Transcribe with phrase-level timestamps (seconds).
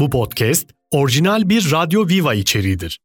[0.00, 3.00] Bu podcast orijinal bir Radyo Viva içeriğidir.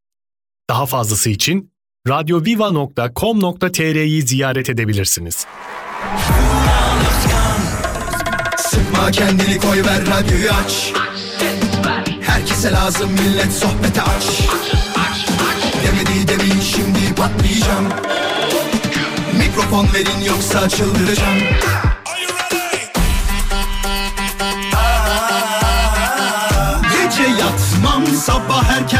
[0.70, 1.72] Daha fazlası için
[2.08, 5.46] radyoviva.com.tr'yi ziyaret edebilirsiniz.
[8.56, 10.92] Sıkma kendini koy ver radyoyu aç
[12.20, 14.40] Herkese lazım millet sohbete aç
[15.84, 17.88] Demedi demeyin şimdi patlayacağım
[19.38, 21.38] Mikrofon verin yoksa çıldıracağım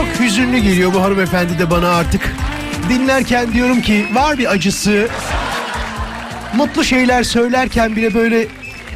[0.00, 2.32] Çok hüzünlü geliyor bu hanımefendi de bana artık.
[2.88, 5.08] Dinlerken diyorum ki var bir acısı.
[6.56, 8.46] Mutlu şeyler söylerken bile böyle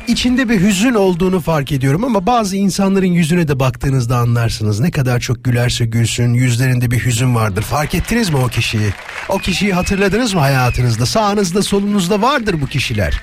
[0.09, 4.81] içinde bir hüzün olduğunu fark ediyorum ama bazı insanların yüzüne de baktığınızda anlarsınız.
[4.81, 7.63] Ne kadar çok gülerse gülsün yüzlerinde bir hüzün vardır.
[7.63, 8.91] Fark ettiniz mi o kişiyi?
[9.29, 11.07] O kişiyi hatırladınız mı hayatınızda?
[11.07, 13.21] Sağınızda solunuzda vardır bu kişiler.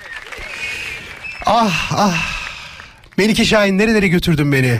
[1.46, 2.42] Ah ah.
[3.18, 4.80] Melike Şahin nerelere götürdün beni?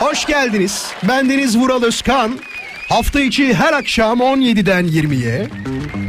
[0.00, 0.86] Hoş geldiniz.
[1.08, 2.38] Bendeniz Vural Özkan.
[2.88, 5.48] Hafta içi her akşam 17'den 20'ye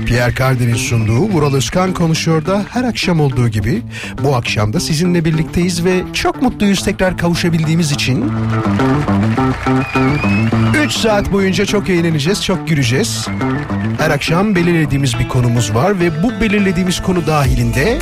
[0.06, 3.82] Pierre Cardin'in sunduğu Vural Özkan konuşuyor da her akşam olduğu gibi
[4.24, 8.32] bu akşam da sizinle birlikteyiz ve çok mutluyuz tekrar kavuşabildiğimiz için.
[10.86, 13.28] 3 saat boyunca çok eğleneceğiz, çok güleceğiz.
[14.00, 18.00] Her akşam belirlediğimiz bir konumuz var ve bu belirlediğimiz konu dahilinde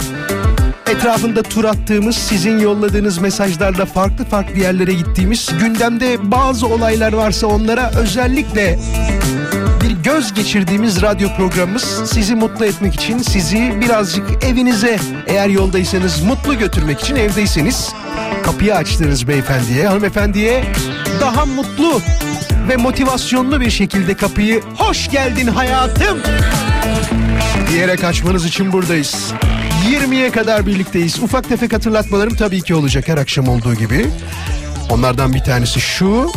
[0.90, 7.92] etrafında tur attığımız, sizin yolladığınız mesajlarla farklı farklı yerlere gittiğimiz, gündemde bazı olaylar varsa onlara
[7.92, 8.80] özellikle
[9.84, 16.58] bir göz geçirdiğimiz radyo programımız sizi mutlu etmek için, sizi birazcık evinize eğer yoldaysanız mutlu
[16.58, 17.94] götürmek için evdeyseniz
[18.44, 20.64] kapıyı açtığınız beyefendiye, hanımefendiye
[21.22, 22.02] daha mutlu
[22.70, 26.20] ve motivasyonlu bir şekilde kapıyı hoş geldin hayatım
[27.72, 29.34] diyerek açmanız için buradayız.
[29.90, 31.20] 20'ye kadar birlikteyiz.
[31.20, 34.08] Ufak tefek hatırlatmalarım tabii ki olacak her akşam olduğu gibi.
[34.90, 36.32] Onlardan bir tanesi şu.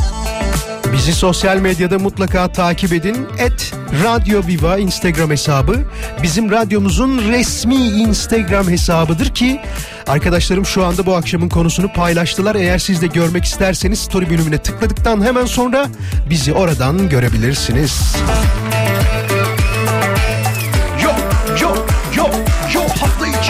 [0.93, 3.17] Bizi sosyal medyada mutlaka takip edin.
[3.39, 3.75] Et
[4.05, 5.77] Radyo Viva Instagram hesabı
[6.23, 9.61] bizim radyomuzun resmi Instagram hesabıdır ki
[10.09, 12.55] arkadaşlarım şu anda bu akşamın konusunu paylaştılar.
[12.55, 15.87] Eğer siz de görmek isterseniz story bölümüne tıkladıktan hemen sonra
[16.31, 18.17] bizi oradan görebilirsiniz.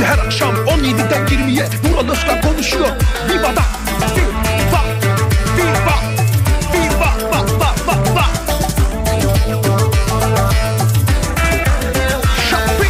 [0.03, 2.89] İçi her akşam 17'den 20'ye Vural Özkan konuşuyor.
[3.29, 3.49] Viva
[6.73, 8.25] Viva va va va va
[12.51, 12.89] Şappi.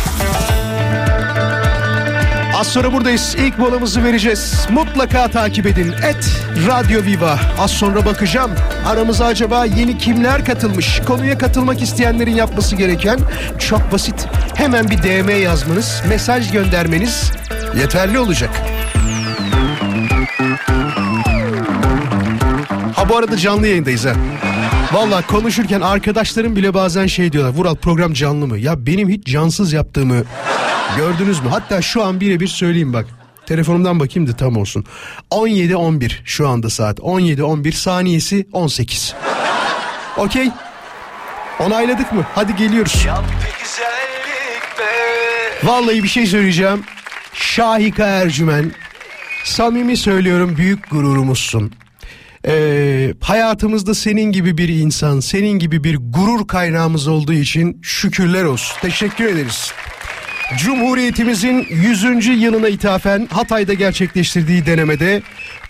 [2.56, 3.34] Az sonra buradayız.
[3.38, 4.66] İlk molamızı vereceğiz.
[4.70, 5.92] Mutlaka takip edin.
[5.92, 7.38] Et Radyo Viva.
[7.58, 8.50] Az sonra bakacağım.
[8.86, 11.00] Aramıza acaba yeni kimler katılmış?
[11.06, 13.18] Konuya katılmak isteyenlerin yapması gereken
[13.58, 14.28] çok basit.
[14.62, 17.32] Hemen bir DM yazmanız, mesaj göndermeniz
[17.80, 18.50] yeterli olacak.
[22.94, 24.12] Ha bu arada canlı yayındayız ha.
[24.92, 27.52] Valla konuşurken arkadaşlarım bile bazen şey diyorlar.
[27.52, 28.58] Vural program canlı mı?
[28.58, 30.24] Ya benim hiç cansız yaptığımı
[30.96, 31.48] gördünüz mü?
[31.50, 33.06] Hatta şu an birebir söyleyeyim bak.
[33.46, 34.84] Telefonumdan bakayım da tam olsun.
[35.30, 36.98] 17.11 şu anda saat.
[36.98, 39.14] 17.11 saniyesi 18.
[40.16, 40.50] Okey.
[41.60, 42.26] Onayladık mı?
[42.34, 43.06] Hadi geliyoruz.
[45.64, 46.84] Vallahi bir şey söyleyeceğim.
[47.34, 48.72] Şahika Ercümen.
[49.44, 51.72] Samimi söylüyorum büyük gururumuzsun.
[52.46, 58.76] Ee, hayatımızda senin gibi bir insan, senin gibi bir gurur kaynağımız olduğu için şükürler olsun.
[58.80, 59.72] Teşekkür ederiz.
[60.56, 62.26] Cumhuriyetimizin 100.
[62.42, 65.22] yılına ithafen Hatay'da gerçekleştirdiği denemede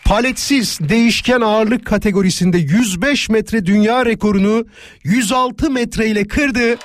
[0.05, 4.67] paletsiz değişken ağırlık kategorisinde 105 metre dünya rekorunu
[5.05, 6.77] 106 metre ile kırdı.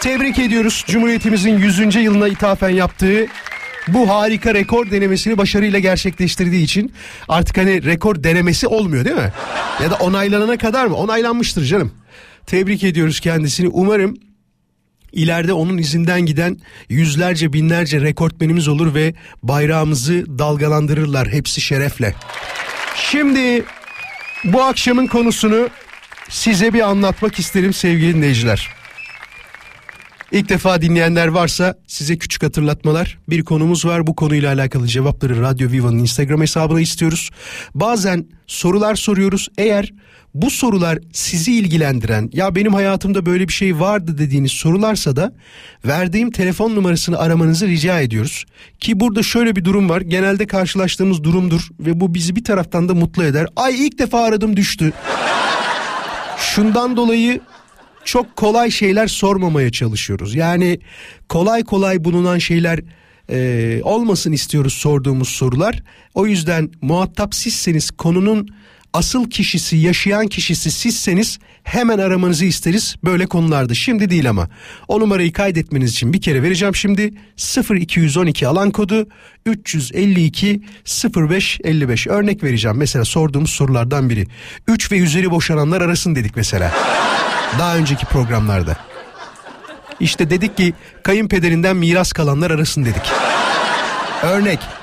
[0.00, 1.96] Tebrik ediyoruz Cumhuriyetimizin 100.
[1.96, 3.26] yılına ithafen yaptığı
[3.88, 6.92] bu harika rekor denemesini başarıyla gerçekleştirdiği için
[7.28, 9.32] artık hani rekor denemesi olmuyor değil mi?
[9.82, 10.96] Ya da onaylanana kadar mı?
[10.96, 11.92] Onaylanmıştır canım.
[12.46, 13.68] Tebrik ediyoruz kendisini.
[13.68, 14.16] Umarım
[15.12, 16.56] ileride onun izinden giden
[16.88, 22.14] yüzlerce binlerce rekortmenimiz olur ve bayrağımızı dalgalandırırlar hepsi şerefle.
[22.94, 23.64] Şimdi
[24.44, 25.68] bu akşamın konusunu
[26.28, 28.79] size bir anlatmak isterim sevgili dinleyiciler.
[30.32, 33.18] İlk defa dinleyenler varsa size küçük hatırlatmalar.
[33.28, 34.06] Bir konumuz var.
[34.06, 37.30] Bu konuyla alakalı cevapları Radyo Viva'nın Instagram hesabına istiyoruz.
[37.74, 39.48] Bazen sorular soruyoruz.
[39.58, 39.92] Eğer
[40.34, 45.32] bu sorular sizi ilgilendiren ya benim hayatımda böyle bir şey vardı dediğiniz sorularsa da
[45.86, 48.44] verdiğim telefon numarasını aramanızı rica ediyoruz.
[48.80, 50.00] Ki burada şöyle bir durum var.
[50.00, 53.46] Genelde karşılaştığımız durumdur ve bu bizi bir taraftan da mutlu eder.
[53.56, 54.92] Ay ilk defa aradım düştü.
[56.38, 57.40] Şundan dolayı
[58.04, 60.34] çok kolay şeyler sormamaya çalışıyoruz.
[60.34, 60.80] Yani
[61.28, 62.80] kolay kolay bulunan şeyler
[63.30, 65.82] e, olmasın istiyoruz sorduğumuz sorular.
[66.14, 68.48] O yüzden muhatap sizseniz konunun
[68.92, 73.74] asıl kişisi, yaşayan kişisi sizseniz hemen aramanızı isteriz böyle konularda.
[73.74, 74.48] Şimdi değil ama.
[74.88, 77.14] O numarayı kaydetmeniz için bir kere vereceğim şimdi.
[77.70, 79.08] 0212 alan kodu
[79.46, 80.62] 352
[81.16, 82.76] 0555 örnek vereceğim.
[82.76, 84.26] Mesela sorduğumuz sorulardan biri.
[84.68, 86.72] 3 ve üzeri boşananlar arasın dedik mesela.
[87.58, 88.76] Daha önceki programlarda.
[90.00, 93.02] İşte dedik ki kayınpederinden miras kalanlar arasın dedik.
[94.22, 94.79] Örnek.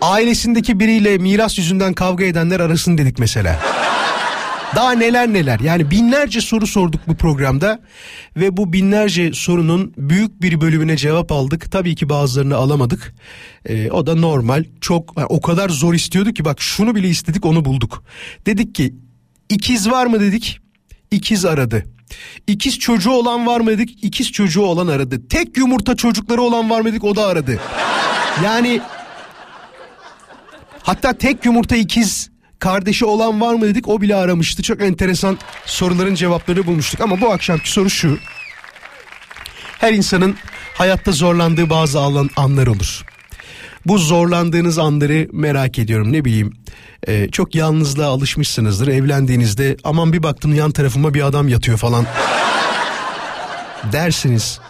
[0.00, 3.60] Ailesindeki biriyle miras yüzünden kavga edenler arasın dedik mesela.
[4.76, 7.80] Daha neler neler yani binlerce soru sorduk bu programda
[8.36, 11.72] ve bu binlerce sorunun büyük bir bölümüne cevap aldık.
[11.72, 13.14] Tabii ki bazılarını alamadık.
[13.68, 14.64] Ee, o da normal.
[14.80, 18.04] Çok o kadar zor istiyorduk ki bak şunu bile istedik onu bulduk.
[18.46, 18.94] Dedik ki
[19.48, 20.60] ikiz var mı dedik.
[21.10, 21.84] İkiz aradı.
[22.46, 24.04] İkiz çocuğu olan var mı dedik.
[24.04, 25.28] İkiz çocuğu olan aradı.
[25.28, 27.04] Tek yumurta çocukları olan var mı dedik.
[27.04, 27.60] O da aradı.
[28.44, 28.80] Yani
[30.90, 33.88] hatta tek yumurta ikiz kardeşi olan var mı dedik.
[33.88, 34.62] O bile aramıştı.
[34.62, 37.00] Çok enteresan soruların cevaplarını bulmuştuk.
[37.00, 38.18] Ama bu akşamki soru şu.
[39.78, 40.36] Her insanın
[40.74, 43.04] hayatta zorlandığı bazı alan, anlar olur.
[43.86, 46.52] Bu zorlandığınız anları merak ediyorum ne bileyim.
[47.08, 52.06] Ee, çok yalnızlığa alışmışsınızdır evlendiğinizde aman bir baktım yan tarafıma bir adam yatıyor falan
[53.92, 54.60] dersiniz.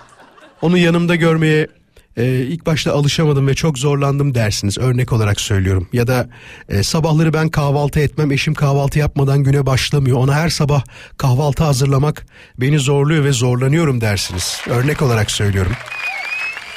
[0.63, 1.69] Onu yanımda görmeye
[2.17, 5.89] e, ilk başta alışamadım ve çok zorlandım dersiniz örnek olarak söylüyorum.
[5.93, 6.29] Ya da
[6.69, 10.19] e, sabahları ben kahvaltı etmem eşim kahvaltı yapmadan güne başlamıyor.
[10.19, 10.85] Ona her sabah
[11.17, 12.27] kahvaltı hazırlamak
[12.59, 14.61] beni zorluyor ve zorlanıyorum dersiniz.
[14.69, 15.73] Örnek olarak söylüyorum.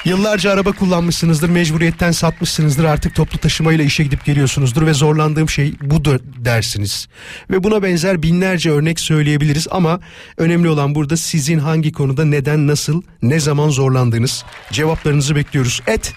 [0.06, 6.20] Yıllarca araba kullanmışsınızdır, mecburiyetten satmışsınızdır, artık toplu taşımayla işe gidip geliyorsunuzdur ve zorlandığım şey budur
[6.38, 7.08] dersiniz.
[7.50, 10.00] Ve buna benzer binlerce örnek söyleyebiliriz ama
[10.38, 15.82] önemli olan burada sizin hangi konuda neden, nasıl, ne zaman zorlandığınız cevaplarınızı bekliyoruz.
[15.88, 16.14] Et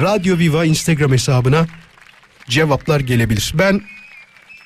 [0.00, 1.66] Radyo Viva Instagram hesabına
[2.48, 3.52] cevaplar gelebilir.
[3.54, 3.80] Ben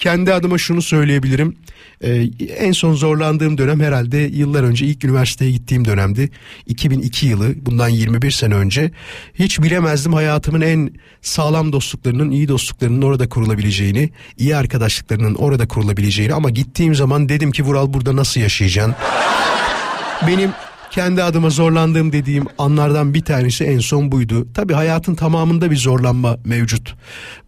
[0.00, 1.56] kendi adıma şunu söyleyebilirim.
[2.04, 6.30] Ee, en son zorlandığım dönem herhalde yıllar önce ilk üniversiteye gittiğim dönemdi.
[6.66, 8.90] 2002 yılı bundan 21 sene önce.
[9.34, 10.90] Hiç bilemezdim hayatımın en
[11.22, 17.62] sağlam dostluklarının, iyi dostluklarının orada kurulabileceğini, iyi arkadaşlıklarının orada kurulabileceğini ama gittiğim zaman dedim ki
[17.62, 18.94] Vural burada nasıl yaşayacaksın?
[20.26, 20.50] Benim
[20.90, 24.48] kendi adıma zorlandığım dediğim anlardan bir tanesi en son buydu.
[24.54, 26.94] Tabii hayatın tamamında bir zorlanma mevcut.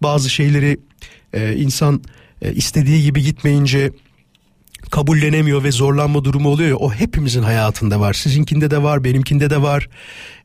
[0.02, 0.78] Bazı şeyleri
[1.32, 2.02] e, insan
[2.42, 3.92] e, istediği gibi gitmeyince
[4.90, 8.12] kabullenemiyor ve zorlanma durumu oluyor ya o hepimizin hayatında var.
[8.12, 9.88] Sizinkinde de var, benimkinde de var.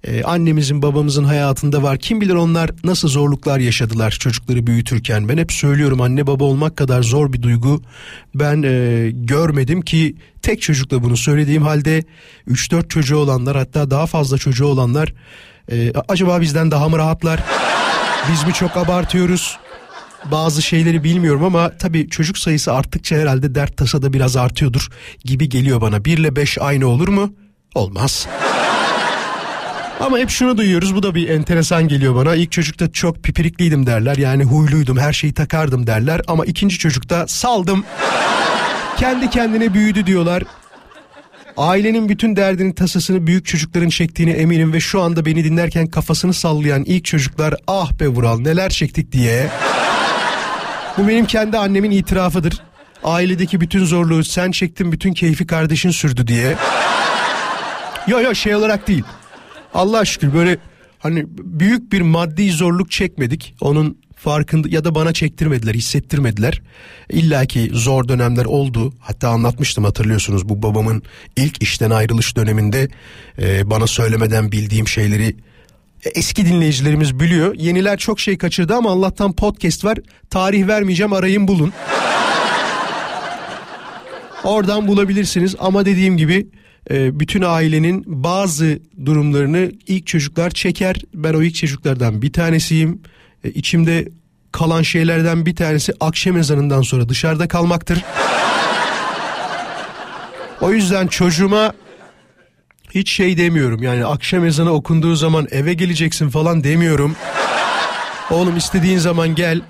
[0.03, 1.97] Ee, annemizin, babamızın hayatında var.
[1.97, 5.29] Kim bilir onlar nasıl zorluklar yaşadılar çocukları büyütürken.
[5.29, 7.81] Ben hep söylüyorum anne baba olmak kadar zor bir duygu
[8.35, 12.03] ben e, görmedim ki tek çocukla bunu söylediğim halde
[12.47, 15.13] 3-4 çocuğu olanlar hatta daha fazla çocuğu olanlar
[15.71, 17.43] e, acaba bizden daha mı rahatlar?
[18.31, 19.57] Biz mi çok abartıyoruz?
[20.25, 24.89] Bazı şeyleri bilmiyorum ama tabii çocuk sayısı arttıkça herhalde dert tasa da biraz artıyordur
[25.25, 26.05] gibi geliyor bana.
[26.05, 27.33] 1 ile 5 aynı olur mu?
[27.75, 28.27] Olmaz.
[29.99, 32.35] Ama hep şunu duyuyoruz bu da bir enteresan geliyor bana.
[32.35, 36.21] İlk çocukta çok pipirikliydim derler yani huyluydum her şeyi takardım derler.
[36.27, 37.83] Ama ikinci çocukta saldım.
[38.97, 40.43] Kendi kendine büyüdü diyorlar.
[41.57, 46.83] Ailenin bütün derdini tasasını büyük çocukların çektiğine eminim ve şu anda beni dinlerken kafasını sallayan
[46.83, 49.49] ilk çocuklar ah be Vural neler çektik diye.
[50.97, 52.61] Bu benim kendi annemin itirafıdır.
[53.03, 56.55] Ailedeki bütün zorluğu sen çektin bütün keyfi kardeşin sürdü diye.
[58.07, 59.03] Yo yo şey olarak değil.
[59.73, 60.57] Allah şükür böyle
[60.99, 63.55] hani büyük bir maddi zorluk çekmedik.
[63.61, 66.61] Onun farkında ya da bana çektirmediler, hissettirmediler.
[67.09, 68.93] İlla ki zor dönemler oldu.
[68.99, 71.03] Hatta anlatmıştım hatırlıyorsunuz bu babamın
[71.35, 72.87] ilk işten ayrılış döneminde
[73.39, 75.35] e, bana söylemeden bildiğim şeyleri
[76.15, 77.55] eski dinleyicilerimiz biliyor.
[77.55, 79.97] Yeniler çok şey kaçırdı ama Allah'tan podcast var.
[80.29, 81.73] Tarih vermeyeceğim arayın bulun.
[84.43, 86.47] Oradan bulabilirsiniz ama dediğim gibi
[86.91, 90.95] e, bütün ailenin bazı durumlarını ilk çocuklar çeker.
[91.13, 93.01] Ben o ilk çocuklardan bir tanesiyim.
[93.43, 94.07] E, içimde
[94.51, 98.03] kalan şeylerden bir tanesi akşam ezanından sonra dışarıda kalmaktır.
[100.61, 101.73] O yüzden çocuğuma
[102.95, 107.15] hiç şey demiyorum yani akşam ezanı okunduğu zaman eve geleceksin falan demiyorum.
[108.31, 109.61] Oğlum istediğin zaman gel.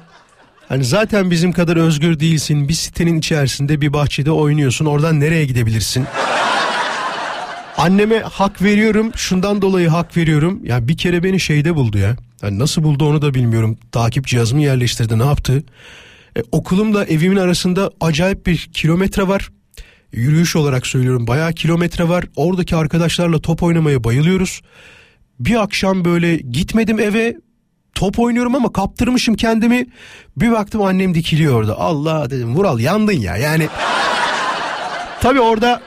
[0.69, 2.69] Hani zaten bizim kadar özgür değilsin.
[2.69, 4.85] Bir sitenin içerisinde bir bahçede oynuyorsun.
[4.85, 6.05] Oradan nereye gidebilirsin?
[7.77, 9.11] Anneme hak veriyorum.
[9.15, 10.59] Şundan dolayı hak veriyorum.
[10.65, 12.15] Ya bir kere beni şeyde buldu ya.
[12.41, 13.77] Yani nasıl buldu onu da bilmiyorum.
[13.91, 15.19] Takip cihazımı yerleştirdi.
[15.19, 15.63] Ne yaptı?
[16.37, 19.49] E, okulumla evimin arasında acayip bir kilometre var.
[20.17, 21.27] Yürüyüş olarak söylüyorum.
[21.27, 22.25] Bayağı kilometre var.
[22.35, 24.61] Oradaki arkadaşlarla top oynamaya bayılıyoruz.
[25.39, 27.35] Bir akşam böyle gitmedim eve.
[27.95, 29.85] Top oynuyorum ama kaptırmışım kendimi.
[30.37, 31.79] Bir baktım annem dikiliyor orada.
[31.79, 33.37] Allah dedim Vural yandın ya.
[33.37, 33.67] Yani
[35.21, 35.81] tabii orada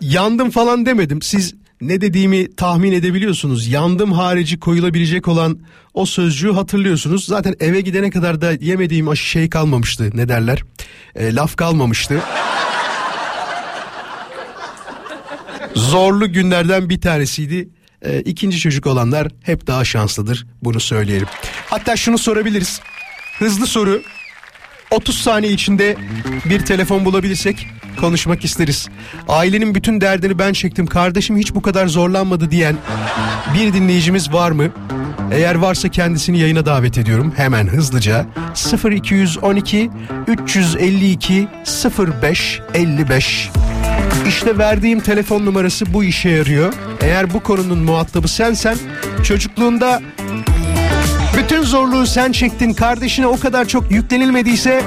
[0.00, 1.22] yandım falan demedim.
[1.22, 3.68] Siz ne dediğimi tahmin edebiliyorsunuz.
[3.68, 5.58] Yandım harici koyulabilecek olan
[5.94, 7.24] o sözcüğü hatırlıyorsunuz.
[7.24, 10.10] Zaten eve gidene kadar da yemediğim aşı şey kalmamıştı.
[10.14, 10.62] Ne derler?
[11.14, 12.22] E, laf kalmamıştı.
[15.74, 17.68] Zorlu günlerden bir tanesiydi.
[18.02, 20.46] E, ikinci çocuk olanlar hep daha şanslıdır.
[20.62, 21.28] Bunu söyleyelim.
[21.70, 22.80] Hatta şunu sorabiliriz.
[23.38, 24.02] Hızlı soru.
[24.90, 25.96] 30 saniye içinde
[26.44, 27.66] bir telefon bulabilirsek
[28.00, 28.88] konuşmak isteriz.
[29.28, 30.86] Ailenin bütün derdini ben çektim.
[30.86, 32.76] Kardeşim hiç bu kadar zorlanmadı diyen
[33.54, 34.68] bir dinleyicimiz var mı?
[35.32, 37.32] Eğer varsa kendisini yayına davet ediyorum.
[37.36, 38.26] Hemen hızlıca
[38.90, 39.90] 0212
[40.26, 41.48] 352
[42.22, 43.50] 05 55
[44.28, 46.72] İşte verdiğim telefon numarası bu işe yarıyor.
[47.00, 48.76] Eğer bu konunun muhatabı sensen
[49.24, 50.02] çocukluğunda
[51.46, 54.82] bütün zorluğu sen çektin kardeşine o kadar çok yüklenilmediyse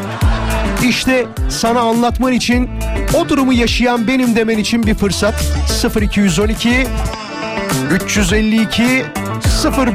[0.89, 2.69] işte sana anlatman için
[3.17, 5.43] o durumu yaşayan benim demen için bir fırsat
[6.01, 6.87] 0212
[7.91, 9.05] 352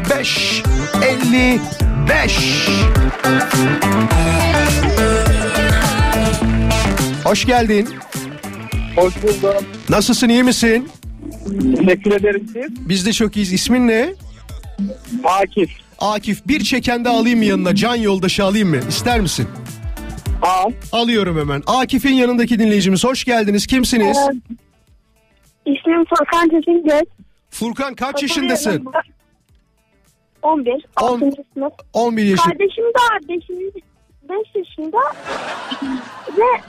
[0.09, 0.62] 05
[1.02, 2.68] 55
[7.25, 7.88] Hoş geldin.
[8.97, 9.64] Hoş buldum.
[9.88, 10.88] Nasılsın iyi misin?
[11.78, 12.88] Teşekkür ederim siz.
[12.88, 13.52] Biz de çok iyiyiz.
[13.52, 14.14] İsmin ne?
[15.25, 15.84] Akif.
[15.99, 17.75] Akif bir çekende alayım mı yanına?
[17.75, 18.81] Can yoldaşı alayım mı?
[18.89, 19.49] İster misin?
[20.43, 20.71] Al.
[20.93, 21.63] Alıyorum hemen.
[21.67, 23.67] Akif'in yanındaki dinleyicimiz hoş geldiniz.
[23.67, 24.19] Kimsiniz?
[25.67, 27.03] İsmim Furkan Tezingöz.
[27.51, 28.85] Furkan kaç yaşındasın?
[30.43, 30.73] 11.
[31.03, 31.31] On- 6.
[31.55, 31.73] sınıf.
[31.93, 32.45] 11 yaşında.
[32.49, 33.83] Kardeşim de 5.
[34.29, 34.99] 5 yaşında.
[36.39, 36.61] Ve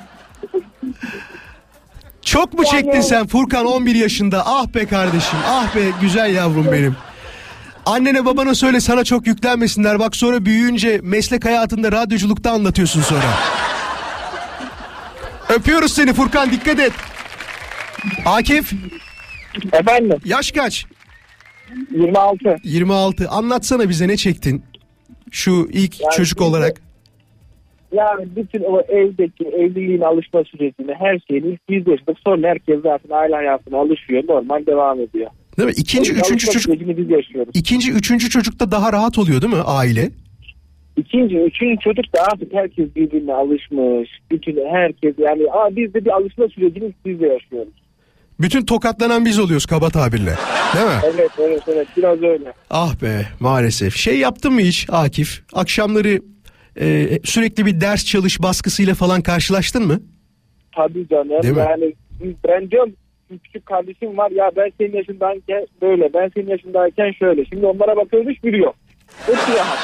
[2.21, 4.43] Çok mu Yani- çektin sen Furkan 11 yaşında?
[4.45, 5.39] Ah be kardeşim.
[5.47, 6.95] Ah be güzel yavrum benim.
[7.85, 9.99] Annene babana söyle sana çok yüklenmesinler.
[9.99, 13.21] Bak sonra büyüyünce meslek hayatında radyoculukta anlatıyorsun sonra.
[15.49, 16.91] Öpüyoruz seni Furkan dikkat et.
[18.25, 18.73] Akif
[19.73, 20.85] Efendim yaş kaç?
[21.91, 22.55] 26.
[22.63, 23.29] 26.
[23.29, 24.63] Anlatsana bize ne çektin?
[25.31, 26.81] Şu ilk Yani çocuk de- olarak.
[27.91, 32.17] Yani bütün o evdeki evliliğin alışma sürecini her şeyini ilk biz yaşadık.
[32.25, 34.23] Sonra herkes zaten aile hayatına alışıyor.
[34.29, 35.27] Normal devam ediyor.
[35.57, 35.73] Değil mi?
[35.77, 36.75] İkinci, Alışma üçüncü çocuk.
[37.53, 40.09] İkinci, üçüncü çocukta daha rahat oluyor değil mi aile?
[40.97, 44.09] İkinci, üçüncü çocuk da artık herkes birbirine alışmış.
[44.31, 47.73] Bütün herkes yani aa, biz de bir alışma sürecini biz de yaşıyoruz.
[48.39, 50.33] Bütün tokatlanan biz oluyoruz kaba tabirle.
[50.75, 50.99] Değil mi?
[51.15, 52.53] Evet evet evet biraz öyle.
[52.69, 53.95] Ah be maalesef.
[53.95, 55.41] Şey yaptın mı hiç Akif?
[55.53, 56.21] Akşamları
[56.79, 59.99] e, sürekli bir ders çalış baskısıyla falan karşılaştın mı?
[60.75, 61.43] Tabii canım.
[61.43, 61.59] Değil mi?
[61.59, 61.93] Yani
[62.23, 62.93] biz- ben diyorum
[63.43, 67.45] küçük kardeşim var ya ben senin yaşındayken böyle ben senin yaşındayken şöyle.
[67.45, 68.75] Şimdi onlara bakıyoruz hiçbiri yok.
[69.25, 69.79] Hepsi rahat.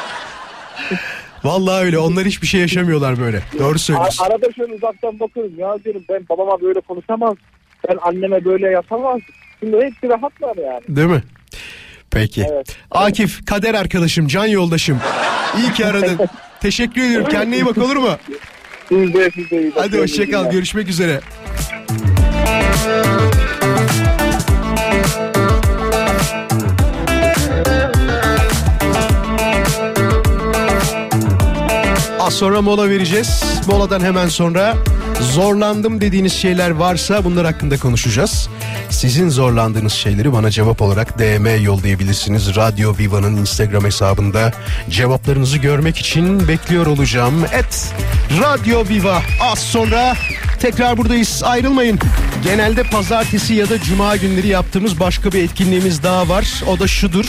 [1.44, 1.98] Vallahi öyle.
[2.00, 3.40] Onlar hiçbir şey yaşamıyorlar böyle.
[3.60, 4.24] Doğru söylüyorsun.
[4.24, 7.34] A- arada şöyle uzaktan bakıyorum ya diyorum ben babama böyle konuşamaz.
[7.90, 9.20] Ben anneme böyle yapamaz.
[9.60, 10.82] Şimdi hepsi rahatlar yani.
[10.96, 11.22] Değil mi?
[12.12, 12.46] Peki.
[12.52, 12.78] Evet.
[12.92, 15.00] Akif kader arkadaşım, can yoldaşım.
[15.58, 16.20] İyi ki aradın.
[16.62, 17.28] Teşekkür ediyorum.
[17.32, 18.10] Kendine iyi bak olur mu?
[18.90, 20.02] Siz de siz de iyi Hadi bakın.
[20.02, 20.52] hoşça kal.
[20.52, 21.20] Görüşmek üzere.
[32.22, 33.44] Az sonra mola vereceğiz.
[33.68, 34.76] Moladan hemen sonra
[35.22, 38.50] zorlandım dediğiniz şeyler varsa bunlar hakkında konuşacağız.
[38.90, 42.56] Sizin zorlandığınız şeyleri bana cevap olarak DM yollayabilirsiniz.
[42.56, 44.52] Radyo Viva'nın Instagram hesabında
[44.90, 47.46] cevaplarınızı görmek için bekliyor olacağım.
[47.54, 47.94] Et
[48.42, 50.16] Radyo Viva az sonra
[50.60, 52.00] tekrar buradayız ayrılmayın.
[52.44, 56.64] Genelde pazartesi ya da cuma günleri yaptığımız başka bir etkinliğimiz daha var.
[56.68, 57.26] O da şudur.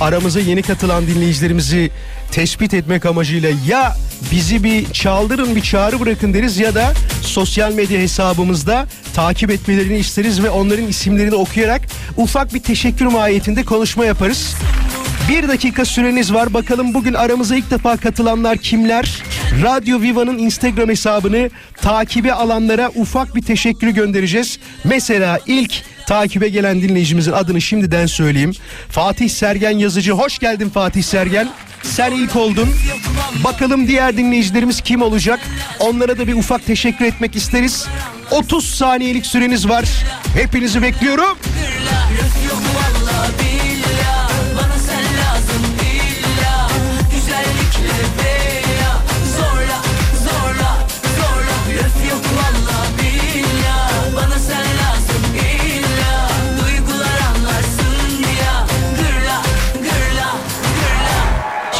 [0.00, 1.90] Aramıza yeni katılan dinleyicilerimizi
[2.32, 3.96] tespit etmek amacıyla ya
[4.32, 10.42] bizi bir çaldırın bir çağrı bırakın deriz ya da sosyal medya hesabımızda takip etmelerini isteriz
[10.42, 11.80] ve onların isimlerini okuyarak
[12.16, 14.54] ufak bir teşekkür mahiyetinde konuşma yaparız.
[15.28, 16.54] Bir dakika süreniz var.
[16.54, 19.22] Bakalım bugün aramıza ilk defa katılanlar kimler?
[19.62, 24.58] Radyo Viva'nın Instagram hesabını takibe alanlara ufak bir teşekkür göndereceğiz.
[24.84, 25.72] Mesela ilk
[26.06, 28.52] takibe gelen dinleyicimizin adını şimdiden söyleyeyim.
[28.88, 30.12] Fatih Sergen yazıcı.
[30.12, 31.48] Hoş geldin Fatih Sergen.
[31.82, 32.68] Sen ilk oldun.
[33.44, 35.40] Bakalım diğer dinleyicilerimiz kim olacak?
[35.80, 37.86] Onlara da bir ufak teşekkür etmek isteriz.
[38.30, 39.84] 30 saniyelik süreniz var.
[40.34, 41.38] Hepinizi bekliyorum.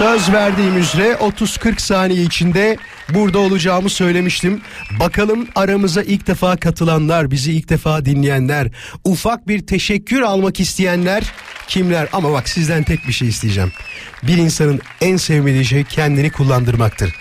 [0.00, 2.76] Söz verdiğim üzere 30-40 saniye içinde
[3.09, 4.61] burada olacağımı söylemiştim.
[5.00, 8.69] Bakalım aramıza ilk defa katılanlar, bizi ilk defa dinleyenler,
[9.04, 11.33] ufak bir teşekkür almak isteyenler
[11.69, 12.09] kimler?
[12.12, 13.73] Ama bak sizden tek bir şey isteyeceğim.
[14.23, 17.14] Bir insanın en sevmediği şey kendini kullandırmaktır.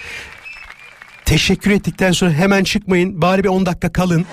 [1.25, 3.21] Teşekkür ettikten sonra hemen çıkmayın.
[3.21, 4.25] Bari bir 10 dakika kalın.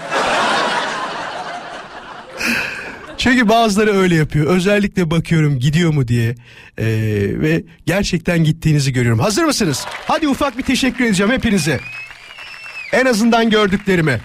[3.18, 4.46] Çünkü bazıları öyle yapıyor.
[4.46, 6.35] Özellikle bakıyorum gidiyor mu diye.
[6.78, 6.85] Ee,
[7.40, 9.20] ve gerçekten gittiğinizi görüyorum.
[9.20, 9.85] Hazır mısınız?
[9.88, 11.80] Hadi ufak bir teşekkür edeceğim hepinize.
[12.92, 14.20] En azından gördüklerime.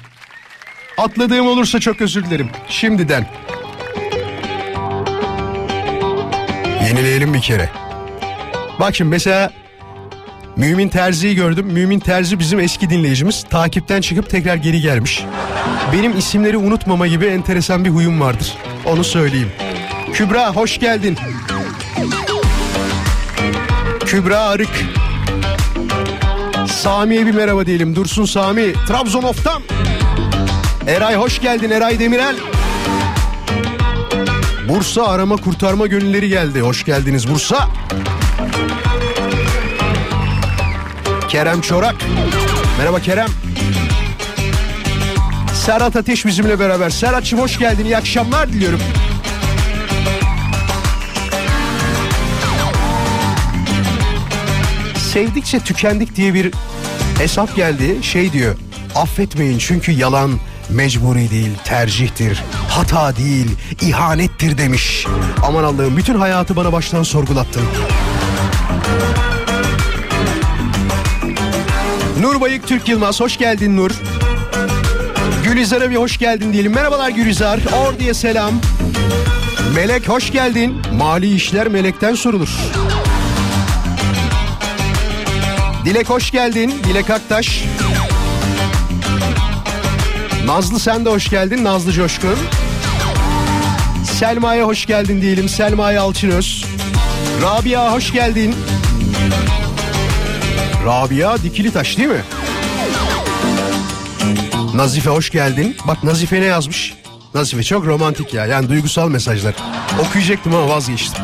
[0.97, 2.49] Atladığım olursa çok özür dilerim.
[2.69, 3.27] Şimdiden.
[6.87, 7.69] Yenileyelim bir kere.
[8.79, 9.53] Bak şimdi mesela
[10.55, 11.65] Mümin Terzi'yi gördüm.
[11.65, 13.43] Mümin Terzi bizim eski dinleyicimiz.
[13.49, 15.23] Takipten çıkıp tekrar geri gelmiş.
[15.93, 18.53] Benim isimleri unutmama gibi enteresan bir huyum vardır.
[18.85, 19.51] Onu söyleyeyim.
[20.13, 21.17] Kübra hoş geldin.
[24.05, 24.85] Kübra Arık.
[26.67, 27.95] Sami'ye bir merhaba diyelim.
[27.95, 28.73] Dursun Sami.
[28.87, 29.61] Trabzon Of'tan.
[30.87, 31.69] Eray hoş geldin.
[31.69, 32.35] Eray Demirel.
[34.69, 36.61] Bursa arama kurtarma gönülleri geldi.
[36.61, 37.67] Hoş geldiniz Bursa.
[41.31, 41.95] Kerem Çorak.
[42.77, 43.27] Merhaba Kerem.
[45.53, 46.89] Serhat Ateş bizimle beraber.
[46.89, 47.85] Serhat'cığım hoş geldin.
[47.85, 48.79] İyi akşamlar diliyorum.
[54.95, 56.51] Sevdikçe tükendik diye bir
[57.17, 57.97] hesap geldi.
[58.01, 58.55] Şey diyor.
[58.95, 60.31] Affetmeyin çünkü yalan
[60.69, 62.43] mecburi değil, tercihtir.
[62.69, 65.05] Hata değil, ihanettir demiş.
[65.43, 67.63] Aman Allah'ım bütün hayatı bana baştan sorgulattın.
[72.21, 73.91] Nur Bayık Türk Yılmaz hoş geldin Nur.
[75.43, 76.73] Gülizar'a bir hoş geldin diyelim.
[76.73, 77.59] Merhabalar Gülizar.
[77.85, 78.53] Ordu'ya selam.
[79.75, 80.81] Melek hoş geldin.
[80.93, 82.49] Mali işler melekten sorulur.
[85.85, 86.73] Dilek hoş geldin.
[86.83, 87.63] Dilek Aktaş.
[90.45, 91.63] Nazlı sen de hoş geldin.
[91.63, 92.37] Nazlı Coşkun.
[94.19, 95.49] Selma'ya hoş geldin diyelim.
[95.49, 96.65] Selma'ya Alçınöz.
[97.41, 98.55] Rabia hoş geldin.
[100.85, 102.21] Rabia Dikili Taş değil mi?
[104.73, 105.75] Nazife hoş geldin.
[105.87, 106.93] Bak Nazife ne yazmış?
[107.33, 108.45] Nazife çok romantik ya.
[108.45, 109.53] Yani duygusal mesajlar.
[109.99, 111.23] Okuyacaktım ama vazgeçtim.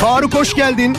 [0.00, 0.96] Faruk hoş geldin.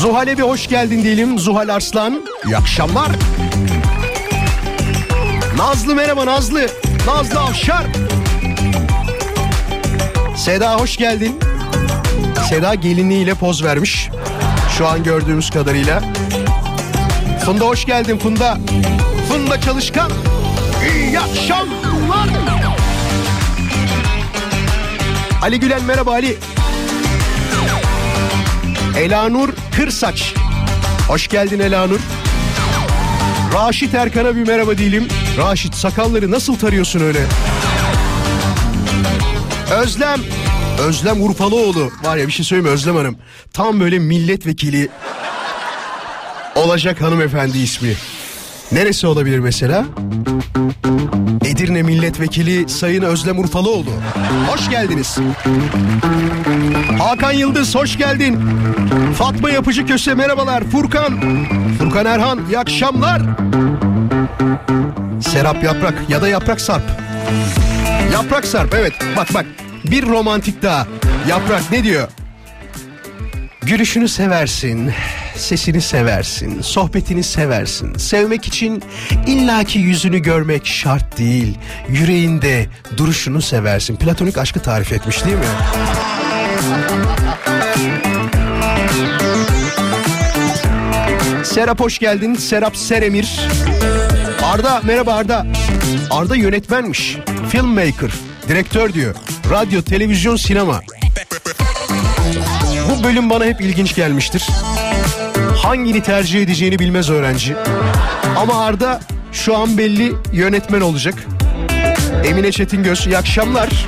[0.00, 1.38] Zuhal'e bir hoş geldin diyelim.
[1.38, 2.22] Zuhal Arslan.
[2.46, 3.10] İyi akşamlar.
[5.56, 6.66] Nazlı merhaba Nazlı.
[7.06, 7.86] Nazlı Avşar.
[10.44, 11.40] Seda hoş geldin.
[12.48, 14.10] Seda gelinliğiyle poz vermiş.
[14.78, 16.02] Şu an gördüğümüz kadarıyla.
[17.44, 18.58] Funda hoş geldin Funda.
[19.28, 20.12] Funda Çalışkan.
[20.94, 22.28] İyi akşamlar.
[25.42, 26.38] Ali Gülen merhaba Ali.
[28.98, 30.34] Elanur Kırsaç.
[31.08, 32.00] Hoş geldin Elanur.
[33.54, 35.08] Raşit Erkan'a bir merhaba diyelim.
[35.38, 37.20] Raşit sakalları nasıl tarıyorsun öyle?
[39.72, 40.20] Özlem.
[40.78, 41.90] Özlem Urfalıoğlu.
[42.02, 43.16] Var ya bir şey söyleyeyim Özlem Hanım?
[43.52, 44.88] Tam böyle milletvekili
[46.56, 47.94] olacak hanımefendi ismi.
[48.72, 49.84] Neresi olabilir mesela?
[51.44, 53.90] Edirne Milletvekili Sayın Özlem Urfalıoğlu.
[54.48, 55.18] Hoş geldiniz.
[56.98, 58.40] Hakan Yıldız hoş geldin.
[59.18, 60.64] Fatma Yapıcı Köse merhabalar.
[60.64, 61.20] Furkan.
[61.78, 63.22] Furkan Erhan iyi akşamlar.
[65.20, 66.84] Serap Yaprak ya da Yaprak Sarp.
[68.12, 69.46] Yaprak Sarp evet bak bak
[69.84, 70.86] bir romantik daha.
[71.28, 72.08] Yaprak ne diyor?
[73.62, 74.92] Gülüşünü seversin,
[75.36, 77.94] sesini seversin, sohbetini seversin.
[77.94, 78.82] Sevmek için
[79.26, 81.58] illaki yüzünü görmek şart değil.
[81.88, 83.96] Yüreğinde duruşunu seversin.
[83.96, 85.44] Platonik aşkı tarif etmiş değil mi?
[91.44, 92.34] Serap hoş geldin.
[92.34, 93.40] Serap Seremir.
[94.52, 95.46] Arda merhaba Arda.
[96.10, 97.16] Arda yönetmenmiş.
[97.50, 98.10] Filmmaker.
[98.48, 99.14] Direktör diyor.
[99.50, 100.80] Radyo, televizyon, sinema.
[102.90, 104.48] Bu bölüm bana hep ilginç gelmiştir.
[105.56, 107.56] Hangini tercih edeceğini bilmez öğrenci.
[108.36, 109.00] Ama Arda
[109.32, 111.14] şu an belli yönetmen olacak.
[112.24, 113.86] Emine Çetingöz iyi akşamlar.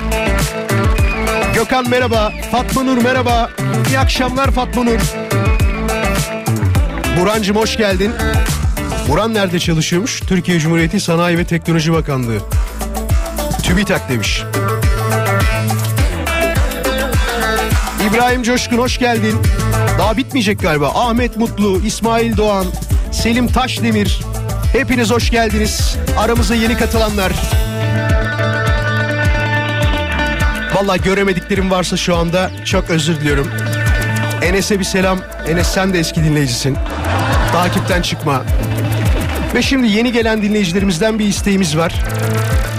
[1.55, 2.33] Gökhan merhaba.
[2.53, 3.51] Fatma Nur merhaba.
[3.89, 5.01] İyi akşamlar Fatma Nur.
[7.21, 8.13] Burancım hoş geldin.
[9.09, 10.21] Buran nerede çalışıyormuş?
[10.21, 12.39] Türkiye Cumhuriyeti Sanayi ve Teknoloji Bakanlığı.
[13.63, 14.43] TÜBİTAK demiş.
[18.11, 19.39] İbrahim Coşkun hoş geldin.
[19.99, 20.89] Daha bitmeyecek galiba.
[20.95, 22.67] Ahmet Mutlu, İsmail Doğan,
[23.13, 24.21] Selim Taşdemir.
[24.73, 25.97] Hepiniz hoş geldiniz.
[26.19, 27.33] Aramıza yeni katılanlar.
[30.75, 33.51] Vallahi göremediklerim varsa şu anda çok özür diliyorum.
[34.43, 35.19] Enes'e bir selam.
[35.49, 36.77] Enes sen de eski dinleyicisin.
[37.53, 38.43] Takipten çıkma.
[39.55, 41.95] Ve şimdi yeni gelen dinleyicilerimizden bir isteğimiz var.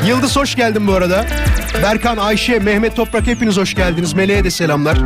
[0.08, 1.26] Yıldız hoş geldin bu arada.
[1.84, 4.14] Berkan, Ayşe, Mehmet Toprak hepiniz hoş geldiniz.
[4.14, 4.98] Meleğe de selamlar.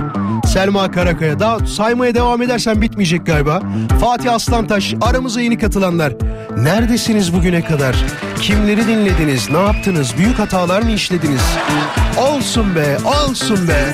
[0.53, 1.39] Selma Karakaya.
[1.39, 3.61] Daha saymaya devam edersen bitmeyecek galiba.
[4.01, 6.13] Fatih Aslantaş, aramıza yeni katılanlar.
[6.57, 7.95] Neredesiniz bugüne kadar?
[8.41, 9.49] Kimleri dinlediniz?
[9.49, 10.17] Ne yaptınız?
[10.17, 11.41] Büyük hatalar mı işlediniz?
[12.17, 13.93] Olsun be, olsun be.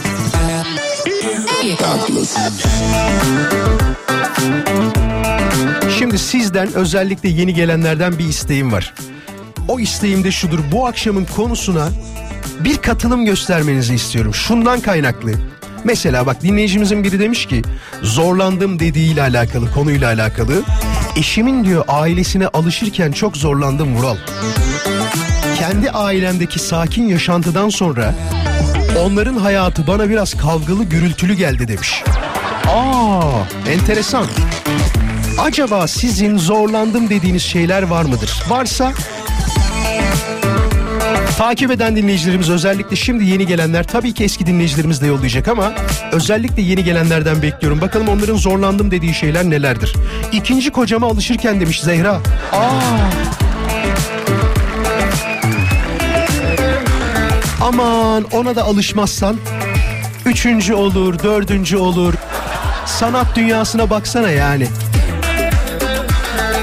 [6.00, 8.94] Şimdi sizden özellikle yeni gelenlerden bir isteğim var.
[9.68, 10.60] O isteğim de şudur.
[10.72, 11.90] Bu akşamın konusuna
[12.60, 14.34] bir katılım göstermenizi istiyorum.
[14.34, 15.32] Şundan kaynaklı.
[15.84, 17.62] Mesela bak dinleyicimizin biri demiş ki
[18.02, 20.64] zorlandım dediğiyle alakalı konuyla alakalı.
[21.16, 24.18] Eşimin diyor ailesine alışırken çok zorlandım Vural.
[25.60, 28.16] Kendi ailemdeki sakin yaşantıdan sonra
[29.00, 32.04] onların hayatı bana biraz kavgalı gürültülü geldi demiş.
[32.68, 33.22] Aa,
[33.70, 34.26] enteresan.
[35.40, 38.44] Acaba sizin zorlandım dediğiniz şeyler var mıdır?
[38.50, 38.92] Varsa
[41.38, 45.74] takip eden dinleyicilerimiz özellikle şimdi yeni gelenler tabii ki eski dinleyicilerimiz de yollayacak ama
[46.12, 47.82] özellikle yeni gelenlerden bekliyorum.
[47.82, 49.94] Bakalım onların zorlandım dediği şeyler nelerdir?
[50.32, 52.12] İkinci kocama alışırken demiş Zehra.
[52.52, 52.72] Aa.
[57.62, 59.38] Aman ona da alışmazsan
[60.26, 62.14] üçüncü olur, dördüncü olur.
[62.86, 64.68] Sanat dünyasına baksana yani.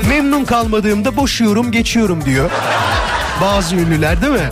[0.09, 2.51] Memnun kalmadığımda boşuyorum geçiyorum diyor.
[3.41, 4.51] Bazı ünlüler değil mi?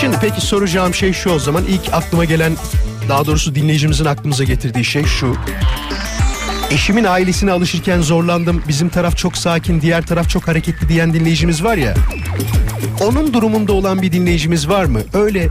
[0.00, 1.64] Şimdi peki soracağım şey şu o zaman.
[1.64, 2.52] ilk aklıma gelen
[3.08, 5.36] daha doğrusu dinleyicimizin aklımıza getirdiği şey şu.
[6.70, 8.62] Eşimin ailesine alışırken zorlandım.
[8.68, 11.94] Bizim taraf çok sakin, diğer taraf çok hareketli diyen dinleyicimiz var ya.
[13.00, 15.00] Onun durumunda olan bir dinleyicimiz var mı?
[15.14, 15.48] Öyle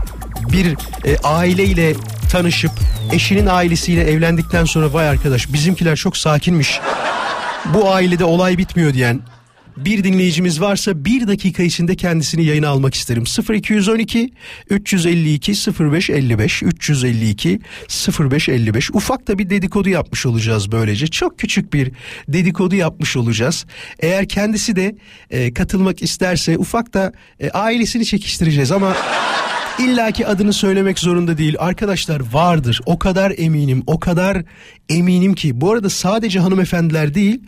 [0.52, 0.66] bir
[1.04, 1.94] e, aileyle
[2.32, 2.72] tanışıp
[3.12, 6.80] eşinin ailesiyle evlendikten sonra vay arkadaş bizimkiler çok sakinmiş.
[7.64, 9.20] Bu ailede olay bitmiyor diyen
[9.76, 13.24] bir dinleyicimiz varsa bir dakika içinde kendisini yayına almak isterim.
[13.54, 14.32] 0212
[14.70, 17.60] 352 0555 352
[18.20, 21.06] 0555 ufak da bir dedikodu yapmış olacağız böylece.
[21.06, 21.92] Çok küçük bir
[22.28, 23.66] dedikodu yapmış olacağız.
[24.00, 24.96] Eğer kendisi de
[25.30, 28.96] e, katılmak isterse ufak da e, ailesini çekiştireceğiz ama
[29.80, 31.56] İlla ki adını söylemek zorunda değil.
[31.58, 32.80] Arkadaşlar vardır.
[32.86, 34.42] O kadar eminim, o kadar
[34.88, 35.60] eminim ki.
[35.60, 37.40] Bu arada sadece hanımefendiler değil,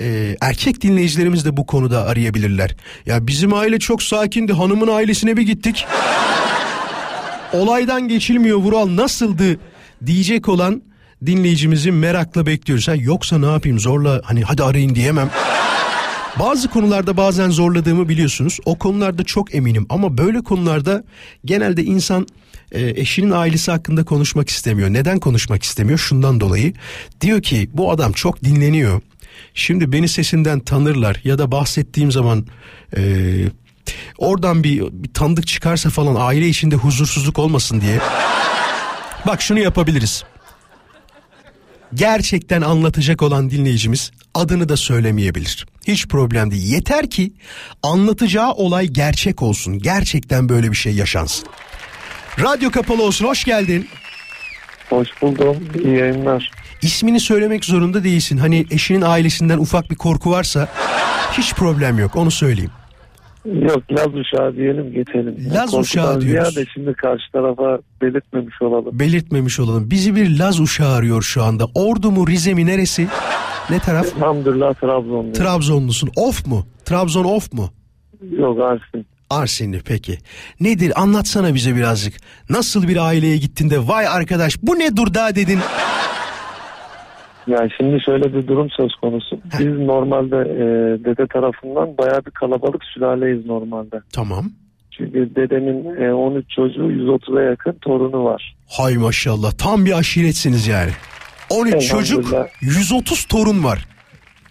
[0.00, 2.76] e, erkek dinleyicilerimiz de bu konuda arayabilirler.
[3.06, 4.52] Ya bizim aile çok sakindi.
[4.52, 5.86] Hanımın ailesine bir gittik.
[7.52, 9.58] Olaydan geçilmiyor Vural nasıldı
[10.06, 10.82] diyecek olan
[11.26, 12.88] dinleyicimizi merakla bekliyoruz.
[12.88, 15.30] Ha, yoksa ne yapayım zorla hani hadi arayın diyemem.
[16.38, 18.58] Bazı konularda bazen zorladığımı biliyorsunuz.
[18.64, 21.04] O konularda çok eminim ama böyle konularda
[21.44, 22.26] genelde insan
[22.72, 24.92] e, eşinin ailesi hakkında konuşmak istemiyor.
[24.92, 25.98] Neden konuşmak istemiyor?
[25.98, 26.72] Şundan dolayı.
[27.20, 29.00] Diyor ki bu adam çok dinleniyor.
[29.54, 32.46] Şimdi beni sesinden tanırlar ya da bahsettiğim zaman
[32.96, 33.02] e,
[34.18, 37.98] oradan bir, bir tanıdık çıkarsa falan aile içinde huzursuzluk olmasın diye.
[39.26, 40.24] Bak şunu yapabiliriz
[41.94, 45.66] gerçekten anlatacak olan dinleyicimiz adını da söylemeyebilir.
[45.86, 46.72] Hiç problem değil.
[46.72, 47.32] Yeter ki
[47.82, 49.78] anlatacağı olay gerçek olsun.
[49.78, 51.48] Gerçekten böyle bir şey yaşansın.
[52.42, 53.26] Radyo kapalı olsun.
[53.26, 53.88] Hoş geldin.
[54.90, 55.56] Hoş buldum.
[55.84, 56.50] İyi yayınlar.
[56.82, 58.36] İsmini söylemek zorunda değilsin.
[58.36, 60.68] Hani eşinin ailesinden ufak bir korku varsa
[61.32, 62.16] hiç problem yok.
[62.16, 62.70] Onu söyleyeyim.
[63.44, 65.36] Yok Laz uşağı diyelim geçelim.
[65.54, 66.52] Laz Korkudan uşağı diyoruz.
[66.52, 68.98] Ziyade şimdi karşı tarafa belirtmemiş olalım.
[68.98, 69.90] Belirtmemiş olalım.
[69.90, 71.64] Bizi bir Laz uşağı arıyor şu anda.
[71.74, 73.06] Ordu mu Rize mi neresi?
[73.70, 74.06] Ne taraf?
[74.16, 75.32] Elhamdülillah Trabzonlu.
[75.32, 76.10] Trabzonlusun.
[76.16, 76.66] Of mu?
[76.84, 77.70] Trabzon of mu?
[78.30, 79.06] Yok Arsin.
[79.30, 80.18] Arsenli peki.
[80.60, 82.14] Nedir anlatsana bize birazcık.
[82.50, 85.58] Nasıl bir aileye gittin de vay arkadaş bu ne dur daha dedin.
[87.46, 89.38] Yani şimdi şöyle bir durum söz konusu.
[89.58, 90.64] Biz normalde e,
[91.04, 94.00] dede tarafından bayağı bir kalabalık sülaleyiz normalde.
[94.12, 94.44] Tamam.
[94.90, 98.56] Çünkü dedemin e, 13 çocuğu 130'a yakın torunu var.
[98.78, 100.90] Hay maşallah tam bir aşiretsiniz yani.
[101.50, 102.46] 13 çocuk Elhamdülillah.
[102.60, 103.86] 130 torun var.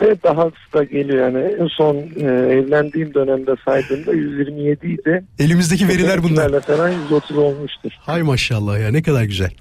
[0.01, 5.23] Ve daha da geliyor yani en son e, evlendiğim dönemde saydığımda 127 idi.
[5.39, 6.61] Elimizdeki veriler bunlar.
[6.61, 7.91] Falan 130 olmuştur.
[7.99, 9.51] Hay maşallah ya ne kadar güzel.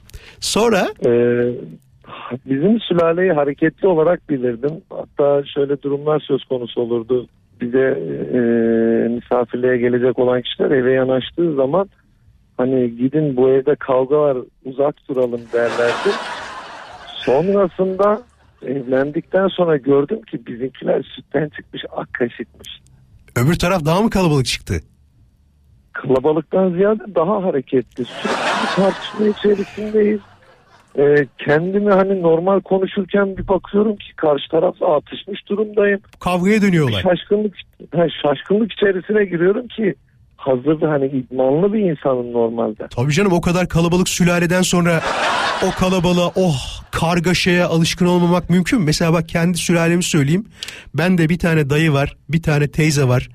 [0.41, 1.11] Sonra E,
[2.47, 4.83] bizim sülaleyi hareketli olarak bilirdim.
[4.91, 7.27] Hatta şöyle durumlar söz konusu olurdu.
[7.61, 7.99] Bize
[8.35, 8.39] e,
[9.09, 11.89] misafirliğe gelecek olan kişiler eve yanaştığı zaman
[12.57, 16.11] hani gidin bu evde kavga var uzak duralım derlerdi.
[17.07, 18.23] Sonrasında
[18.67, 22.69] evlendikten sonra gördüm ki bizimkiler sütten çıkmış ak kaşıkmış.
[23.37, 24.75] öbür taraf daha mı kalabalık çıktı?
[25.93, 28.05] Kalabalıktan ziyade daha hareketli.
[28.05, 30.21] Sürekli tartışma içerisindeyiz.
[30.99, 36.01] Ee, kendimi hani normal konuşurken bir bakıyorum ki karşı tarafla atışmış durumdayım.
[36.21, 37.03] Kavgaya dönüyor olay.
[37.03, 37.55] Şaşkınlık,
[37.95, 39.95] ha, şaşkınlık içerisine giriyorum ki
[40.37, 42.87] hazırda hani idmanlı bir insanım normalde.
[42.91, 45.01] Tabii canım o kadar kalabalık sülaleden sonra
[45.67, 48.85] o kalabalığa oh kargaşaya alışkın olmamak mümkün mü?
[48.85, 50.47] Mesela bak kendi sülalemi söyleyeyim.
[50.95, 53.29] Ben de bir tane dayı var, bir tane teyze var.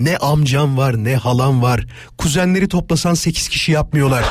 [0.00, 1.80] Ne amcam var, ne halam var.
[2.18, 4.24] Kuzenleri toplasan 8 kişi yapmıyorlar.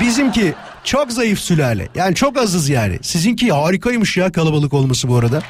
[0.00, 0.54] Bizimki
[0.88, 1.88] çok zayıf sülale.
[1.94, 2.98] Yani çok azız yani.
[3.02, 5.40] Sizinki harikaymış ya kalabalık olması bu arada.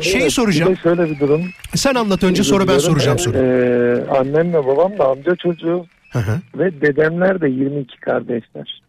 [0.00, 0.72] Şeyi Evet, soracağım.
[0.72, 1.42] Bir de şöyle bir durum.
[1.74, 3.42] Sen anlat önce sonra ben soracağım soruyu.
[3.42, 6.40] Ee, annemle babam da amca çocuğu Hı hı.
[6.58, 8.82] ve dedemler de 22 kardeşler.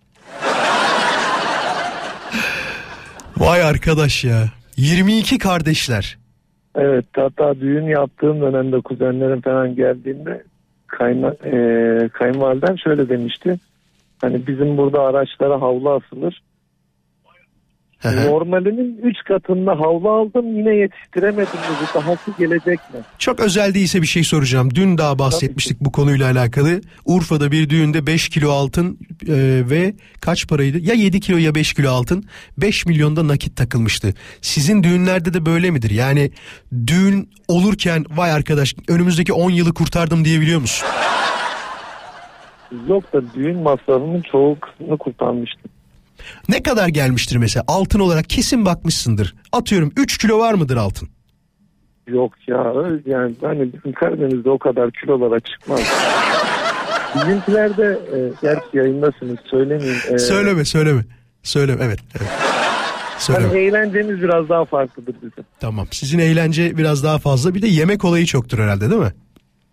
[3.38, 4.44] Vay arkadaş ya.
[4.78, 6.18] 22 kardeşler.
[6.76, 10.44] Evet hatta düğün yaptığım dönemde kuzenlerim falan geldiğinde
[10.88, 11.54] kayna, e,
[12.10, 13.60] kayınvalidem şöyle demişti.
[14.22, 16.42] Hani bizim burada araçlara havlu asılır.
[18.04, 21.90] Normalinin 3 katında havlu aldım yine yetiştiremedim dedi.
[21.96, 23.00] Dahası gelecek mi?
[23.18, 24.76] Çok özel değilse bir şey soracağım.
[24.76, 26.82] Dün daha bahsetmiştik bu konuyla alakalı.
[27.06, 29.36] Urfa'da bir düğünde 5 kilo altın e,
[29.70, 30.80] ve kaç paraydı?
[30.80, 32.24] Ya 7 kilo ya 5 kilo altın
[32.58, 34.14] 5 milyonda nakit takılmıştı.
[34.42, 35.90] Sizin düğünlerde de böyle midir?
[35.90, 36.32] Yani
[36.88, 40.88] düğün olurken vay arkadaş önümüzdeki 10 yılı kurtardım diyebiliyor musun?
[42.88, 45.72] Yok da düğün masrafının çoğu kısmını kurtarmıştım.
[46.50, 49.36] Ne kadar gelmiştir mesela altın olarak kesin bakmışsındır.
[49.52, 51.10] Atıyorum 3 kilo var mıdır altın?
[52.08, 52.74] Yok ya
[53.06, 55.80] yani hani bizim Karadeniz'de o kadar kilolara çıkmaz.
[57.16, 60.00] Bizimkilerde e, gerçi yayındasınız söylemeyeyim.
[60.12, 61.02] E, Söyleme söyleme.
[61.44, 62.00] Söyleme evet.
[62.20, 62.30] evet.
[63.18, 63.48] Söyleme.
[63.48, 65.46] Hani eğlencemiz biraz daha farklıdır bizim.
[65.60, 65.88] Tamam.
[65.92, 67.54] Sizin eğlence biraz daha fazla.
[67.54, 69.14] Bir de yemek olayı çoktur herhalde değil mi?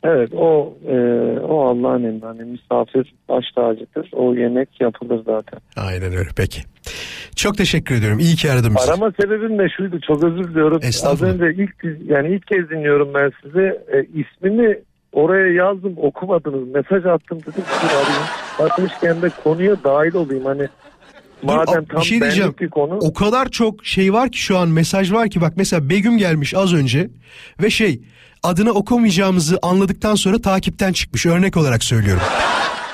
[0.05, 0.95] Evet o e,
[1.41, 4.11] o Allah'ın emri hani misafir baş tacıdır.
[4.13, 5.61] O yemek yapılır zaten.
[5.77, 6.61] Aynen öyle peki.
[7.37, 8.19] Çok teşekkür ediyorum.
[8.19, 8.91] İyi ki aradım bizi.
[8.91, 10.81] Arama sebebim de şuydu çok özür diliyorum.
[11.05, 11.75] Az önce ilk
[12.07, 13.85] yani ilk kez dinliyorum ben size.
[13.93, 14.79] E, ismini
[15.13, 16.69] oraya yazdım okumadınız.
[16.69, 18.27] Mesaj attım dedim arayayım.
[18.59, 20.69] Bakmışken de konuya dahil olayım hani.
[21.43, 22.55] Madem Dur, tam bir şey diyeceğim.
[22.61, 22.99] bir konu.
[23.01, 26.55] O kadar çok şey var ki şu an mesaj var ki bak mesela Begüm gelmiş
[26.55, 27.11] az önce
[27.63, 28.01] ve şey
[28.47, 32.23] adını okumayacağımızı anladıktan sonra takipten çıkmış örnek olarak söylüyorum.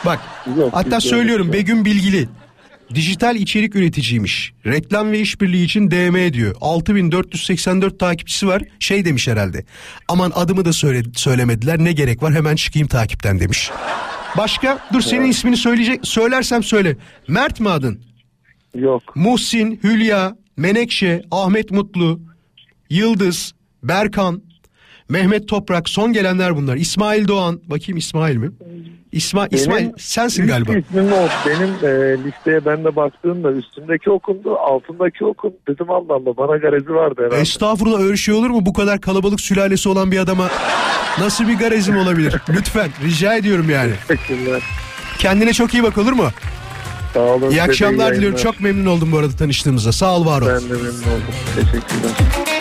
[0.04, 0.20] Bak
[0.58, 2.28] Yok, hatta söylüyorum şey Begüm Bilgili
[2.94, 4.52] dijital içerik üreticiymiş.
[4.66, 6.54] Reklam ve işbirliği için DM diyor.
[6.60, 8.62] 6484 takipçisi var.
[8.80, 9.64] Şey demiş herhalde.
[10.08, 11.78] Aman adımı da söyle, söylemediler.
[11.78, 12.34] Ne gerek var?
[12.34, 13.70] Hemen çıkayım takipten demiş.
[14.38, 14.78] Başka?
[14.92, 16.96] Dur senin ismini söyleyecek söylersem söyle.
[17.28, 18.04] Mert mi adın?
[18.74, 19.16] Yok.
[19.16, 22.20] Muhsin, Hülya, Menekşe, Ahmet Mutlu,
[22.90, 24.42] Yıldız, Berkan,
[25.12, 26.76] Mehmet Toprak son gelenler bunlar.
[26.76, 27.60] İsmail Doğan.
[27.66, 28.50] Bakayım İsmail mi?
[29.12, 30.72] İsma İsmail sensin galiba.
[30.76, 31.28] ismim o.
[31.46, 35.54] Benim e, listeye ben de baktığımda üstündeki okundu, altındaki okun.
[35.68, 37.40] Dedim Allah Allah bana garezi vardı herhalde.
[37.40, 38.66] Estağfurullah öyle şey olur mu?
[38.66, 40.48] Bu kadar kalabalık sülalesi olan bir adama
[41.18, 42.34] nasıl bir garezim olabilir?
[42.48, 43.92] Lütfen rica ediyorum yani.
[44.08, 44.62] Teşekkürler.
[45.18, 46.28] Kendine çok iyi bak olur mu?
[47.14, 47.50] Sağ olun.
[47.50, 48.38] İyi akşamlar diliyorum.
[48.38, 49.92] Çok memnun oldum bu arada tanıştığımıza.
[49.92, 50.46] Sağ ol var ol.
[50.46, 51.34] Ben de memnun oldum.
[51.54, 52.51] Teşekkürler.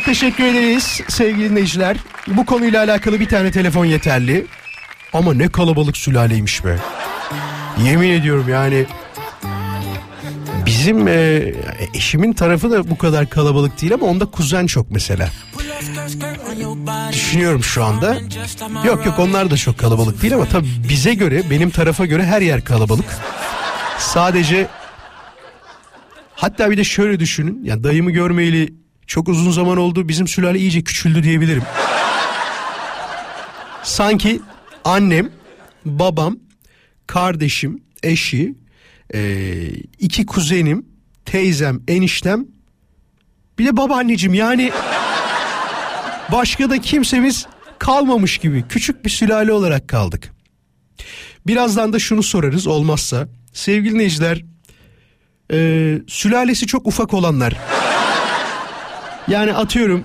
[0.00, 1.96] Çok teşekkür ederiz sevgili dinleyiciler.
[2.26, 4.46] Bu konuyla alakalı bir tane telefon yeterli.
[5.12, 6.76] Ama ne kalabalık sülaleymiş be.
[7.84, 8.86] Yemin ediyorum yani
[10.66, 11.42] Bizim e,
[11.94, 15.28] eşimin tarafı da bu kadar kalabalık değil ama onda kuzen çok mesela.
[17.12, 18.16] Düşünüyorum şu anda.
[18.84, 22.40] Yok yok onlar da çok kalabalık değil ama tabii bize göre benim tarafa göre her
[22.40, 23.16] yer kalabalık.
[23.98, 24.66] Sadece
[26.34, 27.64] hatta bir de şöyle düşünün.
[27.64, 28.79] Ya dayımı görmeyeli
[29.10, 30.08] çok uzun zaman oldu.
[30.08, 31.62] Bizim sülale iyice küçüldü diyebilirim.
[33.82, 34.40] Sanki
[34.84, 35.30] annem,
[35.84, 36.36] babam,
[37.06, 38.54] kardeşim, eşi,
[39.14, 39.20] e,
[39.98, 40.86] iki kuzenim,
[41.24, 42.46] teyzem, eniştem
[43.58, 44.72] bir de babaanneciğim yani
[46.32, 47.46] başka da kimsemiz
[47.78, 50.32] kalmamış gibi küçük bir sülale olarak kaldık.
[51.46, 54.44] Birazdan da şunu sorarız olmazsa sevgili dinleyiciler
[55.52, 57.56] e, sülalesi çok ufak olanlar
[59.28, 60.04] yani atıyorum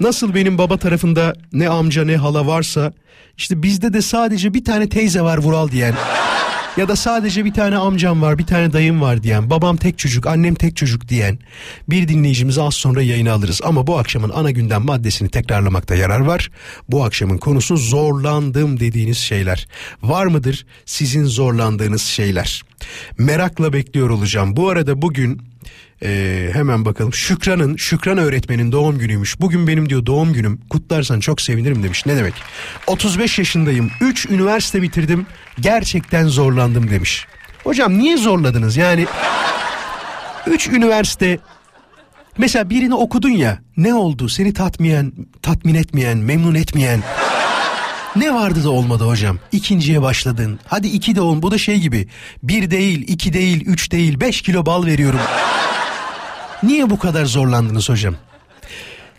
[0.00, 2.92] nasıl benim baba tarafında ne amca ne hala varsa
[3.36, 5.94] işte bizde de sadece bir tane teyze var Vural diyen
[6.76, 10.26] ya da sadece bir tane amcam var bir tane dayım var diyen babam tek çocuk
[10.26, 11.38] annem tek çocuk diyen
[11.88, 16.50] bir dinleyicimizi az sonra yayına alırız ama bu akşamın ana gündem maddesini tekrarlamakta yarar var.
[16.88, 19.68] Bu akşamın konusu zorlandım dediğiniz şeyler.
[20.02, 22.62] Var mıdır sizin zorlandığınız şeyler?
[23.18, 24.56] Merakla bekliyor olacağım.
[24.56, 25.42] Bu arada bugün
[26.02, 27.12] ee, hemen bakalım.
[27.14, 29.40] Şükran'ın, Şükran öğretmenin doğum günüymüş.
[29.40, 30.60] Bugün benim diyor doğum günüm.
[30.70, 32.06] Kutlarsan çok sevinirim demiş.
[32.06, 32.34] Ne demek?
[32.86, 33.90] 35 yaşındayım.
[34.00, 35.26] 3 üniversite bitirdim.
[35.60, 37.26] Gerçekten zorlandım demiş.
[37.64, 38.76] Hocam niye zorladınız?
[38.76, 39.06] Yani
[40.46, 41.38] 3 üniversite
[42.38, 47.02] Mesela birini okudun ya ne oldu seni tatmayan, tatmin etmeyen, memnun etmeyen
[48.16, 49.38] ne vardı da olmadı hocam?
[49.52, 50.60] İkinciye başladın.
[50.66, 52.08] Hadi iki de on bu da şey gibi.
[52.42, 55.20] Bir değil, iki değil, üç değil, beş kilo bal veriyorum.
[56.62, 58.14] Niye bu kadar zorlandınız hocam?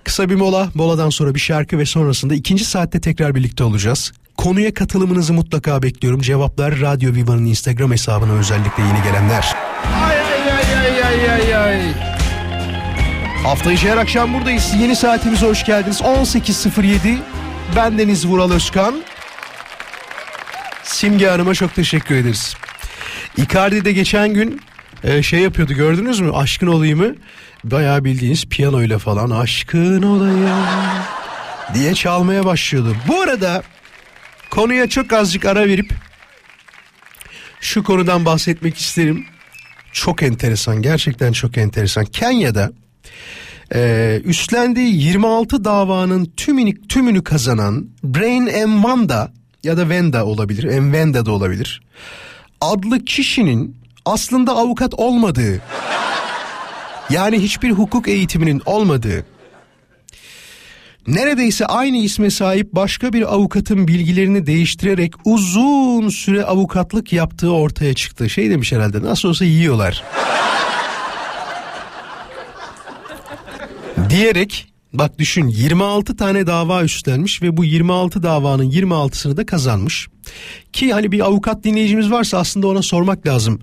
[0.03, 4.11] Kısa bir mola, moladan sonra bir şarkı ve sonrasında ikinci saatte tekrar birlikte olacağız.
[4.37, 6.21] Konuya katılımınızı mutlaka bekliyorum.
[6.21, 9.55] Cevaplar Radyo Viva'nın Instagram hesabına özellikle yeni gelenler.
[10.09, 11.93] Ay ay ay ay ay ay.
[13.43, 14.73] Hafta içi her akşam buradayız.
[14.81, 16.01] Yeni saatimize hoş geldiniz.
[16.01, 17.17] 18.07.
[17.75, 19.03] Bendeniz Vural Özkan.
[20.83, 22.55] Simge Hanım'a çok teşekkür ederiz.
[23.37, 24.61] Icardi de geçen gün
[25.03, 26.31] e, şey yapıyordu gördünüz mü?
[26.31, 27.15] Aşkın olayımı
[27.63, 30.49] bayağı bildiğiniz piyano ile falan aşkın olayım
[31.73, 32.95] diye çalmaya başlıyordu.
[33.07, 33.63] Bu arada
[34.49, 35.93] konuya çok azıcık ara verip
[37.61, 39.25] şu konudan bahsetmek isterim.
[39.91, 42.05] Çok enteresan gerçekten çok enteresan.
[42.05, 42.71] Kenya'da
[43.75, 49.33] e, üstlendiği 26 davanın tümünü, tümünü kazanan Brain Mwanda
[49.63, 51.81] ya da Venda olabilir, Mwenda da olabilir.
[52.61, 53.78] Adlı kişinin
[54.09, 55.61] aslında avukat olmadığı
[57.09, 59.25] yani hiçbir hukuk eğitiminin olmadığı
[61.07, 68.29] neredeyse aynı isme sahip başka bir avukatın bilgilerini değiştirerek uzun süre avukatlık yaptığı ortaya çıktı.
[68.29, 70.03] Şey demiş herhalde nasıl olsa yiyorlar.
[74.09, 80.07] diyerek bak düşün 26 tane dava üstlenmiş ve bu 26 davanın 26'sını da kazanmış.
[80.73, 83.59] Ki hani bir avukat dinleyicimiz varsa aslında ona sormak lazım.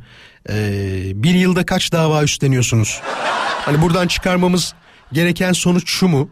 [0.50, 3.00] Ee, bir yılda kaç dava üstleniyorsunuz?
[3.64, 4.74] Hani buradan çıkarmamız
[5.12, 6.30] gereken sonuç şu mu?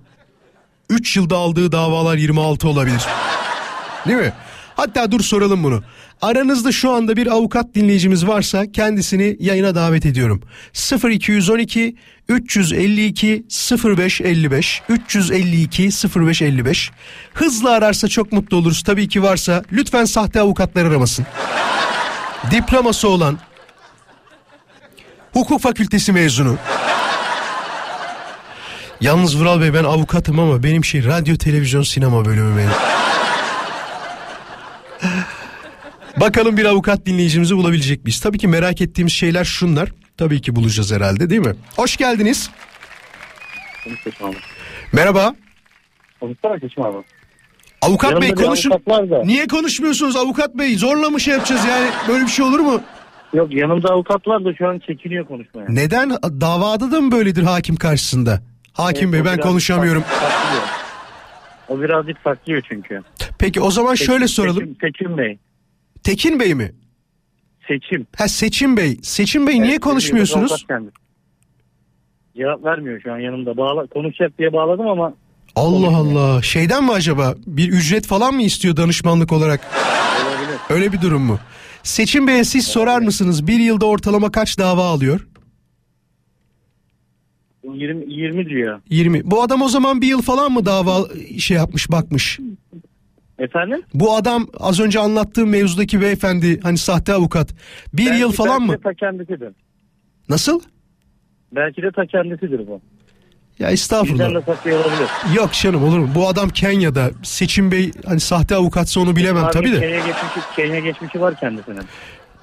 [0.90, 3.02] 3 yılda aldığı davalar 26 olabilir.
[4.06, 4.32] Değil mi?
[4.76, 5.82] Hatta dur soralım bunu.
[6.22, 10.42] Aranızda şu anda bir avukat dinleyicimiz varsa kendisini yayına davet ediyorum.
[11.04, 11.96] 0212
[12.28, 13.44] 352
[13.84, 16.90] 0555 352 0555
[17.34, 18.82] Hızlı ararsa çok mutlu oluruz.
[18.82, 21.26] Tabii ki varsa lütfen sahte avukatlar aramasın.
[22.50, 23.38] Diploması olan
[25.32, 26.56] hukuk fakültesi mezunu.
[29.00, 33.03] Yalnız Vural Bey ben avukatım ama benim şey radyo televizyon sinema bölümü benim.
[36.20, 38.20] Bakalım bir avukat dinleyicimizi bulabilecek miyiz?
[38.20, 39.88] Tabii ki merak ettiğimiz şeyler şunlar.
[40.18, 41.54] Tabii ki bulacağız herhalde değil mi?
[41.76, 42.50] Hoş geldiniz.
[44.92, 45.34] Merhaba.
[47.82, 48.70] Avukat Yanımda Bey bir konuşun.
[48.70, 49.22] avukat var da.
[49.24, 50.76] Niye konuşmuyorsunuz avukat Bey?
[50.76, 51.86] Zorla mı şey yapacağız yani?
[52.08, 52.80] Böyle bir şey olur mu?
[53.34, 55.66] Yok yanımda avukat var da şu an çekiniyor konuşmaya.
[55.68, 56.10] Neden?
[56.40, 58.42] Davada da mı böyledir hakim karşısında?
[58.72, 60.02] Hakim Evet, Bey o ben biraz konuşamıyorum.
[60.02, 60.62] saklıyor.
[61.68, 63.02] O birazcık saklıyor çünkü.
[63.38, 64.60] Peki o zaman şöyle Seçim- soralım.
[64.60, 65.38] Seçim, Seçim Bey.
[66.02, 66.72] Tekin Bey mi?
[67.68, 68.06] Seçim.
[68.18, 68.98] Ha Seçim Bey.
[69.02, 70.52] Seçim Bey niye Evet, konuşmuyorsunuz?
[70.52, 70.94] avukat kendisi.
[72.36, 73.56] Cevap vermiyor şu an yanımda.
[73.56, 75.14] Bağla, konuşacak diye bağladım ama
[75.56, 76.42] Allah Allah.
[76.42, 77.34] Şeyden mi acaba?
[77.46, 79.60] Bir ücret falan mı istiyor danışmanlık olarak?
[80.26, 80.58] olabilir.
[80.70, 81.38] Öyle bir durum mu?
[81.82, 83.46] Seçim Bey'e siz sorar mısınız?
[83.46, 85.26] Bir yılda ortalama kaç dava alıyor?
[87.74, 88.80] 20, 20 diyor.
[88.90, 89.30] 20.
[89.30, 91.08] Bu adam o zaman bir yıl falan mı dava
[91.38, 92.40] şey yapmış bakmış?
[93.38, 93.82] Efendim?
[93.94, 97.54] Bu adam az önce anlattığım mevzudaki beyefendi hani sahte avukat.
[97.92, 98.78] Bir Belki- yıl falan belki mı?
[98.78, 99.52] de Ta kendisidir.
[100.28, 100.60] Nasıl?
[101.52, 102.70] Belki de ta kendisidir bu.
[102.72, 102.78] Ya
[103.58, 104.44] Bizden de estağfurullah.
[104.46, 105.08] saklıyor olabilir.
[105.36, 106.08] Yok canım olur mu?
[106.14, 107.10] Bu adam Kenya'da.
[107.22, 109.80] Seçim Bey hani sahte avukatsa onu bilemem Abi tabii de.
[109.80, 111.82] Kenya geçmişi, Kenya geçmişi var kendisinin.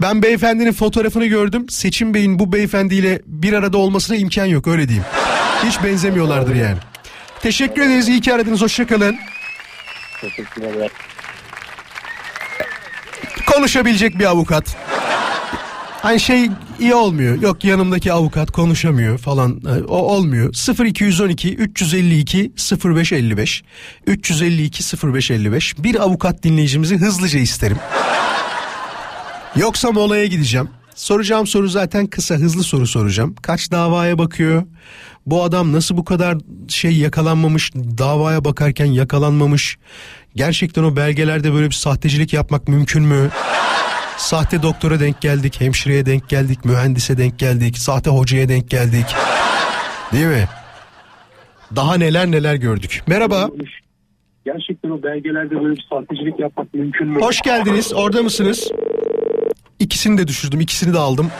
[0.01, 1.69] Ben beyefendinin fotoğrafını gördüm.
[1.69, 5.05] Seçim Bey'in bu beyefendiyle bir arada olmasına imkan yok öyle diyeyim.
[5.63, 6.77] Hiç benzemiyorlardır yani.
[7.41, 8.07] Teşekkür ederiz.
[8.07, 8.61] İyi ki aradınız.
[8.61, 9.15] Hoşçakalın.
[10.21, 10.89] Teşekkürler.
[13.45, 14.77] Konuşabilecek bir avukat.
[16.01, 16.49] Hani şey
[16.79, 17.41] iyi olmuyor.
[17.41, 19.61] Yok yanımdaki avukat konuşamıyor falan.
[19.87, 20.53] O olmuyor.
[20.85, 22.51] 0212 352
[22.85, 23.63] 0555
[24.07, 27.77] 352 0555 bir avukat dinleyicimizi hızlıca isterim.
[29.55, 30.69] Yoksa molaya gideceğim.
[30.95, 33.35] Soracağım soru zaten kısa hızlı soru soracağım.
[33.41, 34.63] Kaç davaya bakıyor?
[35.25, 36.37] Bu adam nasıl bu kadar
[36.67, 39.77] şey yakalanmamış, davaya bakarken yakalanmamış?
[40.35, 43.29] Gerçekten o belgelerde böyle bir sahtecilik yapmak mümkün mü?
[44.17, 49.05] Sahte doktora denk geldik, hemşireye denk geldik, mühendise denk geldik, sahte hocaya denk geldik.
[50.13, 50.47] Değil mi?
[51.75, 53.03] Daha neler neler gördük.
[53.07, 53.49] Merhaba.
[54.45, 57.21] Gerçekten o belgelerde böyle bir sahtecilik yapmak mümkün mü?
[57.21, 57.93] Hoş geldiniz.
[57.93, 58.71] Orada mısınız?
[59.81, 60.61] İkisini de düşürdüm.
[60.61, 61.31] ikisini de aldım.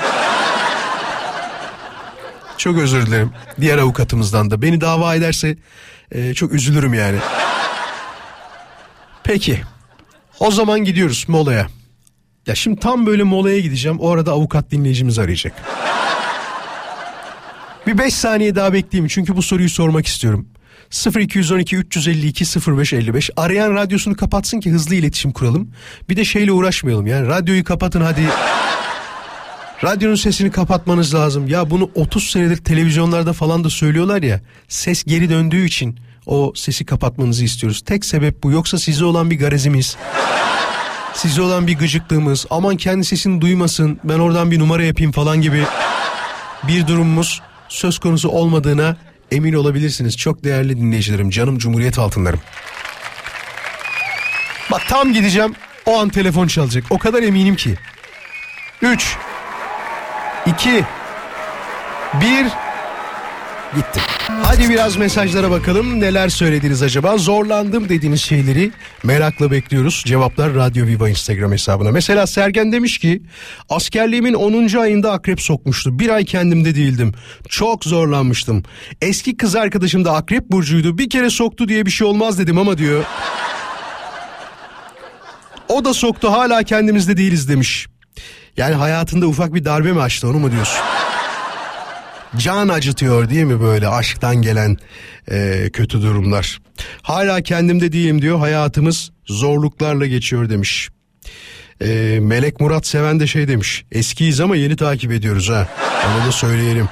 [2.57, 3.31] Çok özür dilerim.
[3.61, 4.61] Diğer avukatımızdan da.
[4.61, 5.57] Beni dava ederse
[6.11, 7.17] e, çok üzülürüm yani.
[9.23, 9.61] Peki.
[10.39, 11.67] O zaman gidiyoruz molaya.
[12.47, 13.99] Ya şimdi tam böyle molaya gideceğim.
[13.99, 15.53] O arada avukat dinleyicimiz arayacak.
[17.87, 20.47] Bir 5 saniye daha bekleyeyim çünkü bu soruyu sormak istiyorum.
[20.91, 25.71] 0212 352 0555 arayan radyosunu kapatsın ki hızlı iletişim kuralım.
[26.09, 28.21] Bir de şeyle uğraşmayalım yani radyoyu kapatın hadi.
[29.83, 31.47] Radyonun sesini kapatmanız lazım.
[31.47, 34.41] Ya bunu 30 senedir televizyonlarda falan da söylüyorlar ya.
[34.67, 37.81] Ses geri döndüğü için o sesi kapatmanızı istiyoruz.
[37.81, 38.51] Tek sebep bu.
[38.51, 39.97] Yoksa size olan bir garezimiz.
[41.13, 42.45] Size olan bir gıcıklığımız.
[42.49, 43.99] Aman kendi sesini duymasın.
[44.03, 45.63] Ben oradan bir numara yapayım falan gibi
[46.67, 48.97] bir durumumuz söz konusu olmadığına
[49.32, 50.17] emin olabilirsiniz.
[50.17, 52.39] Çok değerli dinleyicilerim, canım Cumhuriyet altınlarım.
[54.71, 55.55] Bak tam gideceğim
[55.86, 56.84] o an telefon çalacak.
[56.89, 57.75] O kadar eminim ki.
[58.82, 59.17] 3
[60.45, 60.84] 2
[62.21, 62.47] 1
[63.76, 64.01] Gitti.
[64.43, 65.99] Hadi biraz mesajlara bakalım.
[65.99, 67.17] Neler söylediniz acaba?
[67.17, 68.72] Zorlandım dediğiniz şeyleri
[69.03, 70.03] merakla bekliyoruz.
[70.05, 71.91] Cevaplar Radyo Viva Instagram hesabına.
[71.91, 73.22] Mesela Sergen demiş ki
[73.69, 74.78] askerliğimin 10.
[74.78, 75.99] ayında akrep sokmuştu.
[75.99, 77.13] Bir ay kendimde değildim.
[77.49, 78.63] Çok zorlanmıştım.
[79.01, 80.97] Eski kız arkadaşım da akrep burcuydu.
[80.97, 83.03] Bir kere soktu diye bir şey olmaz dedim ama diyor.
[85.69, 87.88] O da soktu hala kendimizde değiliz demiş.
[88.57, 90.82] Yani hayatında ufak bir darbe mi açtı onu mu diyorsun?
[92.38, 94.77] Can acıtıyor değil mi böyle aşktan gelen
[95.32, 96.59] e, kötü durumlar.
[97.01, 100.89] Hala kendimde değilim diyor hayatımız zorluklarla geçiyor demiş.
[101.82, 105.67] E, Melek Murat Seven de şey demiş eskiyiz ama yeni takip ediyoruz ha
[106.07, 106.89] onu da söyleyelim.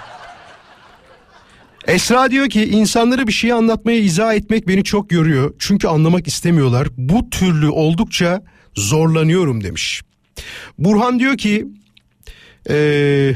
[1.87, 5.53] Esra diyor ki insanlara bir şeyi anlatmaya izah etmek beni çok yoruyor.
[5.59, 6.87] Çünkü anlamak istemiyorlar.
[6.97, 8.43] Bu türlü oldukça
[8.75, 10.01] zorlanıyorum demiş.
[10.77, 11.67] Burhan diyor ki
[12.69, 13.33] ee,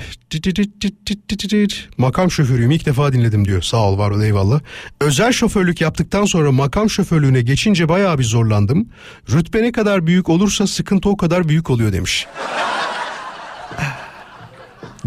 [1.97, 3.61] makam şoförüyüm ilk defa dinledim diyor.
[3.61, 4.59] Sağ ol var ol eyvallah.
[5.01, 8.89] Özel şoförlük yaptıktan sonra makam şoförlüğüne geçince bayağı bir zorlandım.
[9.31, 12.27] Rütbe ne kadar büyük olursa sıkıntı o kadar büyük oluyor demiş.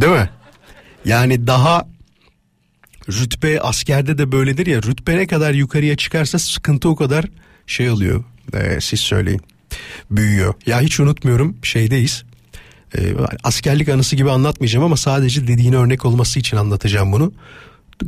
[0.01, 0.31] Değil mi?
[1.05, 1.87] Yani daha
[3.09, 7.25] rütbe askerde de böyledir ya rütbe ne kadar yukarıya çıkarsa sıkıntı o kadar
[7.67, 8.25] şey oluyor.
[8.55, 9.41] Ee, siz söyleyin.
[10.11, 10.55] Büyüyor.
[10.67, 12.25] Ya hiç unutmuyorum şeydeyiz.
[12.95, 13.15] Ee,
[13.45, 17.33] askerlik anısı gibi anlatmayacağım ama sadece dediğine örnek olması için anlatacağım bunu.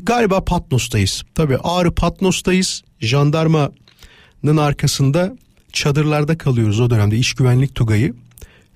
[0.03, 1.23] Galiba Patnos'tayız.
[1.35, 2.83] Tabii Ağrı Patnos'tayız.
[3.01, 5.37] Jandarmanın arkasında
[5.73, 8.15] çadırlarda kalıyoruz o dönemde iş güvenlik tugayı.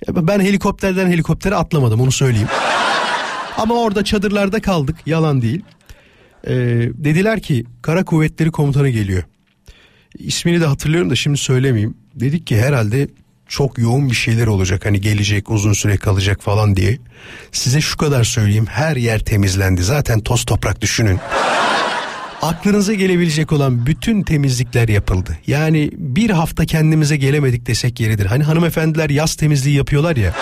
[0.09, 2.49] Ben helikopterden helikoptere atlamadım onu söyleyeyim.
[3.57, 5.63] Ama orada çadırlarda kaldık yalan değil.
[6.47, 6.55] Ee,
[6.95, 9.23] dediler ki Kara Kuvvetleri Komutanı geliyor.
[10.19, 11.95] İsmini de hatırlıyorum da şimdi söylemeyeyim.
[12.15, 13.09] Dedik ki herhalde
[13.53, 16.99] çok yoğun bir şeyler olacak hani gelecek uzun süre kalacak falan diye.
[17.53, 21.19] Size şu kadar söyleyeyim her yer temizlendi zaten toz toprak düşünün.
[22.43, 25.39] Aklınıza gelebilecek olan bütün temizlikler yapıldı.
[25.47, 28.27] Yani bir hafta kendimize gelemedik desek yeridir.
[28.27, 30.35] Hani hanımefendiler yaz temizliği yapıyorlar ya.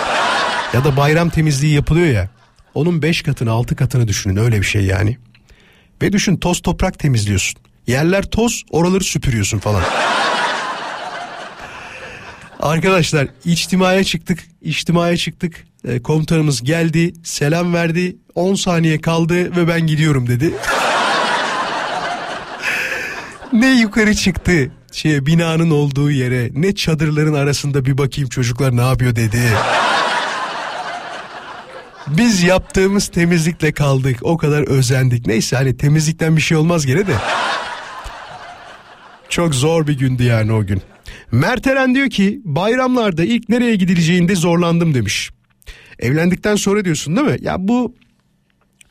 [0.73, 2.29] Ya da bayram temizliği yapılıyor ya.
[2.73, 5.17] Onun beş katını altı katını düşünün öyle bir şey yani.
[6.01, 7.59] Ve düşün toz toprak temizliyorsun.
[7.87, 9.83] Yerler toz oraları süpürüyorsun falan.
[12.61, 14.39] Arkadaşlar içtimaya çıktık.
[14.61, 15.67] içtimaya çıktık.
[15.87, 20.53] E, komutanımız geldi selam verdi 10 saniye kaldı ve ben gidiyorum dedi.
[23.53, 29.15] ne yukarı çıktı şey binanın olduğu yere ne çadırların arasında bir bakayım çocuklar ne yapıyor
[29.15, 29.41] dedi.
[32.07, 34.17] Biz yaptığımız temizlikle kaldık.
[34.21, 35.27] O kadar özendik.
[35.27, 37.13] Neyse hani temizlikten bir şey olmaz gene de.
[39.31, 40.81] Çok zor bir gündü yani o gün.
[41.31, 45.29] Mert Eren diyor ki bayramlarda ilk nereye gidileceğinde zorlandım demiş.
[45.99, 47.37] Evlendikten sonra diyorsun değil mi?
[47.41, 47.95] Ya bu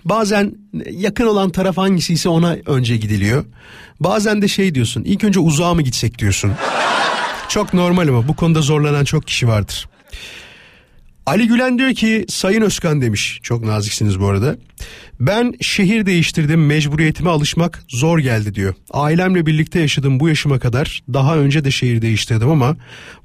[0.04, 0.54] bazen
[0.90, 3.44] yakın olan taraf hangisiyse ona önce gidiliyor.
[4.00, 6.52] Bazen de şey diyorsun ilk önce uzağa mı gitsek diyorsun.
[7.48, 9.88] Çok normal ama bu konuda zorlanan çok kişi vardır.
[11.30, 13.40] Ali Gülen diyor ki Sayın Özkan demiş.
[13.42, 14.56] Çok naziksiniz bu arada.
[15.20, 18.74] Ben şehir değiştirdim mecburiyetime alışmak zor geldi diyor.
[18.90, 21.02] Ailemle birlikte yaşadım bu yaşıma kadar.
[21.12, 22.76] Daha önce de şehir değiştirdim ama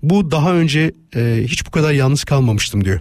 [0.03, 2.99] bu daha önce e, hiç bu kadar yalnız kalmamıştım diyor.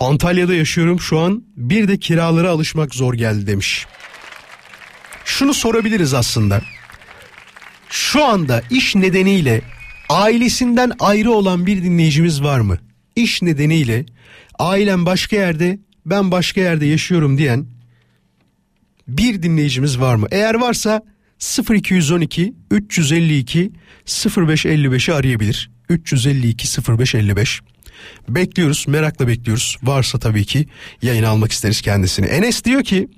[0.00, 3.86] Antalya'da yaşıyorum şu an bir de kiralara alışmak zor geldi demiş.
[5.24, 6.62] Şunu sorabiliriz aslında.
[7.90, 9.60] Şu anda iş nedeniyle
[10.08, 12.78] ailesinden ayrı olan bir dinleyicimiz var mı?
[13.16, 14.06] İş nedeniyle
[14.58, 17.66] ailem başka yerde ben başka yerde yaşıyorum diyen
[19.08, 20.26] bir dinleyicimiz var mı?
[20.30, 21.02] Eğer varsa
[21.70, 23.72] 0212 352
[24.06, 25.70] 0555'i arayabilir.
[25.88, 27.60] 352 0555.
[28.28, 29.76] Bekliyoruz merakla bekliyoruz.
[29.82, 30.68] Varsa tabii ki
[31.02, 32.26] yayın almak isteriz kendisini.
[32.26, 33.08] Enes diyor ki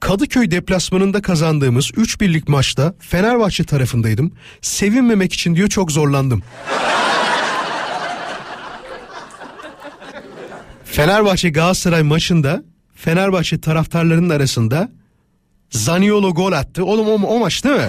[0.00, 4.32] Kadıköy deplasmanında kazandığımız 3 birlik maçta Fenerbahçe tarafındaydım.
[4.60, 6.42] Sevinmemek için diyor çok zorlandım.
[10.96, 12.62] Fenerbahçe Galatasaray maçında
[12.94, 14.88] Fenerbahçe taraftarlarının arasında
[15.70, 16.84] Zaniolo gol attı.
[16.84, 17.88] Oğlum o, o maç değil mi?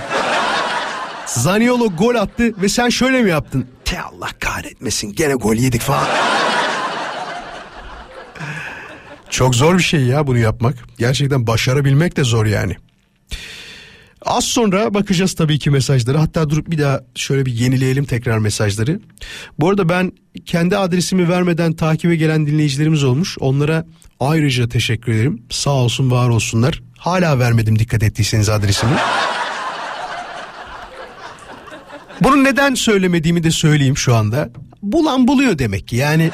[1.26, 3.68] Zaniolo gol attı ve sen şöyle mi yaptın?
[3.86, 6.08] Te Allah kahretmesin gene gol yedik falan.
[9.30, 10.76] Çok zor bir şey ya bunu yapmak.
[10.98, 12.76] Gerçekten başarabilmek de zor yani.
[14.28, 16.18] Az sonra bakacağız tabii ki mesajları.
[16.18, 19.00] Hatta durup bir daha şöyle bir yenileyelim tekrar mesajları.
[19.60, 20.12] Bu arada ben
[20.46, 23.38] kendi adresimi vermeden takibe gelen dinleyicilerimiz olmuş.
[23.40, 23.86] Onlara
[24.20, 25.42] ayrıca teşekkür ederim.
[25.50, 26.82] Sağ olsun var olsunlar.
[26.98, 28.92] Hala vermedim dikkat ettiyseniz adresimi.
[32.22, 34.50] Bunu neden söylemediğimi de söyleyeyim şu anda.
[34.82, 36.32] Bulan buluyor demek ki yani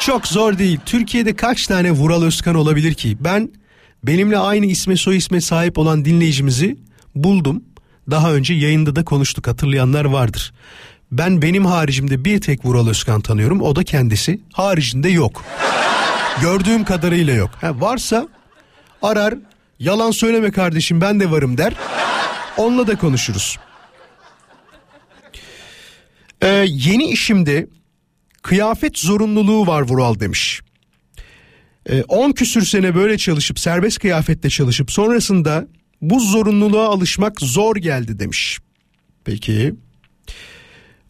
[0.00, 0.80] çok zor değil.
[0.86, 3.16] Türkiye'de kaç tane Vural Özkan olabilir ki?
[3.20, 3.50] Ben
[4.04, 6.76] benimle aynı isme soy isme sahip olan dinleyicimizi
[7.14, 7.64] buldum.
[8.10, 10.52] Daha önce yayında da konuştuk hatırlayanlar vardır.
[11.12, 14.40] Ben benim haricimde bir tek Vural Özkan tanıyorum o da kendisi.
[14.52, 15.44] Haricinde yok.
[16.40, 17.50] Gördüğüm kadarıyla yok.
[17.60, 18.28] Ha, varsa
[19.02, 19.34] arar
[19.78, 21.74] yalan söyleme kardeşim ben de varım der.
[22.56, 23.58] Onunla da konuşuruz.
[26.42, 27.66] Ee, yeni işimde
[28.42, 30.60] kıyafet zorunluluğu var Vural demiş.
[32.08, 35.66] 10 ee, küsür sene böyle çalışıp serbest kıyafetle çalışıp sonrasında
[36.02, 38.58] bu zorunluluğa alışmak zor geldi demiş.
[39.24, 39.74] Peki.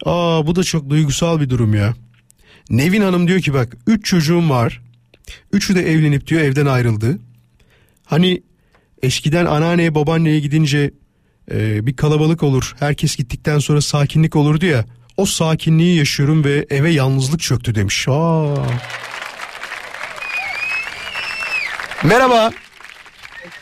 [0.05, 1.95] Aa bu da çok duygusal bir durum ya.
[2.71, 4.83] Nevin Hanım diyor ki bak 3 çocuğum var.
[5.53, 7.19] Üçü de evlenip diyor evden ayrıldı.
[8.05, 8.43] Hani
[9.03, 10.91] eskiden anneanneye babaanneye gidince
[11.51, 12.75] e, bir kalabalık olur.
[12.79, 14.85] Herkes gittikten sonra sakinlik olurdu ya.
[15.17, 18.07] O sakinliği yaşıyorum ve eve yalnızlık çöktü demiş.
[18.09, 18.55] Aa.
[22.05, 22.51] Merhaba.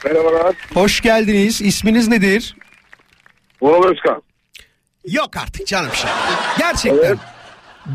[0.05, 0.55] Merhabalar.
[0.75, 1.63] Hoş geldiniz.
[1.63, 2.57] İsminiz nedir?
[3.63, 4.23] Vural Özkan.
[5.09, 6.11] Yok artık canım şey.
[6.59, 6.99] Gerçekten.
[7.09, 7.19] Evet.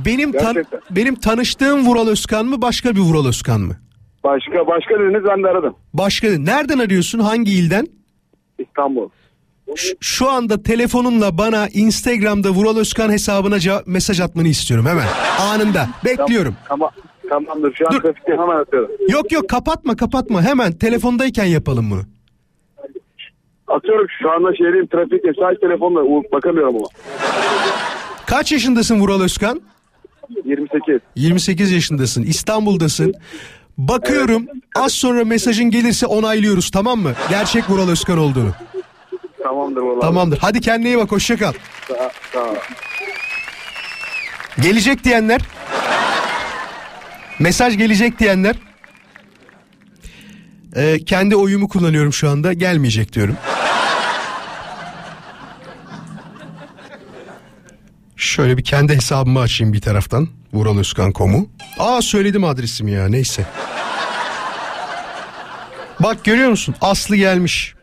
[0.05, 0.79] Benim tan- Gerçekten.
[0.91, 3.75] benim tanıştığım Vural Özkan mı başka bir Vural Özkan mı?
[4.23, 5.75] Başka başka dediniz ben de aradım.
[5.93, 7.19] Başka nereden arıyorsun?
[7.19, 7.87] Hangi ilden?
[8.59, 9.09] İstanbul.
[9.75, 15.07] Ş- şu anda telefonunla bana Instagram'da Vural Özkan hesabına cevap- mesaj atmanı istiyorum hemen.
[15.39, 15.89] Anında.
[16.05, 16.55] Bekliyorum.
[16.67, 16.89] Tamam.
[17.29, 18.01] Tamamdır şu an Dur.
[18.01, 18.91] trafikte hemen atıyorum.
[19.09, 22.01] Yok yok kapatma kapatma hemen telefondayken yapalım bunu.
[23.67, 26.85] Atıyorum şu anda şehriyim trafikte sadece telefonla u- bakamıyorum ama.
[28.27, 29.61] Kaç yaşındasın Vural Özkan?
[30.45, 30.99] 28.
[31.15, 32.23] 28 yaşındasın.
[32.23, 33.13] İstanbul'dasın.
[33.77, 34.45] Bakıyorum
[34.75, 37.11] az sonra mesajın gelirse onaylıyoruz tamam mı?
[37.29, 38.51] Gerçek Vural Özkan olduğunu.
[39.43, 39.99] Tamamdır valla.
[39.99, 40.37] Tamamdır.
[40.41, 41.53] Hadi kendine iyi bak hoşça kal.
[41.87, 42.55] Sağ, sağ ol.
[44.61, 45.41] Gelecek diyenler.
[47.39, 48.55] Mesaj gelecek diyenler.
[50.75, 52.53] Ee, kendi oyumu kullanıyorum şu anda.
[52.53, 53.37] Gelmeyecek diyorum.
[58.15, 60.27] Şöyle bir kendi hesabımı açayım bir taraftan.
[60.53, 61.49] Vuraloskan.com'u.
[61.79, 63.45] Aa söyledim adresimi ya neyse.
[65.99, 66.75] Bak görüyor musun?
[66.81, 67.75] Aslı gelmiş.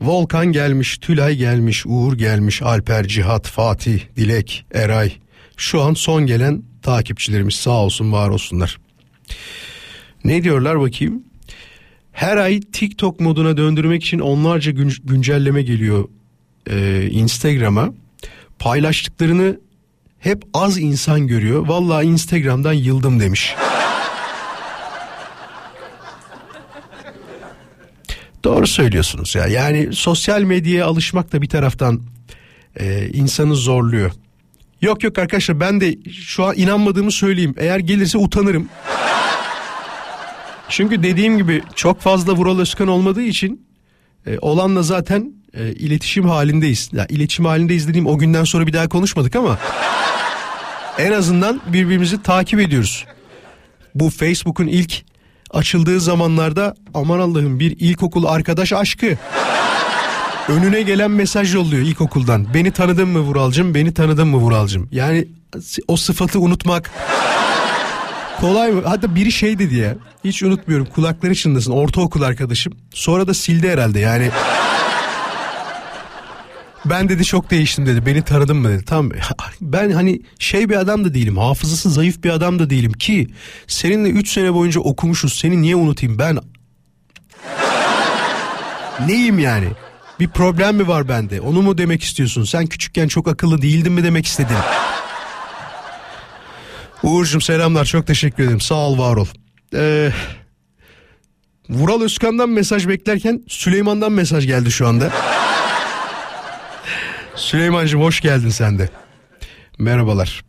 [0.00, 5.12] Volkan gelmiş, Tülay gelmiş, Uğur gelmiş, Alper, Cihat, Fatih, Dilek, Eray.
[5.56, 8.78] Şu an son gelen takipçilerimiz sağ olsun var olsunlar.
[10.24, 11.22] Ne diyorlar bakayım?
[12.12, 16.08] Her ay TikTok moduna döndürmek için onlarca gün, güncelleme geliyor
[16.70, 17.92] e, Instagram'a.
[18.58, 19.60] Paylaştıklarını
[20.18, 21.66] hep az insan görüyor.
[21.66, 23.54] Vallahi Instagram'dan yıldım demiş.
[28.44, 29.46] Doğru söylüyorsunuz ya.
[29.46, 32.02] Yani sosyal medyaya alışmak da bir taraftan
[32.76, 34.12] e, insanı zorluyor.
[34.82, 37.54] Yok yok arkadaşlar ben de şu an inanmadığımı söyleyeyim.
[37.58, 38.68] Eğer gelirse utanırım.
[40.68, 43.66] Çünkü dediğim gibi çok fazla Vural Özkan olmadığı için
[44.26, 46.90] e, olanla zaten e, iletişim halindeyiz.
[46.92, 49.58] Ya iletişim halindeyiz dediğim o günden sonra bir daha konuşmadık ama
[50.98, 53.04] en azından birbirimizi takip ediyoruz.
[53.94, 55.02] Bu Facebook'un ilk
[55.50, 59.16] açıldığı zamanlarda aman Allah'ım bir ilkokul arkadaş aşkı.
[60.48, 62.54] Önüne gelen mesaj yolluyor ilkokuldan.
[62.54, 63.74] Beni tanıdın mı Vuralcım?
[63.74, 64.88] Beni tanıdın mı Vuralcım?
[64.92, 65.28] Yani
[65.88, 66.90] o sıfatı unutmak
[68.40, 68.82] kolay mı?
[68.84, 69.96] Hatta biri şey dedi ya.
[70.24, 70.86] Hiç unutmuyorum.
[70.86, 71.72] Kulakları çınlasın.
[71.72, 72.72] Ortaokul arkadaşım.
[72.94, 74.30] Sonra da sildi herhalde yani.
[76.84, 78.06] Ben dedi çok değiştim dedi.
[78.06, 78.84] Beni tanıdın mı dedi.
[78.84, 79.10] Tamam
[79.60, 81.36] ben hani şey bir adam da değilim.
[81.38, 83.28] Hafızası zayıf bir adam da değilim ki
[83.66, 85.38] seninle 3 sene boyunca okumuşuz.
[85.38, 86.38] Seni niye unutayım ben?
[89.06, 89.68] Neyim yani?
[90.20, 91.40] Bir problem mi var bende?
[91.40, 92.44] Onu mu demek istiyorsun?
[92.44, 94.56] Sen küçükken çok akıllı değildin mi demek istedin?
[97.02, 98.60] Uğur'cum selamlar çok teşekkür ederim.
[98.60, 99.26] Sağ ol var ol.
[99.74, 100.12] Ee,
[101.70, 105.12] Vural Özkan'dan mesaj beklerken Süleyman'dan mesaj geldi şu anda.
[107.34, 108.88] Süleyman'cığım hoş geldin sen de.
[109.78, 110.44] Merhabalar.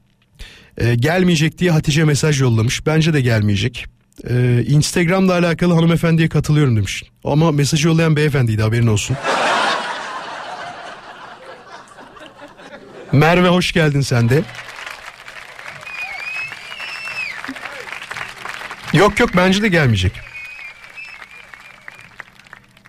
[0.78, 2.86] Ee, gelmeyecek diye Hatice mesaj yollamış.
[2.86, 3.86] Bence de gelmeyecek.
[4.30, 7.04] Ee, Instagram'la alakalı hanımefendiye katılıyorum demiş.
[7.24, 9.18] Ama mesajı yollayan beyefendiydi haberin olsun.
[13.12, 14.44] Merve hoş geldin sen de.
[18.94, 20.12] Yok yok bence de gelmeyecek.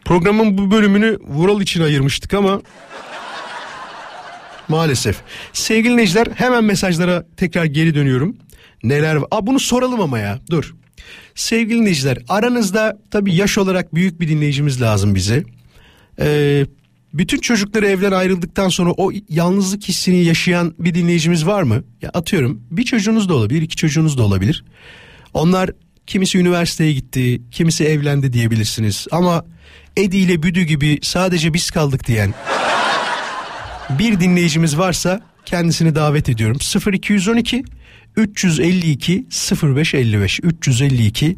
[0.04, 2.60] Programın bu bölümünü Vural için ayırmıştık ama
[4.68, 5.16] maalesef.
[5.52, 8.36] Sevgili dinleyiciler hemen mesajlara tekrar geri dönüyorum.
[8.82, 9.28] Neler var?
[9.30, 10.74] Aa, bunu soralım ama ya dur.
[11.34, 15.44] Sevgili dinleyiciler aranızda tabii yaş olarak büyük bir dinleyicimiz lazım bize.
[16.20, 16.66] Ee,
[17.14, 21.84] bütün çocukları evden ayrıldıktan sonra o yalnızlık hissini yaşayan bir dinleyicimiz var mı?
[22.02, 24.64] Ya atıyorum bir çocuğunuz da olabilir, iki çocuğunuz da olabilir.
[25.34, 25.70] Onlar
[26.06, 29.06] kimisi üniversiteye gitti, kimisi evlendi diyebilirsiniz.
[29.10, 29.44] Ama
[29.96, 32.34] Edi ile Büdü gibi sadece biz kaldık diyen
[33.98, 36.58] bir dinleyicimiz varsa kendisini davet ediyorum.
[36.92, 37.64] 0212
[38.16, 39.26] 352
[39.62, 41.36] 0555 352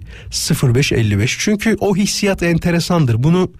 [0.62, 3.22] 0555 çünkü o hissiyat enteresandır.
[3.22, 3.52] Bunu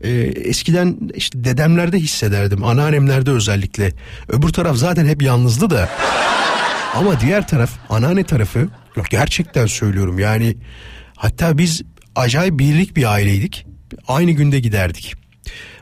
[0.00, 2.64] e, eskiden işte dedemlerde hissederdim.
[2.64, 3.92] Anneannemlerde özellikle.
[4.28, 5.88] Öbür taraf zaten hep yalnızdı da.
[6.94, 8.68] Ama diğer taraf anneanne tarafı
[9.10, 10.56] gerçekten söylüyorum yani
[11.16, 11.82] hatta biz
[12.16, 13.66] acayip birlik bir aileydik.
[14.08, 15.14] Aynı günde giderdik.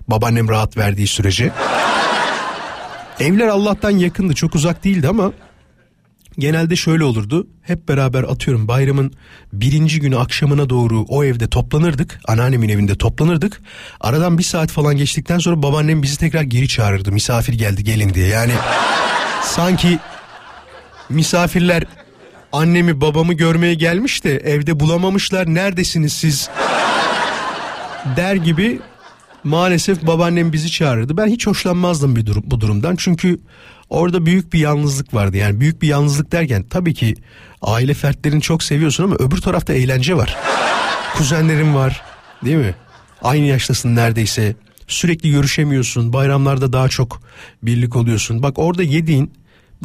[0.08, 1.52] Babaannem rahat verdiği sürece.
[3.20, 5.32] Evler Allah'tan yakındı çok uzak değildi ama
[6.38, 7.46] genelde şöyle olurdu.
[7.62, 9.12] Hep beraber atıyorum bayramın
[9.52, 12.20] birinci günü akşamına doğru o evde toplanırdık.
[12.28, 13.60] Anneannemin evinde toplanırdık.
[14.00, 17.12] Aradan bir saat falan geçtikten sonra babaannem bizi tekrar geri çağırırdı.
[17.12, 18.26] Misafir geldi gelin diye.
[18.26, 18.52] Yani
[19.42, 19.98] sanki
[21.08, 21.84] misafirler
[22.52, 25.46] annemi babamı görmeye gelmiş de evde bulamamışlar.
[25.54, 26.50] Neredesiniz siz?
[28.16, 28.80] Der gibi
[29.46, 31.16] maalesef babaannem bizi çağırırdı.
[31.16, 32.96] Ben hiç hoşlanmazdım bir durum, bu durumdan.
[32.96, 33.38] Çünkü
[33.90, 35.36] orada büyük bir yalnızlık vardı.
[35.36, 37.14] Yani büyük bir yalnızlık derken tabii ki
[37.62, 40.36] aile fertlerini çok seviyorsun ama öbür tarafta eğlence var.
[41.16, 42.02] Kuzenlerin var
[42.44, 42.74] değil mi?
[43.22, 44.54] Aynı yaştasın neredeyse.
[44.88, 46.12] Sürekli görüşemiyorsun.
[46.12, 47.22] Bayramlarda daha çok
[47.62, 48.42] birlik oluyorsun.
[48.42, 49.32] Bak orada yediğin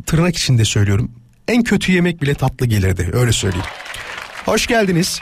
[0.05, 1.11] tırnak içinde söylüyorum.
[1.47, 3.65] En kötü yemek bile tatlı gelirdi öyle söyleyeyim.
[4.45, 5.21] Hoş geldiniz.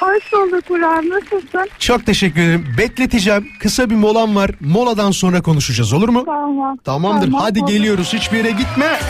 [0.00, 1.04] Hoş bulduk Burak.
[1.04, 1.68] Nasılsın?
[1.78, 2.66] Çok teşekkür ederim.
[2.78, 3.48] Bekleteceğim.
[3.60, 4.50] Kısa bir molam var.
[4.60, 6.22] Moladan sonra konuşacağız olur mu?
[6.26, 6.76] Tamam.
[6.84, 7.26] Tamamdır.
[7.26, 7.68] Tamam, Hadi olur.
[7.68, 8.12] geliyoruz.
[8.12, 9.00] Hiçbir yere gitme.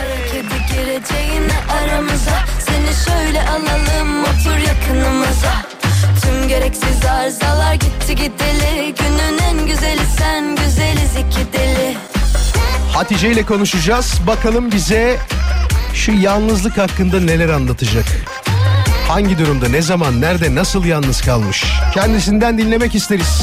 [0.71, 5.51] Gireceğine aramıza Seni şöyle alalım otur yakınımıza
[6.21, 11.95] Tüm gereksiz arızalar gitti gideli Günün en güzeli sen güzeliz iki deli
[12.93, 14.19] Hatice ile konuşacağız.
[14.27, 15.17] Bakalım bize
[15.93, 18.05] şu yalnızlık hakkında neler anlatacak.
[19.07, 21.65] Hangi durumda, ne zaman, nerede, nasıl yalnız kalmış?
[21.93, 23.41] Kendisinden dinlemek isteriz.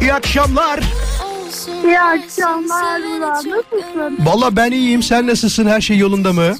[0.00, 0.80] İyi akşamlar.
[1.84, 3.00] İyi akşamlar.
[3.20, 3.64] Nasılsın?
[4.18, 5.02] Valla ben iyiyim.
[5.02, 5.66] Sen nasılsın?
[5.66, 6.54] Her şey yolunda mı?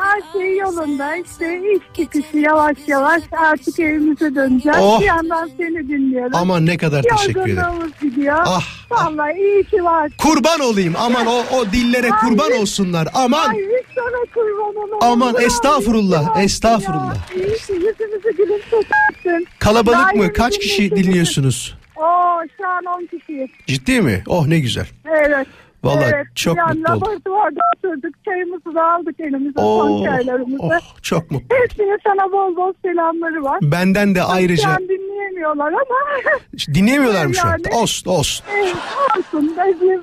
[0.00, 1.16] Her şey yolunda.
[1.16, 4.78] İşte iş çıkışı yavaş yavaş artık evimize döneceğiz.
[4.80, 5.00] Oh.
[5.00, 6.30] Bir yandan seni dinliyorum.
[6.34, 7.92] Aman ne kadar teşekkür ederim.
[8.02, 8.36] Gidiyor.
[8.46, 10.10] Ah, Vallahi iyi ki var.
[10.18, 10.94] Kurban olayım.
[10.98, 13.08] Aman o, o dillere kurban olsunlar.
[13.14, 13.48] Aman.
[13.48, 14.98] Ay biz sana kurban olalım.
[15.00, 15.42] Aman Burak.
[15.46, 17.14] estağfurullah, İyi ki varsın estağfurullah.
[17.16, 17.36] ya.
[17.36, 19.46] İyi ki yüzümüzü gülümsetersin.
[19.58, 20.32] Kalabalık mı?
[20.32, 21.78] Kaç kişi dinliyorsunuz?
[21.96, 23.48] Oo şu an 10 kişiyiz.
[23.66, 24.22] Ciddi mi?
[24.26, 24.86] Oh ne güzel.
[25.10, 25.46] Evet.
[25.84, 26.26] Vallahi evet.
[26.34, 27.02] çok yani mutlu oldum.
[27.02, 28.24] Laboratuvarda oturduk.
[28.24, 29.60] Çayımızı da aldık elimize.
[29.60, 30.62] Son çaylarımızı.
[30.62, 31.56] oh, çok mutlu.
[31.56, 33.58] Hepsine sana bol bol selamları var.
[33.62, 34.99] Benden de ayrıca dinleyemiyorum
[35.40, 36.34] dinlemiyorlar ama
[36.74, 37.50] Dinleyemiyorlar mı şu an?
[37.50, 38.46] Yani- Olsun olsun.
[38.56, 38.74] Evet,
[39.18, 39.56] olsun.
[39.80, 40.00] Biz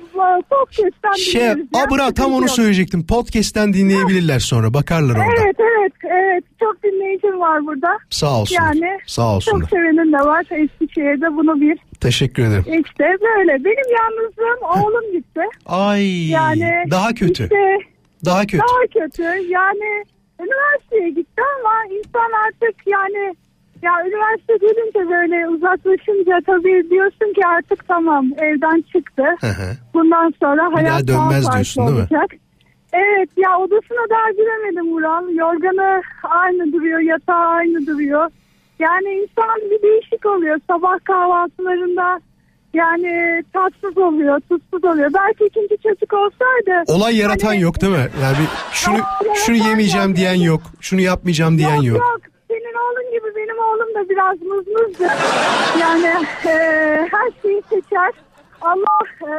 [0.50, 3.06] podcast'ten Şey, Abra tam onu söyleyecektim.
[3.06, 4.74] Podcast'ten dinleyebilirler sonra.
[4.74, 5.42] Bakarlar orada.
[5.44, 7.98] Evet evet evet çok dinleyicim var burada.
[8.10, 8.62] Sağ olsunlar.
[8.74, 9.60] Yani Sağ olsunlar.
[9.60, 10.40] çok sevenin de var.
[10.50, 12.64] Eskişehir'de bunu bir Teşekkür ederim.
[12.68, 13.64] işte böyle.
[13.64, 15.40] Benim yalnızlığım oğlum gitti.
[15.66, 17.42] Ay Yani daha kötü.
[17.42, 17.78] işte
[18.24, 18.58] Daha kötü.
[18.58, 19.22] Daha kötü.
[19.48, 20.04] Yani
[20.40, 23.34] üniversiteye gitti ama insan artık yani
[23.82, 29.24] ya üniversite gelince böyle uzaklaşınca tabii diyorsun ki artık tamam evden çıktı.
[29.40, 29.76] Hı hı.
[29.94, 32.06] Bundan sonra hayat daha dönmez farklı diyorsun, değil mi?
[32.12, 32.30] olacak.
[32.92, 35.28] Evet ya odasına daha giremedim Ural.
[35.28, 38.30] Yorganı aynı duruyor, yatağı aynı duruyor.
[38.78, 40.60] Yani insan bir değişik oluyor.
[40.70, 42.20] Sabah kahvaltılarında
[42.74, 45.10] yani tatsız oluyor, tuzsuz oluyor.
[45.14, 46.82] Belki ikinci çocuk olsaydı.
[46.86, 48.08] Olay yaratan hani- yok değil mi?
[48.22, 48.96] Yani bir şunu
[49.34, 50.60] şunu yemeyeceğim diyen yok.
[50.80, 51.98] Şunu yapmayacağım diyen yok, yok.
[51.98, 52.20] yok.
[52.48, 55.08] Senin oğlun gibi benim oğlum da biraz mızmızdı.
[55.80, 56.06] Yani
[56.46, 56.52] e,
[57.12, 58.10] her şeyi seçer.
[58.60, 59.30] Allah e,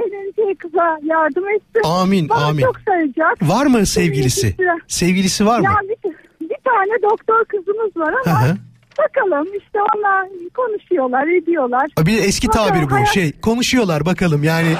[0.00, 1.82] evleneceği kıza yardım etsin.
[1.84, 2.62] Amin, Bana amin.
[2.62, 3.42] çok sayacak.
[3.42, 4.54] Var mı sevgilisi?
[4.88, 5.64] Sevgilisi var mı?
[5.64, 6.10] Ya bir,
[6.50, 8.56] bir tane doktor kızımız var ama
[8.98, 11.86] bakalım işte onlar konuşuyorlar, ediyorlar.
[11.98, 12.94] Bir de eski Bakalım tabir bu.
[12.94, 14.74] hayat- Şey konuşuyorlar bakalım yani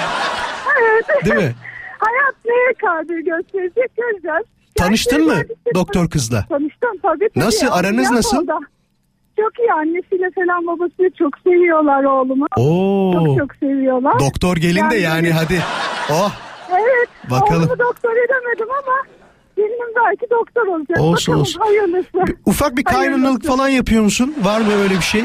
[0.82, 1.24] Evet.
[1.24, 1.55] değil mi?
[1.99, 4.45] Hayat neye kadir gösterecek göreceğiz.
[4.77, 5.35] Tanıştın mı
[5.74, 6.45] doktor kızla?
[6.49, 7.29] Tanıştım tabii.
[7.35, 7.45] tabii.
[7.45, 8.47] Nasıl, aranız nasıl?
[9.41, 12.47] Çok iyi annesiyle falan babasıyla çok seviyorlar oğlumu.
[12.57, 13.12] Oo.
[13.12, 14.18] Çok çok seviyorlar.
[14.18, 15.62] Doktor gelin de yani hadi.
[16.11, 16.33] Oh
[16.70, 17.09] Evet.
[17.31, 17.62] Bakalım.
[17.62, 18.97] Oğlumu doktor edemedim ama
[19.57, 21.01] gelinim belki doktor olacak.
[21.01, 21.61] Olsun, Bakalım olsun.
[21.61, 22.18] hayırlısı.
[22.47, 24.35] ufak bir kaynanalık falan yapıyor musun?
[24.43, 25.20] Var mı öyle bir şey?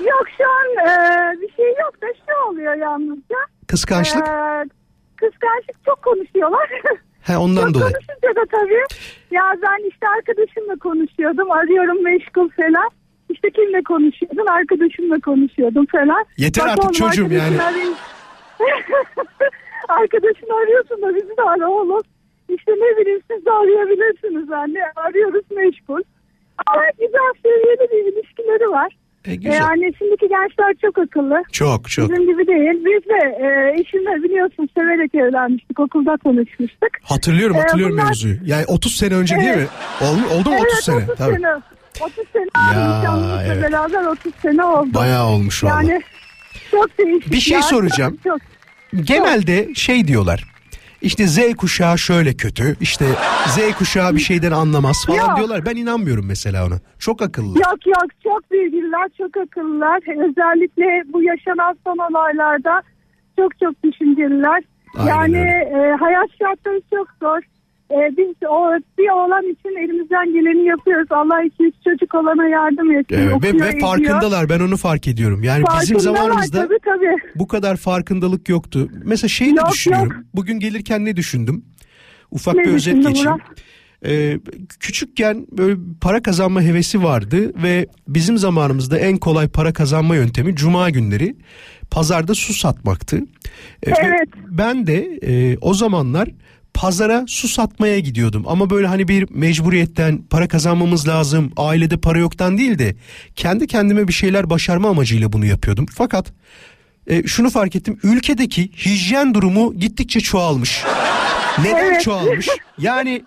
[0.00, 3.36] Yok şu an e, bir şey yok da şu oluyor yalnızca.
[3.66, 4.28] Kıskançlık?
[4.28, 4.64] E,
[5.16, 6.70] kıskançlık çok konuşuyorlar.
[7.26, 7.92] He ondan çok dolayı.
[7.92, 8.84] konuşunca da tabii.
[9.30, 11.50] Ya ben işte arkadaşımla konuşuyordum.
[11.50, 12.88] Arıyorum meşgul falan.
[13.30, 14.46] İşte kimle konuşuyordun?
[14.46, 16.24] Arkadaşımla konuşuyordum falan.
[16.36, 17.62] Yeter Bak artık oğlum, çocuğum yani.
[17.62, 17.94] arayın.
[19.88, 22.02] Arkadaşını arıyorsun da bizi de ara oğlum.
[22.48, 24.80] İşte ne bileyim siz de arayabilirsiniz anne.
[24.96, 26.02] Arıyoruz meşgul.
[26.66, 28.96] Ama güzel seviyeli bir ilişkileri var.
[29.24, 29.52] E, güzel.
[29.60, 31.42] Yani şimdiki gençler çok akıllı.
[31.52, 32.10] Çok çok.
[32.10, 32.84] Bizim gibi değil.
[32.84, 35.80] Biz de e, eşimle biliyorsun severek evlenmiştik.
[35.80, 36.98] Okulda tanışmıştık.
[37.02, 38.36] Hatırlıyorum Ee, hatırlıyorum bunlar- mevzuyu.
[38.44, 39.66] Yani 30 sene önce değil mi?
[40.00, 40.96] Oldu, oldu mu 30 evet, sene?
[41.04, 41.34] 30 Tabii.
[41.34, 41.48] sene.
[42.00, 42.46] 30 sene
[43.04, 43.62] Ya, evet.
[43.62, 44.88] beraber 30 sene oldu.
[44.94, 45.82] Bayağı olmuş valla.
[45.82, 46.02] Yani
[46.70, 47.32] çok değişik.
[47.32, 47.62] Bir şey ya.
[47.62, 48.18] soracağım.
[48.24, 48.38] Çok,
[49.02, 50.53] Genelde şey diyorlar.
[51.04, 52.76] İşte Z kuşağı şöyle kötü.
[52.80, 53.04] işte
[53.46, 55.36] Z kuşağı bir şeyden anlamaz falan Yok.
[55.36, 55.66] diyorlar.
[55.66, 56.74] Ben inanmıyorum mesela ona.
[56.98, 57.58] Çok akıllı.
[57.58, 59.98] Yok yok çok bilgililer, çok akıllılar.
[60.28, 62.82] Özellikle bu yaşanan son olaylarda
[63.38, 64.62] çok çok düşünceliler.
[64.98, 65.92] Aynen yani öyle.
[65.92, 67.40] e, hayat şartları çok zor.
[67.90, 71.06] E, biz o bir oğlan için elimizden geleni yapıyoruz.
[71.10, 73.16] Allah iki üç çocuk olana yardım etsin.
[73.16, 75.42] Evet, ve, ve farkındalar ben onu fark ediyorum.
[75.42, 77.16] Yani bizim zamanımızda Tabii tabii.
[77.34, 78.88] bu kadar farkındalık yoktu.
[79.04, 80.12] Mesela şeyi de Yok, düşünüyorum.
[80.12, 80.24] yok.
[80.34, 81.64] Bugün gelirken ne düşündüm?
[82.30, 83.38] Ufak Ne bir özet geçeyim.
[84.06, 84.38] Ee,
[84.80, 90.90] küçükken böyle para kazanma hevesi vardı ve bizim zamanımızda en kolay para kazanma yöntemi cuma
[90.90, 91.36] günleri
[91.90, 93.16] pazarda su satmaktı.
[93.82, 94.28] Ee, ve Evet.
[94.50, 96.28] Ben de e, o zamanlar
[96.74, 102.58] pazara su satmaya gidiyordum ama böyle hani bir mecburiyetten para kazanmamız lazım ailede para yoktan
[102.58, 102.96] değil de
[103.36, 106.32] kendi kendime bir şeyler başarma amacıyla bunu yapıyordum fakat
[107.06, 110.82] e, şunu fark ettim ülkedeki hijyen durumu gittikçe çoğalmış.
[111.58, 112.02] Neden Evet.
[112.02, 112.48] çoğalmış?
[112.78, 113.22] Yani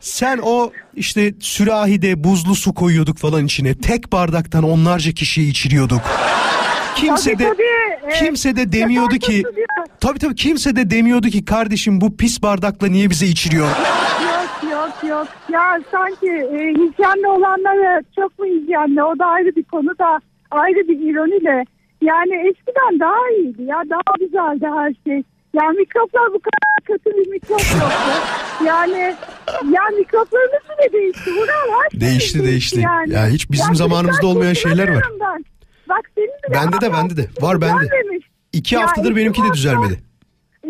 [0.00, 3.74] sen o işte sürahide buzlu su koyuyorduk falan içine.
[3.74, 6.02] Tek bardaktan onlarca kişiyi içiriyorduk.
[7.00, 8.14] Kimse de tabii.
[8.18, 9.42] Kimse de demiyordu ki
[10.00, 13.66] tabii tabii kimse de demiyordu ki kardeşim bu pis bardakla niye bize içiriyor?
[13.68, 15.26] Yok yok yok.
[15.52, 19.02] Ya sanki e, hijyenli olanlara çok mu hijyenli?
[19.02, 20.20] O da ayrı bir konu da
[20.50, 21.64] ayrı bir ironiyle.
[22.02, 23.82] Yani eskiden daha iyiydi ya.
[23.90, 25.22] Daha güzeldi her şey.
[25.54, 28.16] Yani mikroplar bu kadar kötü bir mikrop yoktu.
[28.66, 29.14] Yani
[29.74, 31.30] ya mikroplarımız bile değişti.
[31.30, 32.80] Vural her şey Değişti, değişti.
[32.80, 33.12] Yani.
[33.12, 35.02] Ya hiç bizim zamanımızda birkaç olmayan şeyler var.
[35.20, 35.44] Ben.
[35.88, 37.24] Bak senin bile Bende de, bende de.
[37.40, 37.80] Var bende.
[37.82, 38.26] düzelmemiş.
[38.52, 39.98] İki Ya haftadır iki benimki de hafta- düzelmedi.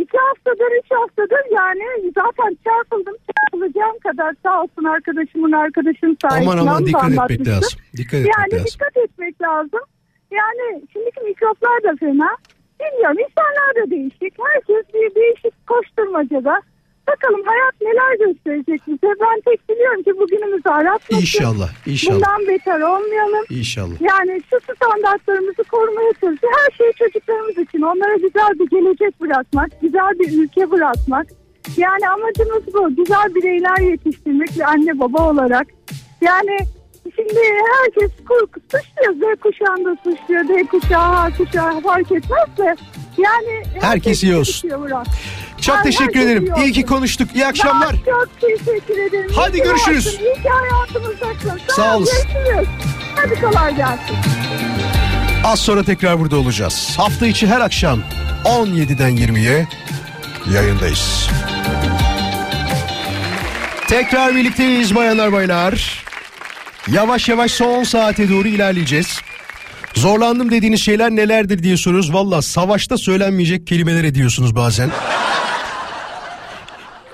[0.03, 6.51] İki haftadır, üç haftadır yani zaten çarpıldım çarpılacağım kadar sağ olsun arkadaşımın arkadaşım sayesinde.
[6.51, 7.79] Aman aman onu da dikkat etmek lazım.
[7.97, 8.67] Dikkat etmek Yani lazım.
[8.67, 9.81] dikkat etmek lazım.
[10.31, 12.31] Yani şimdiki mikroplar da fena.
[12.81, 14.35] Bilmiyorum insanlar da değişik.
[14.47, 16.61] Herkes bir değişik koşturmacada.
[17.09, 19.13] Bakalım hayat neler gösterecek bize.
[19.21, 21.21] Ben tek biliyorum ki bugünümüzü aratmasın.
[21.21, 22.15] İnşallah, inşallah.
[22.17, 23.45] Bundan beter olmayalım.
[23.51, 24.01] İnşallah.
[24.01, 26.53] Yani şu standartlarımızı korumaya çalışıyor.
[26.59, 27.83] Her şey çocuklarımız için.
[27.83, 31.27] Onlara güzel bir gelecek bırakmak, güzel bir ülke bırakmak.
[31.77, 32.97] Yani amacımız bu.
[32.97, 35.67] Güzel bireyler yetiştirmek bir anne baba olarak.
[36.21, 36.59] Yani
[37.17, 37.41] şimdi
[37.83, 39.37] herkes suçluyor.
[39.37, 40.49] Z kuşağında suçluyor.
[40.49, 42.77] D kuşağı, H kuşağı fark etmez de.
[43.19, 44.71] Yani Herkes iyi olsun.
[45.61, 46.45] Çok Ay, teşekkür herkes ederim.
[46.57, 46.95] iyi İyi ki olsun.
[46.95, 47.29] konuştuk.
[47.35, 47.93] İyi akşamlar.
[48.07, 49.31] Ben çok teşekkür ederim.
[49.37, 50.07] Hadi İyi görüşürüz.
[50.07, 51.61] varsın, İyi ki hayatımızdasın.
[51.77, 52.19] Sağ ol, olasın.
[52.35, 52.69] Görüşürüz.
[53.17, 54.17] Hadi kolay gelsin.
[55.45, 56.95] Az sonra tekrar burada olacağız.
[56.97, 58.01] Hafta içi her akşam
[58.45, 59.67] 17'den 20'ye
[60.55, 61.29] yayındayız.
[63.89, 66.05] Tekrar birlikteyiz bayanlar baylar.
[66.93, 69.21] Yavaş yavaş son saate doğru ilerleyeceğiz.
[69.95, 72.13] Zorlandım dediğiniz şeyler nelerdir diye soruyoruz.
[72.13, 74.91] Valla savaşta söylenmeyecek kelimeler ediyorsunuz bazen.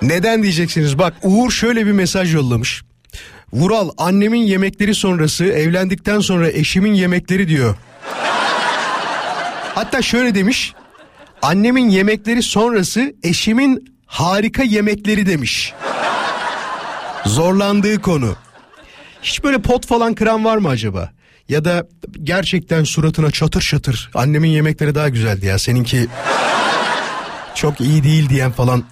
[0.03, 0.99] Neden diyeceksiniz?
[0.99, 2.83] Bak Uğur şöyle bir mesaj yollamış.
[3.53, 7.77] Vural annemin yemekleri sonrası evlendikten sonra eşimin yemekleri diyor.
[9.75, 10.73] Hatta şöyle demiş.
[11.43, 15.73] Annemin yemekleri sonrası eşimin harika yemekleri demiş.
[17.27, 18.37] Zorlandığı konu.
[19.25, 21.13] Hiç böyle pot falan kıran var mı acaba?
[21.49, 21.87] Ya da
[22.23, 26.07] gerçekten suratına çatır çatır annemin yemekleri daha güzeldi ya seninki
[27.55, 28.85] çok iyi değil diyen falan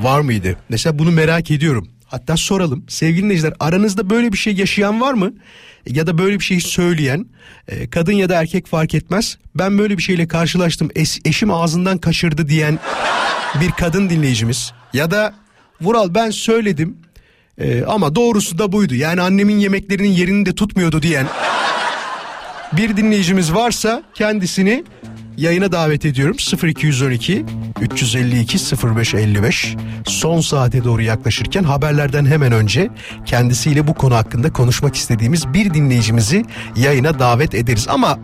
[0.00, 0.56] var mıydı?
[0.68, 1.88] Mesela bunu merak ediyorum.
[2.06, 5.32] Hatta soralım sevgili dinleyiciler aranızda böyle bir şey yaşayan var mı?
[5.86, 7.26] Ya da böyle bir şey söyleyen
[7.68, 9.38] e, kadın ya da erkek fark etmez.
[9.54, 12.78] Ben böyle bir şeyle karşılaştım Es- eşim ağzından kaçırdı diyen
[13.60, 14.72] bir kadın dinleyicimiz.
[14.92, 15.34] Ya da
[15.80, 16.96] Vural ben söyledim
[17.58, 18.94] e, ama doğrusu da buydu.
[18.94, 21.26] Yani annemin yemeklerinin yerini de tutmuyordu diyen
[22.72, 24.84] bir dinleyicimiz varsa kendisini
[25.36, 26.36] yayına davet ediyorum.
[26.64, 27.44] 0212
[27.80, 28.58] 352
[28.96, 29.76] 0555
[30.06, 32.90] son saate doğru yaklaşırken haberlerden hemen önce
[33.26, 36.44] kendisiyle bu konu hakkında konuşmak istediğimiz bir dinleyicimizi
[36.76, 37.86] yayına davet ederiz.
[37.88, 38.18] Ama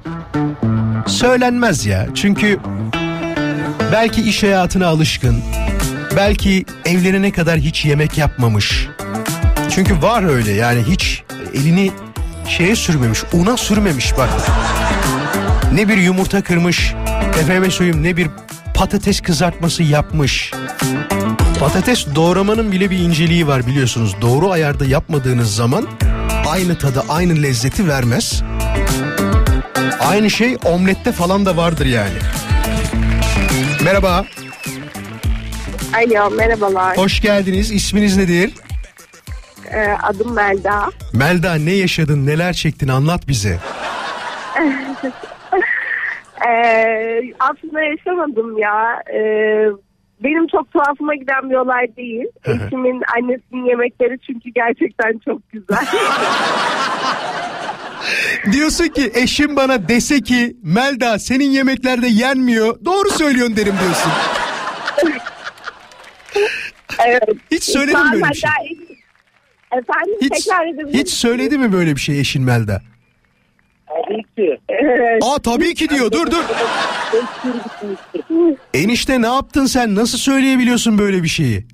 [1.06, 2.06] söylenmez ya.
[2.14, 2.58] Çünkü
[3.92, 5.36] belki iş hayatına alışkın
[6.16, 8.88] belki evlenene kadar hiç yemek yapmamış
[9.70, 11.22] çünkü var öyle yani hiç
[11.54, 11.92] elini
[12.48, 14.28] şeye sürmemiş una sürmemiş bak.
[15.74, 16.94] Ne bir yumurta kırmış
[17.40, 18.28] efendime söyleyeyim ne bir
[18.74, 20.52] patates kızartması yapmış.
[21.60, 24.16] Patates doğramanın bile bir inceliği var biliyorsunuz.
[24.20, 25.88] Doğru ayarda yapmadığınız zaman
[26.48, 28.42] aynı tadı aynı lezzeti vermez.
[30.00, 32.18] Aynı şey omlette falan da vardır yani.
[33.84, 34.24] Merhaba.
[35.94, 36.96] Alo merhabalar.
[36.96, 37.70] hoş geldiniz.
[37.70, 38.50] İsminiz nedir
[39.74, 40.90] Ee, adım Melda.
[41.14, 43.58] Melda ne yaşadın neler çektin anlat bize
[46.48, 49.02] Ee, aslında yaşamadım ya.
[49.14, 49.66] Ee,
[50.24, 52.24] benim çok tuhafıma giden bir olay değil.
[52.44, 55.86] Eşimin annesinin yemekleri çünkü gerçekten çok güzel.
[58.52, 62.84] Diyorsun ki eşim bana dese ki Melda senin yemeklerde yenmiyor.
[62.84, 64.12] Doğru söylüyorsun derim diyorsun.
[67.06, 67.22] evet.
[67.50, 68.50] Hiç an böyle bir şey?
[68.50, 68.89] hatta
[69.72, 72.82] Efendim Hiç, tekrar edebilir hiç söyledi mi böyle bir şey eşin Melda?
[73.86, 74.58] Tabii ki.
[74.68, 75.22] Evet.
[75.24, 76.44] Aa tabii ki diyor dur dur.
[78.74, 81.64] Enişte ne yaptın sen nasıl söyleyebiliyorsun böyle bir şeyi?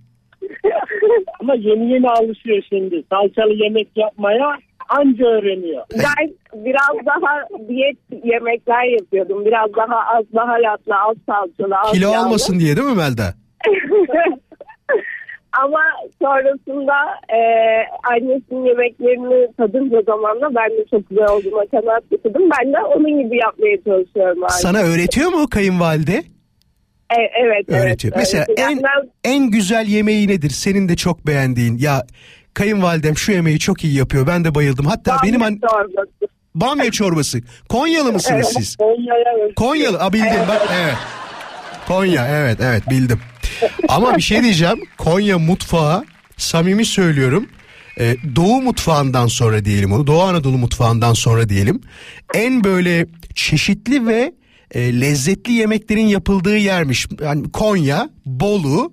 [1.40, 3.04] Ama yeni yeni alışıyor şimdi.
[3.10, 5.84] Salçalı yemek yapmaya anca öğreniyor.
[5.92, 9.44] Ben biraz daha diyet yemekler yapıyordum.
[9.44, 12.18] Biraz daha az baharatlı, az salçalı, az Kilo yağlı.
[12.26, 13.34] almasın diye değil mi Melda?
[15.64, 15.80] Ama
[16.22, 16.94] sonrasında
[17.28, 17.38] e,
[18.12, 22.42] annesinin yemeklerini tadınca zamanla ben de çok güzel olduğuna kanaat getirdim.
[22.58, 24.58] Ben de onun gibi yapmaya çalışıyorum artık.
[24.58, 26.22] Sana öğretiyor mu kayınvalide?
[27.10, 28.12] E, evet, Öğretiyor.
[28.16, 28.16] evet.
[28.16, 28.68] Mesela öğretiyor.
[28.70, 30.50] en ben- en güzel yemeği nedir?
[30.50, 31.78] Senin de çok beğendiğin.
[31.78, 32.02] Ya
[32.54, 34.26] kayınvalidem şu yemeği çok iyi yapıyor.
[34.26, 34.86] Ben de bayıldım.
[34.86, 36.08] Hatta benim an çorbası.
[36.54, 37.38] bamya çorbası.
[37.68, 38.66] Konyalı mısınız Evet.
[38.66, 38.76] siz?
[38.80, 39.54] Özgü.
[39.54, 39.98] Konyalı.
[40.00, 40.94] A, bildim bak evet.
[41.86, 43.20] Konya evet evet bildim.
[43.88, 44.80] Ama bir şey diyeceğim.
[44.98, 46.04] Konya mutfağı
[46.36, 47.46] samimi söylüyorum.
[48.00, 50.06] e, Doğu mutfağından sonra diyelim onu.
[50.06, 51.80] Doğu Anadolu mutfağından sonra diyelim.
[52.34, 54.32] En böyle çeşitli ve
[54.74, 57.06] e, lezzetli yemeklerin yapıldığı yermiş.
[57.20, 58.92] Yani Konya, Bolu,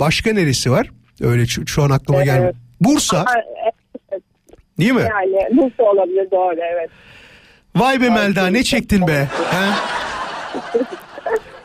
[0.00, 0.90] başka neresi var?
[1.20, 2.26] Öyle şu, şu an aklıma Evet.
[2.26, 2.54] gelmiyor.
[2.80, 3.24] Bursa,
[4.12, 4.22] evet,
[4.78, 5.02] değil mi?
[5.10, 6.90] Yani Bursa olabilir doğru evet.
[7.76, 9.28] Vay be Melda ne çektin be.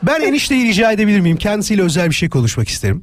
[0.02, 1.36] Ben enişteyi rica edebilir miyim?
[1.36, 3.02] Kendisiyle özel bir şey konuşmak isterim.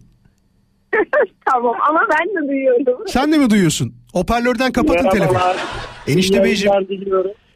[1.45, 3.07] tamam ama ben de duyuyorum.
[3.07, 3.93] Sen de mi duyuyorsun?
[4.13, 5.39] Hoparlörden kapatın telefonu.
[6.07, 6.73] Enişte beyciğim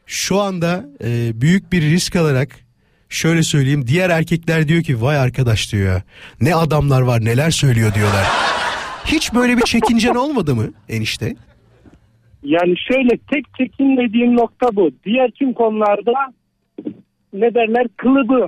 [0.05, 2.49] şu anda e, büyük bir risk alarak
[3.09, 3.87] şöyle söyleyeyim.
[3.87, 6.03] Diğer erkekler diyor ki vay arkadaş diyor ya.
[6.41, 8.25] Ne adamlar var neler söylüyor diyorlar.
[9.05, 11.35] Hiç böyle bir çekincen olmadı mı enişte?
[12.43, 14.91] Yani şöyle tek çekinmediğim nokta bu.
[15.05, 16.13] Diğer tüm konularda
[17.33, 18.47] ne derler kılıbı.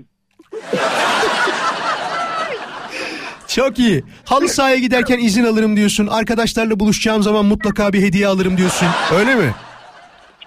[3.47, 4.03] Çok iyi.
[4.25, 6.07] Halı sahaya giderken izin alırım diyorsun.
[6.07, 8.87] Arkadaşlarla buluşacağım zaman mutlaka bir hediye alırım diyorsun.
[9.19, 9.53] Öyle mi?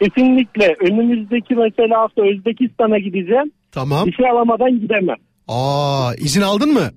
[0.02, 3.52] Kesinlikle önümüzdeki mesela hafta Özbekistan'a gideceğim.
[3.72, 4.06] Tamam.
[4.06, 5.16] Bir şey alamadan gidemem.
[5.48, 6.90] Aa izin aldın mı?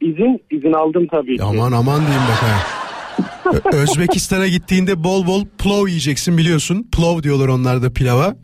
[0.00, 1.42] İzin izin aldım tabii ki.
[1.42, 2.84] Aman aman diyeyim bak ha.
[3.72, 6.88] Özbekistan'a gittiğinde bol bol plov yiyeceksin biliyorsun.
[6.96, 8.36] Plov diyorlar onlar da pilava.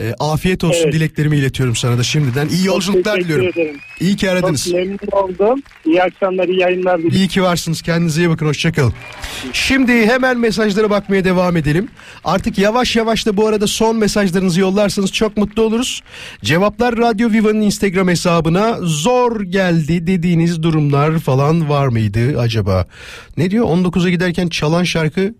[0.00, 0.92] Ee, afiyet olsun Evet.
[0.94, 2.48] dileklerimi iletiyorum sana da şimdiden.
[2.48, 3.46] İyi yolculuklar diliyorum.
[3.48, 3.76] ederim.
[4.00, 4.64] İyi ki aradınız.
[4.64, 5.62] Çok memnun oldum.
[5.86, 7.18] İyi akşamlar, iyi yayınlar diliyorum.
[7.18, 7.82] İyi ki varsınız.
[7.82, 8.46] Kendinize iyi bakın.
[8.46, 8.92] Hoşçakalın.
[9.52, 11.88] Şimdi hemen mesajlara bakmaya devam edelim.
[12.24, 16.02] Artık yavaş yavaş da bu arada son mesajlarınızı yollarsanız çok mutlu oluruz.
[16.42, 22.86] Cevaplar Radyo Viva'nın Instagram hesabına zor geldi dediğiniz durumlar falan var mıydı acaba?
[23.36, 23.66] Ne diyor?
[23.66, 25.34] 19'a giderken çalan şarkı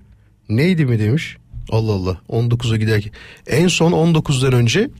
[0.48, 1.36] neydi mi demiş?
[1.70, 3.12] Allah Allah 19'a giderken.
[3.46, 4.90] En son 19'dan önce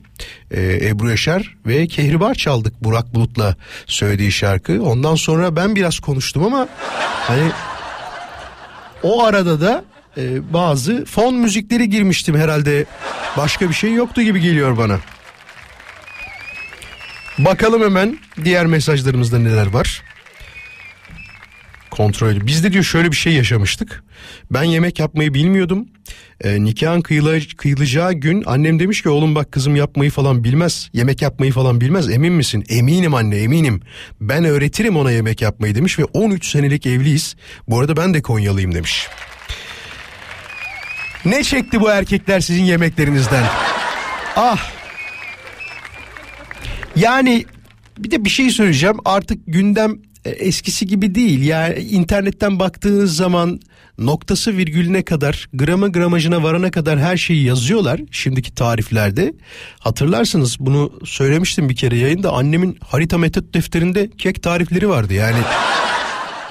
[0.51, 3.55] e, Ebru Yaşar ve Kehribar çaldık Burak Bulut'la
[3.85, 4.83] söylediği şarkı.
[4.83, 6.67] Ondan sonra ben biraz konuştum ama
[7.27, 7.51] hani
[9.03, 9.83] o arada da
[10.17, 12.85] e, bazı fon müzikleri girmiştim herhalde.
[13.37, 14.99] Başka bir şey yoktu gibi geliyor bana.
[17.39, 20.03] Bakalım hemen diğer mesajlarımızda neler var.
[21.97, 22.47] Kontrol.
[22.47, 24.03] Biz de diyor şöyle bir şey yaşamıştık.
[24.51, 25.85] Ben yemek yapmayı bilmiyordum.
[26.43, 30.89] E, nikahın kıyıla- kıyılacağı gün annem demiş ki oğlum bak kızım yapmayı falan bilmez.
[30.93, 32.63] Yemek yapmayı falan bilmez emin misin?
[32.69, 33.81] Eminim anne eminim.
[34.21, 37.35] Ben öğretirim ona yemek yapmayı demiş ve 13 senelik evliyiz.
[37.67, 39.07] Bu arada ben de Konyalıyım demiş.
[41.25, 43.45] Ne çekti bu erkekler sizin yemeklerinizden?
[44.35, 44.71] Ah.
[46.95, 47.45] Yani
[47.97, 48.97] bir de bir şey söyleyeceğim.
[49.05, 49.97] Artık gündem
[50.29, 51.41] eskisi gibi değil.
[51.41, 53.59] Yani internetten baktığınız zaman
[53.97, 59.33] noktası virgülüne kadar grama gramajına varana kadar her şeyi yazıyorlar şimdiki tariflerde.
[59.79, 65.13] Hatırlarsınız bunu söylemiştim bir kere yayında annemin harita metot defterinde kek tarifleri vardı.
[65.13, 65.39] Yani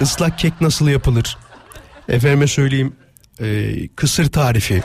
[0.01, 1.37] ıslak kek nasıl yapılır?
[2.09, 2.93] Efendime söyleyeyim
[3.41, 4.83] e, kısır tarifi.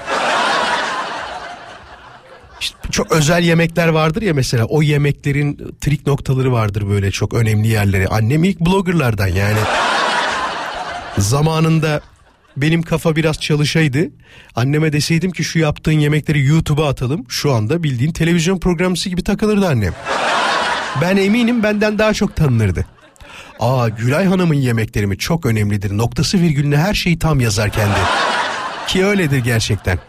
[2.61, 7.67] İşte çok özel yemekler vardır ya mesela o yemeklerin trik noktaları vardır böyle çok önemli
[7.67, 8.07] yerleri.
[8.07, 9.59] Annem ilk bloggerlardan yani.
[11.17, 12.01] Zamanında
[12.57, 14.09] benim kafa biraz çalışaydı.
[14.55, 17.25] Anneme deseydim ki şu yaptığın yemekleri YouTube'a atalım.
[17.29, 19.93] Şu anda bildiğin televizyon programcısı gibi takılırdı annem.
[21.01, 22.85] Ben eminim benden daha çok tanınırdı.
[23.59, 25.97] Aa Gülay Hanım'ın yemekleri mi çok önemlidir.
[25.97, 27.99] Noktası virgülüne her şeyi tam yazar kendi.
[28.87, 29.99] Ki öyledir gerçekten.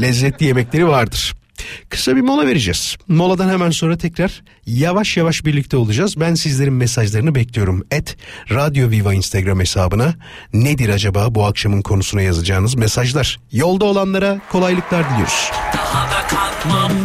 [0.00, 1.34] Lezzetli yemekleri vardır.
[1.88, 2.96] Kısa bir mola vereceğiz.
[3.08, 6.20] Moladan hemen sonra tekrar yavaş yavaş birlikte olacağız.
[6.20, 7.84] Ben sizlerin mesajlarını bekliyorum.
[7.90, 8.16] Et
[8.50, 10.14] Radyo Viva Instagram hesabına
[10.52, 13.40] nedir acaba bu akşamın konusuna yazacağınız mesajlar.
[13.52, 15.50] Yolda olanlara kolaylıklar diliyoruz.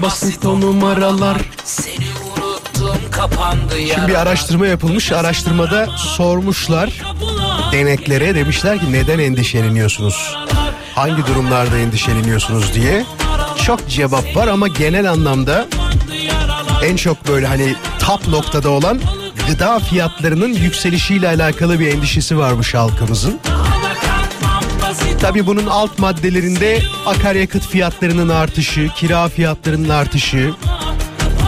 [0.02, 1.42] Basit o numaralar.
[1.64, 2.06] Seni
[2.38, 3.96] unuttum kapandı ya.
[3.96, 5.12] Şimdi bir araştırma yapılmış.
[5.12, 7.02] Araştırmada sormuşlar
[7.72, 10.36] deneklere demişler ki neden endişeleniyorsunuz?
[10.96, 13.06] Hangi durumlarda endişeleniyorsunuz diye.
[13.66, 15.68] Çok cevap var ama genel anlamda
[16.84, 19.02] en çok böyle hani top noktada olan
[19.48, 23.40] gıda fiyatlarının yükselişiyle alakalı bir endişesi varmış halkımızın.
[25.22, 30.54] Tabi bunun alt maddelerinde akaryakıt fiyatlarının artışı, kira fiyatlarının artışı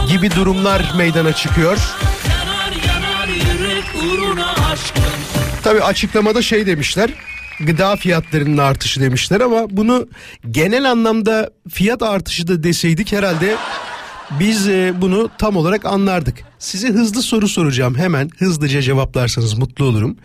[0.08, 1.78] gibi durumlar meydana çıkıyor.
[5.64, 7.10] Tabi açıklamada şey demişler
[7.60, 10.08] gıda fiyatlarının artışı demişler ama bunu
[10.50, 13.56] genel anlamda fiyat artışı da deseydik herhalde
[14.30, 16.38] biz e, bunu tam olarak anlardık.
[16.58, 20.16] Size hızlı soru soracağım hemen hızlıca cevaplarsanız mutlu olurum.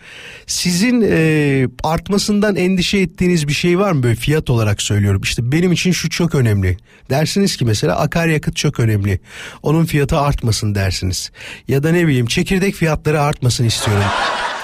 [0.46, 5.20] Sizin e, artmasından endişe ettiğiniz bir şey var mı böyle fiyat olarak söylüyorum.
[5.24, 6.76] İşte benim için şu çok önemli.
[7.10, 9.20] Dersiniz ki mesela akaryakıt çok önemli.
[9.62, 11.30] Onun fiyatı artmasın dersiniz.
[11.68, 14.04] Ya da ne bileyim çekirdek fiyatları artmasın istiyorum.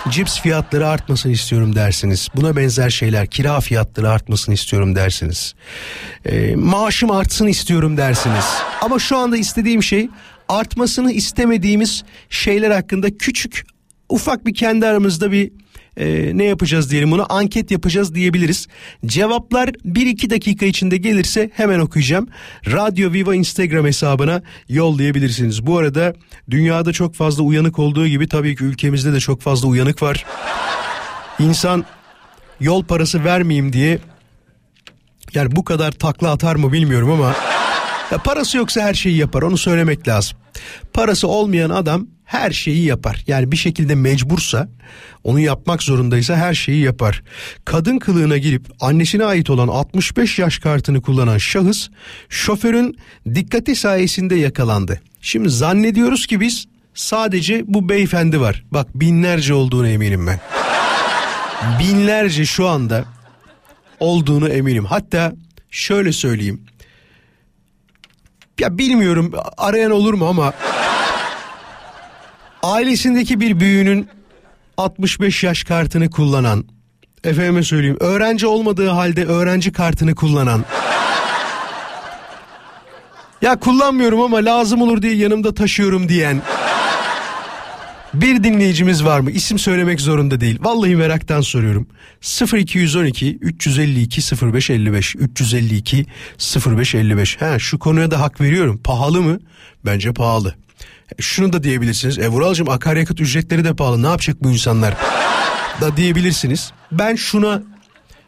[0.09, 2.29] Cips fiyatları artmasın istiyorum dersiniz.
[2.37, 5.55] Buna benzer şeyler kira fiyatları artmasın istiyorum dersiniz.
[6.25, 8.45] E, maaşım artsın istiyorum dersiniz.
[8.81, 10.09] Ama şu anda istediğim şey
[10.49, 13.67] artmasını istemediğimiz şeyler hakkında küçük
[14.09, 15.53] ufak bir kendi aramızda bir
[16.01, 18.67] e, ne yapacağız diyelim bunu anket yapacağız diyebiliriz.
[19.07, 22.29] Cevaplar 1-2 dakika içinde gelirse hemen okuyacağım.
[22.67, 25.67] Radyo Viva Instagram hesabına yollayabilirsiniz.
[25.67, 26.15] Bu arada
[26.51, 30.27] dünyada çok fazla uyanık olduğu gibi tabii ki ülkemizde de çok fazla uyanık var.
[31.39, 31.85] İnsan
[32.61, 33.99] yol parası vermeyeyim diye
[35.35, 37.35] yani bu kadar takla atar mı bilmiyorum ama
[38.11, 40.39] ya parası yoksa her şeyi yapar onu söylemek lazım.
[40.93, 43.25] Parası olmayan adam her şeyi yapar.
[43.27, 44.69] Yani bir şekilde mecbursa
[45.25, 47.23] onu yapmak zorundaysa her şeyi yapar.
[47.65, 51.89] Kadın kılığına girip annesine ait olan 65 yaş kartını kullanan şahıs
[52.29, 52.97] şoförün
[53.35, 55.01] dikkati sayesinde yakalandı.
[55.21, 58.65] Şimdi zannediyoruz ki biz sadece bu beyefendi var.
[58.71, 60.41] Bak binlerce olduğunu eminim ben.
[61.79, 63.05] Binlerce şu anda
[64.01, 64.85] olduğunu eminim.
[64.85, 65.33] Hatta
[65.71, 66.61] şöyle söyleyeyim.
[68.61, 70.53] Ya bilmiyorum arayan olur mu ama
[72.63, 74.09] ailesindeki bir büyüğünün
[74.77, 76.65] 65 yaş kartını kullanan
[77.25, 80.65] efendime söyleyeyim öğrenci olmadığı halde öğrenci kartını kullanan.
[83.43, 86.43] Ya kullanmıyorum ama lazım olur diye yanımda taşıyorum diyen
[88.15, 89.31] bir dinleyicimiz var mı?
[89.31, 90.59] İsim söylemek zorunda değil.
[90.61, 91.87] Vallahi meraktan soruyorum.
[92.55, 94.21] 0212 352
[94.53, 96.07] 0555 352
[96.67, 97.37] 0555.
[97.41, 98.81] Ha şu konuya da hak veriyorum.
[98.85, 99.39] Pahalı mı?
[99.85, 100.55] Bence pahalı.
[101.19, 102.19] Şunu da diyebilirsiniz.
[102.19, 104.03] E Vuralcığım akaryakıt ücretleri de pahalı.
[104.03, 104.97] Ne yapacak bu insanlar?
[105.81, 106.73] da diyebilirsiniz.
[106.93, 107.63] Ben şuna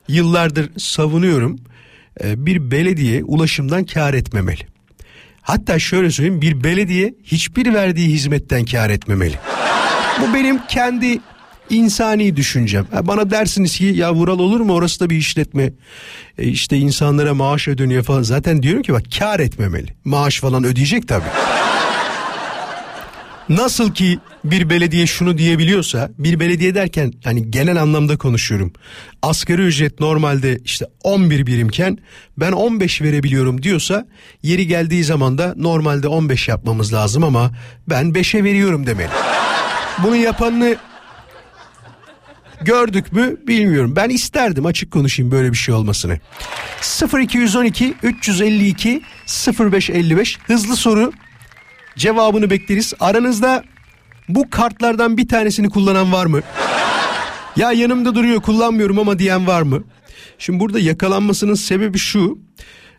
[0.08, 1.58] yıllardır savunuyorum.
[2.24, 4.66] E, bir belediye ulaşımdan kar etmemeli.
[5.42, 9.38] Hatta şöyle söyleyeyim bir belediye hiçbir verdiği hizmetten kar etmemeli.
[10.22, 11.20] Bu benim kendi
[11.70, 12.86] insani düşüncem.
[13.02, 15.72] Bana dersiniz ki ya Vural olur mu orası da bir işletme.
[16.38, 18.22] E işte insanlara maaş ödeniyor falan.
[18.22, 19.88] Zaten diyorum ki bak kar etmemeli.
[20.04, 21.24] Maaş falan ödeyecek tabii.
[23.48, 28.72] Nasıl ki bir belediye şunu diyebiliyorsa bir belediye derken hani genel anlamda konuşuyorum.
[29.22, 31.98] Asgari ücret normalde işte 11 birimken
[32.36, 34.06] ben 15 verebiliyorum diyorsa
[34.42, 37.50] yeri geldiği zaman da normalde 15 yapmamız lazım ama
[37.88, 39.10] ben 5'e veriyorum demeli.
[39.98, 40.76] Bunu yapanını
[42.60, 43.96] gördük mü bilmiyorum.
[43.96, 46.18] Ben isterdim açık konuşayım böyle bir şey olmasını.
[47.20, 49.02] 0212 352
[49.60, 51.12] 0555 hızlı soru
[51.96, 52.94] cevabını bekleriz.
[53.00, 53.64] Aranızda
[54.28, 56.40] bu kartlardan bir tanesini kullanan var mı?
[57.56, 59.84] Ya yanımda duruyor kullanmıyorum ama diyen var mı?
[60.38, 62.38] Şimdi burada yakalanmasının sebebi şu.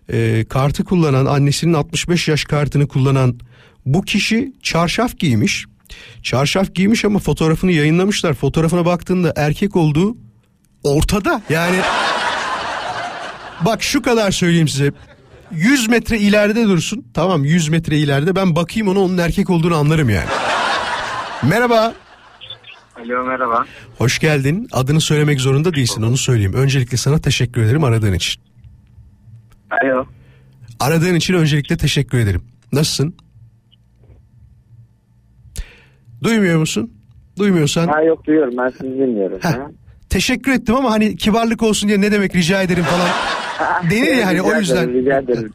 [0.10, 3.40] E, kartı kullanan annesinin 65 yaş kartını kullanan
[3.86, 5.66] bu kişi çarşaf giymiş.
[6.24, 8.34] Çarşaf giymiş ama fotoğrafını yayınlamışlar.
[8.34, 10.18] Fotoğrafına baktığında erkek olduğu
[10.84, 11.42] ortada.
[11.50, 11.78] Yani
[13.66, 14.92] bak şu kadar söyleyeyim size.
[15.52, 17.06] 100 metre ileride dursun.
[17.14, 20.30] Tamam 100 metre ileride ben bakayım ona onun erkek olduğunu anlarım yani.
[21.44, 21.94] Merhaba.
[23.00, 23.66] Alo merhaba.
[23.98, 24.68] Hoş geldin.
[24.72, 26.54] Adını söylemek zorunda değilsin onu söyleyeyim.
[26.54, 28.42] Öncelikle sana teşekkür ederim aradığın için.
[29.72, 30.06] Alo.
[30.80, 32.44] Aradığın için öncelikle teşekkür ederim.
[32.72, 33.16] Nasılsın?
[36.24, 36.92] Duymuyor musun?
[37.40, 39.38] Duymuyorsan Ha yok duyuyorum ben sizi dinliyorum.
[39.42, 39.50] Heh.
[39.50, 39.72] Ha.
[40.10, 43.10] teşekkür ettim ama hani kibarlık olsun diye ne demek rica ederim falan
[43.92, 44.84] denir ya hani o yüzden.
[44.90, 45.54] ederim, rica ederim.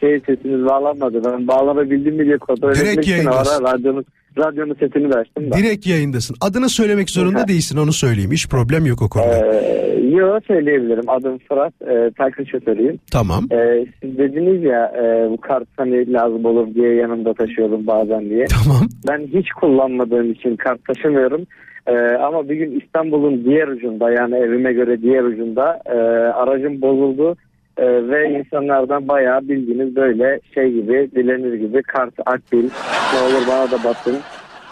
[0.00, 1.24] Şey sesiniz bağlanmadı.
[1.24, 4.04] Ben bağlanabildim mi diye kontrol etmek için ara radyonun,
[4.38, 5.56] radyonun sesini de açtım da.
[5.56, 6.36] Direkt yayındasın.
[6.40, 8.32] Adını söylemek zorunda değilsin onu söyleyeyim.
[8.32, 9.54] Hiç problem yok o konuda.
[9.54, 11.10] Ee, yo söyleyebilirim.
[11.10, 11.74] Adım Fırat.
[11.82, 12.98] E, taksi şoförüyüm.
[13.12, 13.44] Tamam.
[13.52, 18.46] Ee, siz dediniz ya e, bu kart hani lazım olur diye yanımda taşıyorum bazen diye.
[18.46, 18.82] Tamam.
[19.08, 21.46] Ben hiç kullanmadığım için kart taşımıyorum.
[21.86, 25.96] Ee, ama bir gün İstanbul'un diğer ucunda yani evime göre diğer ucunda e,
[26.32, 27.36] aracım bozuldu.
[27.78, 32.68] Ee, ve insanlardan bayağı bildiğiniz böyle şey gibi dilenir gibi kart akbil
[33.14, 34.16] ne olur bana da basın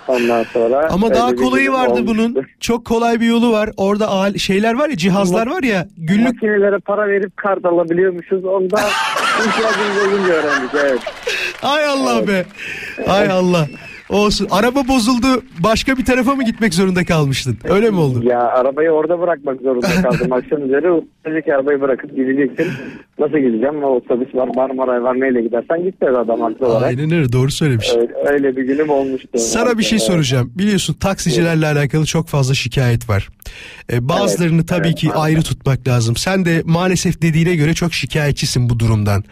[0.08, 0.88] ondan sonra.
[0.90, 2.06] Ama öyle daha kolayı vardı olmuştu.
[2.06, 2.36] bunun.
[2.60, 3.70] Çok kolay bir yolu var.
[3.76, 8.44] Orada al- şeyler var ya cihazlar var ya günlük Makinelere para verip kart alabiliyormuşuz.
[8.44, 8.76] Onda
[9.46, 10.98] ihtiyacımız olunca öğrendik evet.
[11.62, 12.44] Ay Allah be.
[13.08, 13.66] Ay Allah.
[14.08, 14.48] Olsun.
[14.50, 15.26] Araba bozuldu.
[15.58, 17.58] Başka bir tarafa mı gitmek zorunda kalmıştın?
[17.64, 18.22] Öyle mi oldu?
[18.24, 20.32] Ya arabayı orada bırakmak zorunda kaldım.
[20.32, 22.66] Akşam üzeri önceki arabayı bırakıp gideceksin.
[23.18, 23.84] Nasıl gideceğim?
[23.84, 25.20] O otobüs var, Marmaray var.
[25.20, 26.88] Neyle gidersen git dedi adam haklı olarak.
[26.88, 27.92] Aynen öyle doğru söylemiş.
[27.96, 29.38] Öyle, öyle bir günüm olmuştu.
[29.38, 30.52] Sana bir şey soracağım.
[30.54, 33.28] Biliyorsun taksicilerle alakalı çok fazla şikayet var.
[33.92, 36.16] Ee, bazılarını Evet, tabii evet, ki ayrı tutmak lazım.
[36.16, 39.24] Sen de maalesef dediğine göre çok şikayetçisin bu durumdan.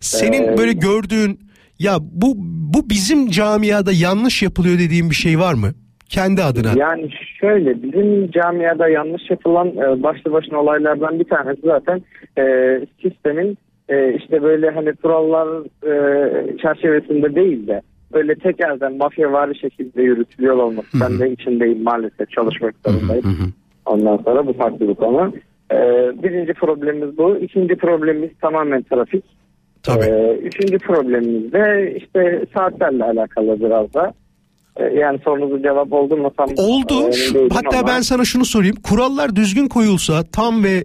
[0.00, 1.49] Senin böyle gördüğün
[1.80, 2.34] ya bu
[2.74, 5.68] bu bizim camiada yanlış yapılıyor dediğin bir şey var mı?
[6.08, 6.72] Kendi adına.
[6.76, 7.10] Yani
[7.40, 12.02] şöyle bizim camiada yanlış yapılan e, başlı başına olaylardan bir tanesi zaten
[12.38, 12.44] e,
[13.02, 15.48] sistemin e, işte böyle hani kurallar
[15.86, 17.82] e, çerçevesinde değil de
[18.12, 21.00] böyle tek elden mafyavari şekilde yürütülüyor olması.
[21.00, 23.54] Ben de içindeyim maalesef çalışmak zorundayım.
[23.86, 25.32] Ondan sonra bu farklı bir konu.
[25.72, 25.76] E,
[26.22, 27.36] birinci problemimiz bu.
[27.36, 29.24] İkinci problemimiz tamamen trafik.
[29.82, 30.04] Tabii.
[30.04, 34.12] E, üçüncü problemimiz de işte saatlerle alakalı biraz da.
[34.76, 37.12] E, yani sorunuzun cevap oldu mu tam Oldu.
[37.12, 38.76] değilim hatta ama- ben sana şunu sorayım.
[38.82, 40.84] Kurallar düzgün koyulsa, tam ve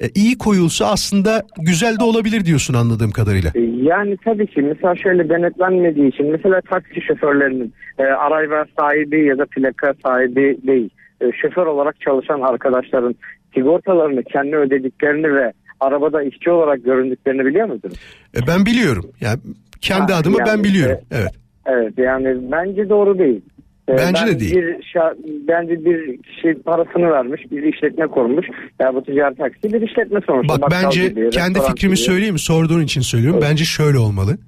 [0.00, 3.50] e, iyi koyulsa aslında güzel de olabilir diyorsun anladığım kadarıyla.
[3.82, 9.46] Yani tabii ki mesela şöyle denetlenmediği için mesela taksi şoförlerinin e, araba sahibi ya da
[9.46, 10.90] plaka sahibi değil
[11.20, 13.14] e, şoför olarak çalışan arkadaşların
[13.54, 17.96] sigortalarını kendi ödediklerini ve arabada işçi olarak göründüklerini biliyor musunuz?
[18.36, 19.10] E, ben biliyorum.
[19.20, 19.38] Yani
[19.80, 20.98] kendi Ha, adıma ben yani, biliyorum.
[21.12, 21.30] e, Evet.
[21.66, 23.40] Evet yani bence doğru değil.
[23.88, 24.54] E, Bence ben de değil.
[24.56, 24.62] Bir
[24.94, 25.16] şa-
[25.48, 28.46] bence bir kişi parasını vermiş, bir işletme kurmuş.
[28.80, 30.54] Ya bu ticaret taksi bir işletme sonuçta.
[30.54, 32.04] Bak Bakkal bence gibi, kendi fikrimi gibi.
[32.04, 32.38] söyleyeyim mi?
[32.38, 33.40] Sorduğun için söylüyorum.
[33.42, 34.38] Bence şöyle olmalı.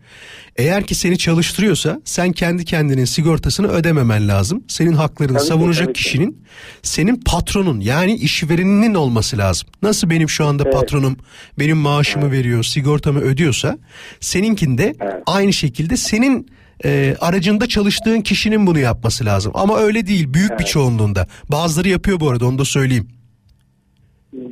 [0.57, 4.65] Eğer ki seni çalıştırıyorsa sen kendi kendinin sigortasını ödememen lazım.
[4.69, 6.03] Senin haklarını Tabii savunacak tabii ki.
[6.03, 6.45] kişinin
[6.83, 9.69] senin patronun yani işvereninin olması lazım.
[9.83, 11.17] Nasıl benim şu anda patronum
[11.59, 13.79] benim maaşımı veriyor, sigortamı ödüyorsa
[14.21, 14.95] seninkinde
[15.27, 16.47] aynı şekilde senin
[16.85, 19.53] e, aracında çalıştığın kişinin bunu yapması lazım.
[19.55, 21.27] Ama öyle değil büyük bir çoğunluğunda.
[21.53, 23.09] Bazıları yapıyor bu arada onu da söyleyeyim.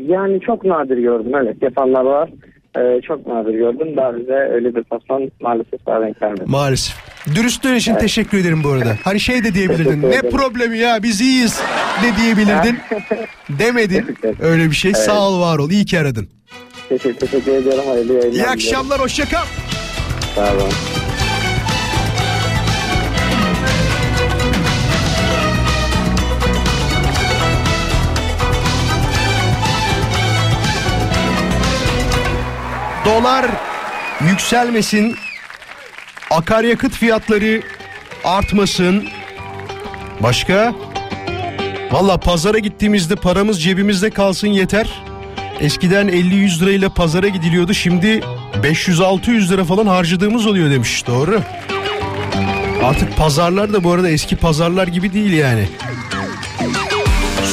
[0.06, 2.31] Yani çok nadir gördüm evet yapanlar var.
[2.76, 3.97] Ee, çok nadir gördüm.
[3.97, 6.42] Daha bize öyle bir patron maalesef daha denk gelmedi.
[6.47, 6.97] Maalesef.
[7.34, 8.97] Dürüstlüğün için teşekkür ederim bu arada.
[9.05, 10.02] Hani şey de diyebilirdin.
[10.02, 10.30] Ne ederim.
[10.30, 11.60] problemi ya biz iyiyiz
[12.02, 12.78] de diyebilirdin.
[13.59, 14.16] Demedin.
[14.40, 14.90] Öyle bir şey.
[14.90, 15.02] Evet.
[15.05, 15.70] Sağ ol var ol.
[15.70, 16.28] İyi ki aradın.
[16.88, 17.84] Teşekkür, teşekkür ediyorum.
[17.88, 18.32] Hayırlı yayınlar.
[18.32, 19.01] İyi akşamlar.
[19.01, 19.44] Hoşça kal.
[20.34, 20.99] Sağ olun.
[33.05, 33.47] Dolar
[34.28, 35.16] yükselmesin.
[36.31, 37.62] Akaryakıt fiyatları
[38.24, 39.05] artmasın.
[40.20, 40.74] Başka?
[41.90, 45.02] Valla pazara gittiğimizde paramız cebimizde kalsın yeter.
[45.60, 47.74] Eskiden 50-100 lirayla pazara gidiliyordu.
[47.74, 48.20] Şimdi
[48.62, 51.06] 500-600 lira falan harcadığımız oluyor demiş.
[51.06, 51.43] Doğru.
[52.85, 55.68] Artık pazarlar da bu arada eski pazarlar gibi değil yani.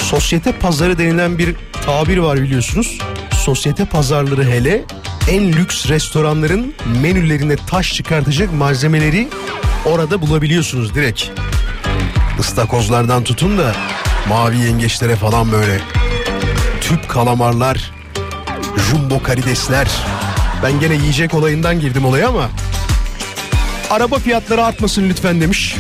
[0.03, 1.55] Sosyete pazarı denilen bir
[1.85, 2.97] tabir var biliyorsunuz.
[3.31, 4.83] Sosyete pazarları hele
[5.27, 9.27] en lüks restoranların menülerine taş çıkartacak malzemeleri
[9.85, 11.23] orada bulabiliyorsunuz direkt.
[12.39, 13.75] Istakozlardan tutun da
[14.29, 15.79] mavi yengeçlere falan böyle.
[16.81, 17.91] Tüp kalamarlar,
[18.89, 19.87] jumbo karidesler.
[20.63, 22.49] Ben gene yiyecek olayından girdim olaya ama
[23.89, 25.75] araba fiyatları artmasın lütfen demiş.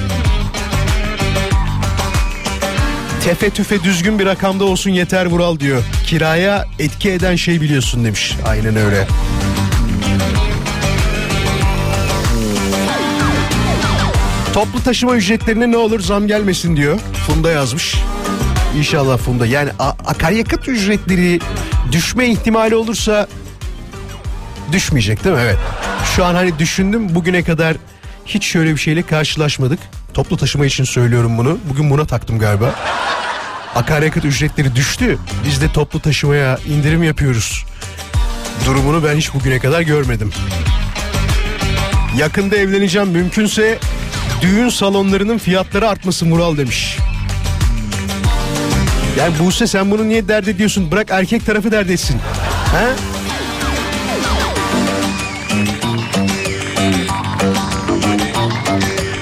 [3.23, 5.83] Tefe tüfe düzgün bir rakamda olsun yeter Vural diyor.
[6.07, 8.35] Kiraya etki eden şey biliyorsun demiş.
[8.45, 9.07] Aynen öyle.
[14.53, 16.99] Toplu taşıma ücretlerine ne olur zam gelmesin diyor.
[17.27, 17.95] Funda yazmış.
[18.77, 19.45] İnşallah Funda.
[19.45, 19.69] Yani
[20.05, 21.39] akaryakıt ücretleri
[21.91, 23.27] düşme ihtimali olursa
[24.71, 25.41] düşmeyecek değil mi?
[25.43, 25.57] Evet.
[26.15, 27.77] Şu an hani düşündüm bugüne kadar
[28.25, 29.79] hiç şöyle bir şeyle karşılaşmadık.
[30.13, 31.57] Toplu taşıma için söylüyorum bunu.
[31.69, 32.75] Bugün buna taktım galiba.
[33.77, 35.17] Akaryakıt ücretleri düştü.
[35.45, 37.65] Biz de toplu taşımaya indirim yapıyoruz.
[38.65, 40.31] Durumunu ben hiç bugüne kadar görmedim.
[42.17, 43.79] Yakında evleneceğim mümkünse
[44.41, 46.97] düğün salonlarının fiyatları artması Mural demiş.
[49.17, 50.91] Yani Buse sen bunu niye dert ediyorsun?
[50.91, 52.19] Bırak erkek tarafı dert etsin.
[52.71, 53.16] He?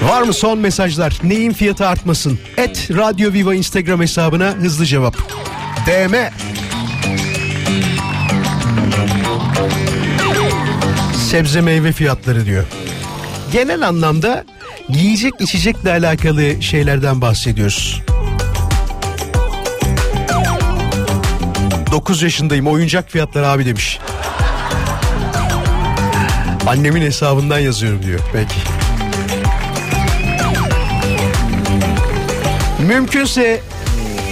[0.08, 1.18] Var mı son mesajlar?
[1.22, 2.38] Neyin fiyatı artmasın?
[2.56, 5.16] Et Radyo Viva Instagram hesabına hızlı cevap.
[5.86, 6.14] DM.
[11.30, 12.64] Sebze meyve fiyatları diyor.
[13.52, 14.44] Genel anlamda
[14.88, 18.02] yiyecek içecekle alakalı şeylerden bahsediyoruz.
[21.92, 23.98] 9 yaşındayım oyuncak fiyatları abi demiş.
[26.66, 28.20] Annemin hesabından yazıyorum diyor.
[28.32, 28.75] Peki.
[32.86, 33.60] Mümkünse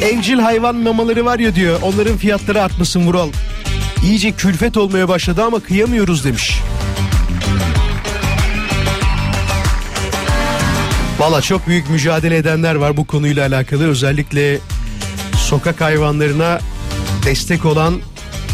[0.02, 1.78] evcil hayvan mamaları var ya diyor.
[1.82, 3.28] Onların fiyatları artmasın Vural.
[4.04, 6.60] İyice külfet olmaya başladı ama kıyamıyoruz demiş.
[11.18, 13.88] Valla çok büyük mücadele edenler var bu konuyla alakalı.
[13.88, 14.58] Özellikle
[15.36, 16.58] sokak hayvanlarına
[17.24, 18.00] destek olan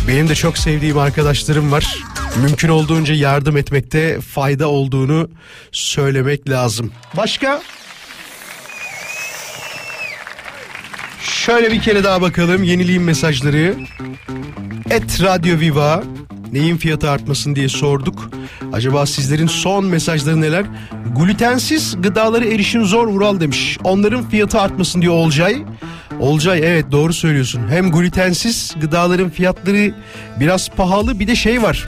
[0.08, 1.98] benim de çok sevdiğim arkadaşlarım var.
[2.42, 5.30] Mümkün olduğunca yardım etmekte fayda olduğunu
[5.72, 6.92] söylemek lazım.
[7.16, 7.62] Başka?
[11.40, 13.74] Şöyle bir kere daha bakalım yeniliğin mesajları.
[14.90, 16.02] Et Radyo Viva
[16.52, 18.30] neyin fiyatı artmasın diye sorduk.
[18.72, 20.64] Acaba sizlerin son mesajları neler?
[21.16, 23.78] Glutensiz gıdaları erişim zor Vural demiş.
[23.84, 25.62] Onların fiyatı artmasın diyor Olcay.
[26.20, 27.68] Olcay evet doğru söylüyorsun.
[27.68, 29.94] Hem glutensiz gıdaların fiyatları
[30.40, 31.86] biraz pahalı bir de şey var.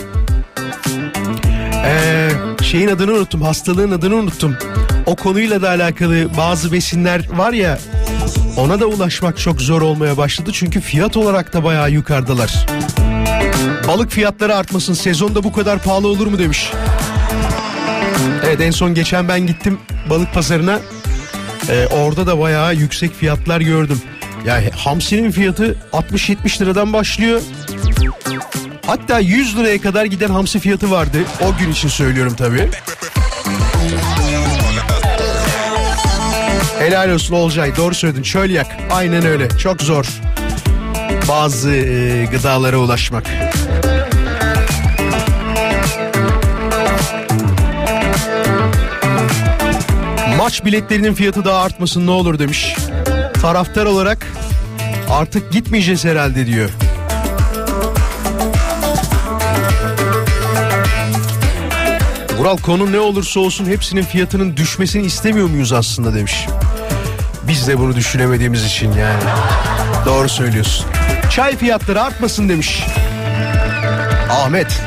[1.85, 2.31] Ee,
[2.63, 4.57] şeyin adını unuttum hastalığın adını unuttum.
[5.07, 7.79] O konuyla da alakalı bazı besinler var ya
[8.57, 12.67] ona da ulaşmak çok zor olmaya başladı çünkü fiyat olarak da bayağı yukarıdalar.
[13.89, 16.73] Balık fiyatları artmasın sezonda bu kadar pahalı olur mu demiş.
[18.47, 19.79] Evet en son geçen ben gittim
[20.11, 20.81] balık pazarına.
[21.69, 24.03] Ee, orada da bayağı yüksek fiyatlar gördüm.
[24.47, 27.41] Yani hamsinin fiyatı 60-70 liradan başlıyor.
[28.87, 31.19] Hatta 100 liraya kadar giden hamsi fiyatı vardı.
[31.41, 32.71] O gün için söylüyorum tabii.
[36.83, 40.07] Helal olsun Olcay doğru söyledin çölyak aynen öyle çok zor
[41.29, 43.25] bazı e, gıdalara ulaşmak.
[50.39, 52.77] Maç biletlerinin fiyatı daha artmasın ne olur demiş.
[53.43, 54.27] Taraftar olarak
[55.11, 56.71] artık gitmeyeceğiz herhalde diyor.
[62.39, 66.47] Vural konu ne olursa olsun hepsinin fiyatının düşmesini istemiyor muyuz aslında demiş.
[67.53, 69.23] Biz de bunu düşünemediğimiz için yani.
[70.07, 70.87] Doğru söylüyorsun.
[71.31, 72.85] Çay fiyatları artmasın demiş.
[74.31, 74.83] Ahmet.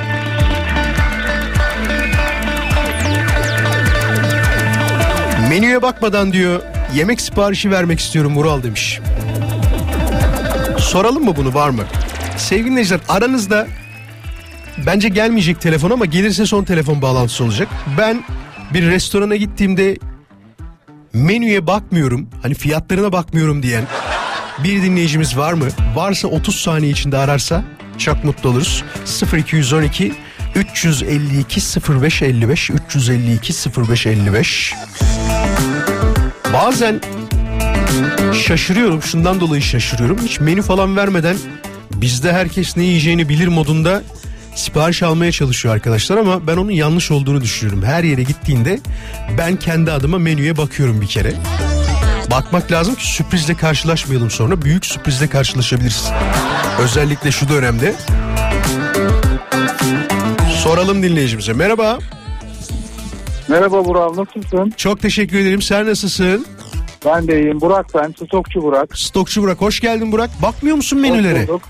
[5.50, 6.62] Menüye bakmadan diyor
[6.96, 9.00] yemek siparişi vermek istiyorum Vural demiş.
[10.80, 11.84] Soralım mı bunu var mı?
[12.38, 13.68] Sevgili dinleyiciler aranızda
[14.86, 17.68] bence gelmeyecek telefon ama gelirse son telefon bağlantısı olacak.
[17.98, 18.24] Ben
[18.74, 19.98] bir restorana gittiğimde
[21.16, 23.84] menüye bakmıyorum hani fiyatlarına bakmıyorum diyen
[24.64, 25.66] bir dinleyicimiz var mı?
[25.96, 27.64] Varsa 30 saniye içinde ararsa
[27.98, 28.84] çok mutlu oluruz.
[29.38, 30.14] 0212
[30.56, 33.54] 352 0555 352
[33.90, 34.74] 0555
[36.54, 37.02] Bazen
[38.46, 40.18] şaşırıyorum şundan dolayı şaşırıyorum.
[40.24, 41.38] Hiç menü falan vermeden
[41.94, 44.04] bizde herkes ne yiyeceğini bilir modunda
[44.56, 47.84] sipariş almaya çalışıyor arkadaşlar ama ben onun yanlış olduğunu düşünüyorum.
[47.84, 48.80] Her yere gittiğinde
[49.38, 51.34] ben kendi adıma menüye bakıyorum bir kere.
[52.32, 54.62] Bakmak lazım ki sürprizle karşılaşmayalım sonra.
[54.62, 56.12] Büyük sürprizle karşılaşabiliriz.
[56.80, 57.96] Özellikle şu dönemde.
[60.64, 61.54] Soralım dinleyicimize.
[61.54, 62.00] Merhaba.
[63.48, 64.74] Merhaba Burak nasılsın?
[64.78, 65.62] Çok teşekkür ederim.
[65.62, 66.46] Sen nasılsın?
[67.06, 67.62] Ben de iyiyim.
[67.62, 68.14] Burak ben.
[68.26, 68.98] Stokçu Burak.
[68.98, 69.62] Stokçu Burak.
[69.62, 70.30] Hoş geldin Burak.
[70.42, 71.42] Bakmıyor musun menülere?
[71.42, 71.62] Hoş bulduk.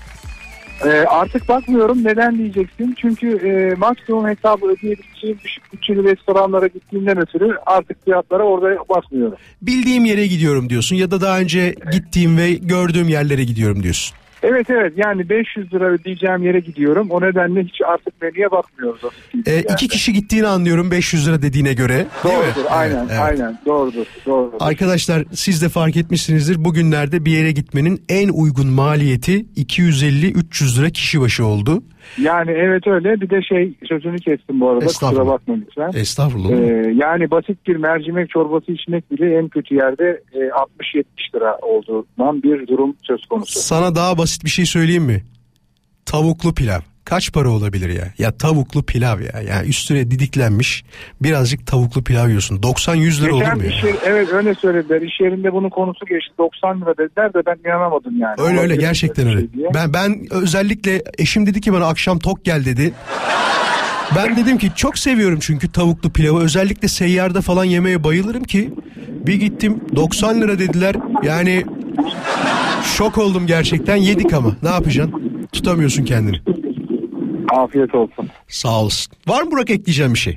[0.84, 2.04] Ee, artık bakmıyorum.
[2.04, 2.94] Neden diyeceksin?
[2.98, 9.38] Çünkü e, maksimum hesabı ödeyebileceğim düşük bütçeli restoranlara gittiğimden ötürü artık fiyatlara orada bakmıyorum.
[9.62, 14.16] Bildiğim yere gidiyorum diyorsun ya da daha önce gittiğim ve gördüğüm yerlere gidiyorum diyorsun.
[14.42, 17.10] Evet evet yani 500 lira ödeyeceğim yere gidiyorum.
[17.10, 19.00] O nedenle hiç artık menüye bakmıyoruz.
[19.46, 19.64] Ee, yani.
[19.72, 22.06] iki kişi gittiğini anlıyorum 500 lira dediğine göre.
[22.24, 23.20] Doğrudur aynen Evet, evet.
[23.20, 24.56] aynen doğrudur doğrudur.
[24.60, 26.64] Arkadaşlar siz de fark etmişsinizdir.
[26.64, 31.82] Bugünlerde bir yere gitmenin en uygun maliyeti 250-300 lira kişi başı oldu.
[32.18, 36.00] Yani evet öyle bir de şey sözünü kestim bu arada kusura bakma lütfen.
[36.00, 36.50] Estağfurullah.
[36.50, 41.04] Ee, yani basit bir mercimek çorbası içmek bile en kötü yerde e, 60-70
[41.34, 43.60] lira olduğundan bir durum söz konusu.
[43.60, 45.22] Sana daha basit bir şey söyleyeyim mi?
[46.06, 46.80] Tavuklu pilav.
[47.06, 48.04] Kaç para olabilir ya?
[48.18, 49.40] Ya tavuklu pilav ya.
[49.48, 50.84] Yani üstüne didiklenmiş
[51.22, 52.56] birazcık tavuklu pilav yiyorsun.
[52.58, 53.70] 90-100 lira olur Geçen mu ya?
[53.70, 55.02] iş yeri- evet öyle söylediler.
[55.02, 56.32] İş yerinde bunun konusu geçti.
[56.38, 58.34] 90 lira dediler de ben inanamadım yani.
[58.38, 59.40] Öyle öyle gerçekten öyle.
[59.40, 59.48] şey.
[59.74, 62.92] Ben ben özellikle eşim dedi ki bana akşam tok gel dedi.
[64.16, 66.40] Ben dedim ki çok seviyorum çünkü tavuklu pilavı.
[66.40, 68.70] Özellikle seyyarda falan yemeye bayılırım ki.
[69.26, 70.96] Bir gittim 90 lira dediler.
[71.22, 71.64] Yani
[72.96, 73.96] şok oldum gerçekten.
[73.96, 75.22] Yedik ama ne yapacaksın?
[75.52, 76.40] Tutamıyorsun kendini.
[77.52, 78.28] Afiyet olsun.
[78.48, 79.12] Sağ olasın.
[79.28, 80.36] Var mı Burak ekleyeceğim bir şey?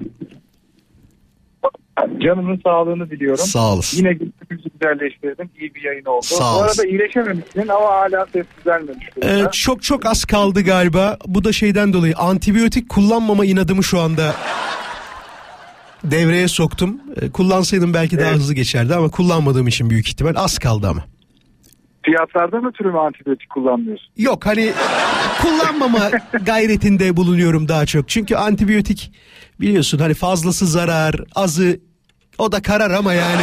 [2.23, 3.45] Canımın sağlığını diliyorum.
[3.45, 3.97] Sağ olasın.
[3.97, 5.49] Yine günümüzü güzelleştirdim.
[5.59, 6.25] İyi bir yayın oldu.
[6.25, 9.07] Sağ Bu arada iyileşememişsin ama hala ses düzelmemiş.
[9.23, 11.17] Ee, çok çok az kaldı galiba.
[11.27, 14.35] Bu da şeyden dolayı antibiyotik kullanmama inadımı şu anda
[16.03, 17.01] devreye soktum.
[17.21, 21.03] Ee, kullansaydım belki daha hızlı geçerdi ama kullanmadığım için büyük ihtimal az kaldı ama.
[22.05, 24.07] Fiyatlardan ötürü mü antibiyotik kullanmıyorsun?
[24.17, 24.71] Yok hani
[25.41, 26.09] kullanmama
[26.45, 28.09] gayretinde bulunuyorum daha çok.
[28.09, 29.11] Çünkü antibiyotik
[29.61, 31.79] biliyorsun hani fazlası zarar, azı
[32.37, 33.41] o da karar ama yani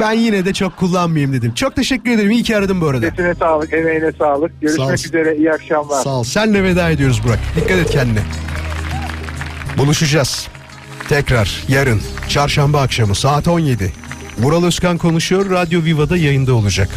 [0.00, 1.54] ben yine de çok kullanmayayım dedim.
[1.54, 2.30] Çok teşekkür ederim.
[2.30, 3.10] İyi ki aradım bu arada.
[3.10, 4.50] Sesine sağlık, emeğine sağlık.
[4.52, 5.08] Sağ Görüşmek olsun.
[5.08, 6.02] üzere, iyi akşamlar.
[6.02, 6.24] Sağ ol.
[6.24, 7.38] Senle veda ediyoruz Burak.
[7.56, 8.20] Dikkat et kendine.
[9.78, 10.48] Buluşacağız.
[11.08, 13.92] Tekrar yarın çarşamba akşamı saat 17.
[14.38, 15.50] Vural Özkan konuşuyor.
[15.50, 16.88] Radyo Viva'da yayında olacak.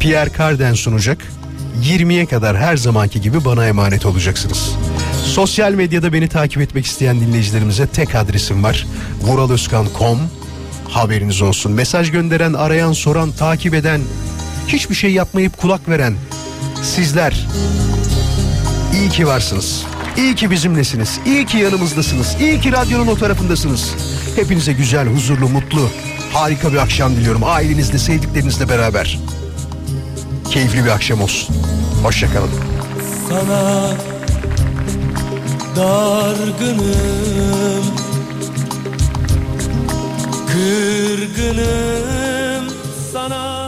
[0.00, 1.18] Pierre Carden sunacak.
[1.84, 4.70] 20'ye kadar her zamanki gibi bana emanet olacaksınız.
[5.24, 8.86] Sosyal medyada beni takip etmek isteyen dinleyicilerimize tek adresim var.
[9.22, 10.18] vuraloskan.com
[10.88, 11.72] Haberiniz olsun.
[11.72, 14.00] Mesaj gönderen, arayan, soran, takip eden,
[14.68, 16.14] hiçbir şey yapmayıp kulak veren
[16.82, 17.46] sizler
[18.94, 19.84] İyi ki varsınız.
[20.16, 21.20] İyi ki bizimlesiniz.
[21.26, 22.36] İyi ki yanımızdasınız.
[22.40, 23.94] İyi ki radyonun o tarafındasınız.
[24.36, 25.88] Hepinize güzel, huzurlu, mutlu,
[26.32, 27.44] harika bir akşam diliyorum.
[27.44, 29.18] Ailenizle, sevdiklerinizle beraber
[30.50, 31.56] keyifli bir akşam olsun.
[32.02, 32.50] Hoşçakalın.
[33.28, 33.90] Sana
[35.76, 37.84] dargınım
[40.52, 42.64] Kırgınım
[43.12, 43.65] sana